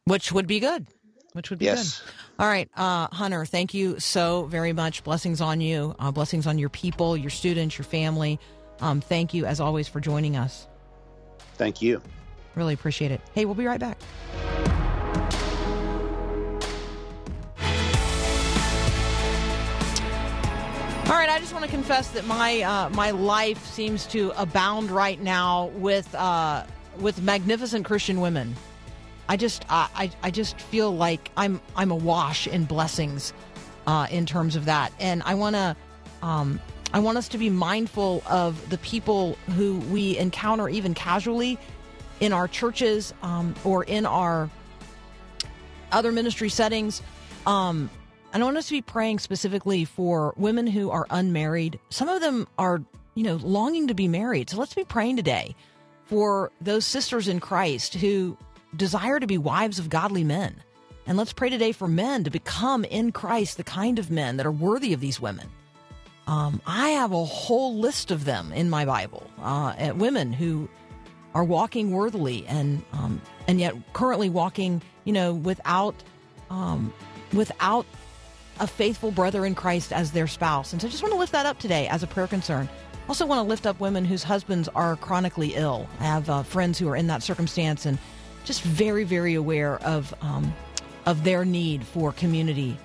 which 0.05 0.31
would 0.31 0.45
be 0.45 0.59
good. 0.59 0.85
Which 1.33 1.49
would 1.49 1.57
be 1.59 1.65
Yes. 1.65 2.01
good. 2.01 2.11
All 2.37 2.47
right, 2.47 2.69
uh, 2.77 3.07
Hunter, 3.07 3.43
thank 3.45 3.73
you 3.73 3.99
so 3.99 4.45
very 4.45 4.71
much. 4.71 5.03
Blessings 5.03 5.41
on 5.41 5.61
you. 5.61 5.95
Uh, 5.97 6.11
blessings 6.11 6.45
on 6.47 6.59
your 6.59 6.69
people, 6.69 7.17
your 7.17 7.29
students, 7.31 7.77
your 7.77 7.85
family. 7.85 8.39
Um, 8.81 9.01
thank 9.01 9.33
you, 9.33 9.45
as 9.45 9.59
always, 9.59 9.87
for 9.87 9.99
joining 9.99 10.35
us. 10.37 10.67
Thank 11.55 11.81
you. 11.81 12.01
Really 12.55 12.73
appreciate 12.73 13.11
it. 13.11 13.19
Hey, 13.33 13.45
we'll 13.45 13.55
be 13.55 13.65
right 13.65 13.79
back. 13.79 13.97
I 21.35 21.39
just 21.39 21.51
want 21.51 21.65
to 21.65 21.71
confess 21.71 22.11
that 22.11 22.25
my 22.25 22.61
uh, 22.61 22.89
my 22.91 23.11
life 23.11 23.61
seems 23.65 24.05
to 24.07 24.31
abound 24.41 24.89
right 24.89 25.21
now 25.21 25.65
with 25.75 26.15
uh, 26.15 26.63
with 27.01 27.21
magnificent 27.21 27.83
Christian 27.83 28.21
women. 28.21 28.55
I 29.27 29.35
just 29.35 29.65
I, 29.67 30.09
I 30.23 30.31
just 30.31 30.57
feel 30.61 30.95
like 30.95 31.29
I'm 31.35 31.59
I'm 31.75 31.91
awash 31.91 32.47
in 32.47 32.63
blessings 32.63 33.33
uh, 33.85 34.07
in 34.09 34.25
terms 34.25 34.55
of 34.55 34.63
that, 34.63 34.93
and 34.97 35.21
I 35.23 35.35
want 35.35 35.57
to 35.57 35.75
um, 36.21 36.57
I 36.93 36.99
want 36.99 37.17
us 37.17 37.27
to 37.27 37.37
be 37.37 37.49
mindful 37.49 38.23
of 38.27 38.69
the 38.69 38.77
people 38.77 39.37
who 39.57 39.79
we 39.91 40.17
encounter 40.17 40.69
even 40.69 40.93
casually 40.93 41.59
in 42.21 42.31
our 42.31 42.47
churches 42.47 43.13
um, 43.23 43.53
or 43.65 43.83
in 43.83 44.05
our 44.05 44.49
other 45.91 46.13
ministry 46.13 46.47
settings. 46.47 47.01
Um, 47.45 47.89
and 48.35 48.43
I 48.43 48.47
want 48.47 48.57
us 48.57 48.65
to 48.67 48.73
be 48.73 48.81
praying 48.81 49.19
specifically 49.19 49.85
for 49.85 50.33
women 50.35 50.67
who 50.67 50.91
are 50.91 51.07
unmarried. 51.09 51.79
Some 51.89 52.09
of 52.09 52.19
them 52.19 52.49
are, 52.57 52.83
you 53.13 53.23
know, 53.23 53.35
longing 53.35 53.87
to 53.87 53.93
be 53.93 54.09
married. 54.09 54.49
So 54.49 54.57
let's 54.57 54.73
be 54.73 54.83
praying 54.83 55.15
today 55.15 55.55
for 56.03 56.51
those 56.59 56.85
sisters 56.85 57.29
in 57.29 57.39
Christ 57.39 57.93
who 57.93 58.37
desire 58.75 59.21
to 59.21 59.25
be 59.25 59.37
wives 59.37 59.79
of 59.79 59.89
godly 59.89 60.25
men. 60.25 60.61
And 61.07 61.17
let's 61.17 61.31
pray 61.31 61.49
today 61.49 61.71
for 61.71 61.87
men 61.87 62.25
to 62.25 62.29
become 62.29 62.83
in 62.83 63.13
Christ 63.13 63.55
the 63.55 63.63
kind 63.63 63.99
of 63.99 64.11
men 64.11 64.35
that 64.35 64.45
are 64.45 64.51
worthy 64.51 64.91
of 64.91 64.99
these 64.99 65.21
women. 65.21 65.49
Um, 66.27 66.61
I 66.67 66.89
have 66.89 67.13
a 67.13 67.23
whole 67.23 67.77
list 67.77 68.11
of 68.11 68.25
them 68.25 68.51
in 68.51 68.69
my 68.69 68.83
Bible. 68.83 69.25
Uh, 69.41 69.93
women 69.95 70.33
who 70.33 70.67
are 71.33 71.45
walking 71.45 71.91
worthily 71.91 72.45
and 72.47 72.83
um, 72.91 73.21
and 73.47 73.61
yet 73.61 73.75
currently 73.93 74.29
walking, 74.29 74.81
you 75.05 75.13
know, 75.13 75.33
without 75.33 75.95
um, 76.49 76.93
without 77.31 77.85
a 78.59 78.67
faithful 78.67 79.11
brother 79.11 79.45
in 79.45 79.55
Christ 79.55 79.91
as 79.91 80.11
their 80.11 80.27
spouse. 80.27 80.73
And 80.73 80.81
so 80.81 80.87
I 80.87 80.91
just 80.91 81.03
want 81.03 81.13
to 81.13 81.19
lift 81.19 81.31
that 81.31 81.45
up 81.45 81.59
today 81.59 81.87
as 81.87 82.03
a 82.03 82.07
prayer 82.07 82.27
concern. 82.27 82.69
Also 83.07 83.25
want 83.25 83.39
to 83.39 83.47
lift 83.47 83.65
up 83.65 83.79
women 83.79 84.05
whose 84.05 84.23
husbands 84.23 84.67
are 84.69 84.95
chronically 84.95 85.53
ill. 85.55 85.87
I 85.99 86.03
have 86.03 86.29
uh, 86.29 86.43
friends 86.43 86.79
who 86.79 86.89
are 86.89 86.95
in 86.95 87.07
that 87.07 87.21
circumstance 87.21 87.85
and 87.85 87.99
just 88.45 88.63
very, 88.63 89.03
very 89.03 89.35
aware 89.35 89.77
of 89.83 90.13
um, 90.21 90.53
of 91.05 91.23
their 91.23 91.45
need 91.45 91.85
for 91.85 92.11
community 92.11 92.77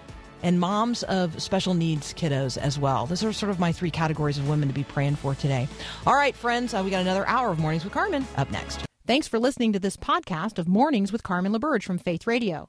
and 0.43 0.59
moms 0.59 1.03
of 1.05 1.41
special 1.41 1.75
needs 1.75 2.15
kiddos 2.15 2.57
as 2.57 2.79
well. 2.79 3.07
Those 3.07 3.25
are 3.25 3.33
sort 3.33 3.51
of 3.51 3.59
my 3.59 3.73
three 3.73 3.91
categories 3.91 4.39
of 4.39 4.49
women 4.49 4.69
to 4.69 4.75
be 4.75 4.85
praying 4.85 5.17
for 5.17 5.35
today. 5.35 5.69
All 6.07 6.15
right, 6.15 6.35
friends, 6.35 6.75
uh, 6.75 6.83
we 6.85 6.91
got 6.91 7.01
another 7.01 7.27
hour 7.27 7.51
of 7.51 7.59
Mornings 7.59 7.85
with 7.85 7.93
Carmen 7.93 8.27
up 8.37 8.51
next. 8.51 8.85
Thanks 9.07 9.29
for 9.29 9.39
listening 9.39 9.73
to 9.73 9.79
this 9.79 9.97
podcast 9.97 10.59
of 10.59 10.69
Mornings 10.69 11.13
with 11.13 11.23
Carmen 11.23 11.53
LaBerge 11.53 11.83
from 11.83 11.99
Faith 11.99 12.27
Radio. 12.27 12.69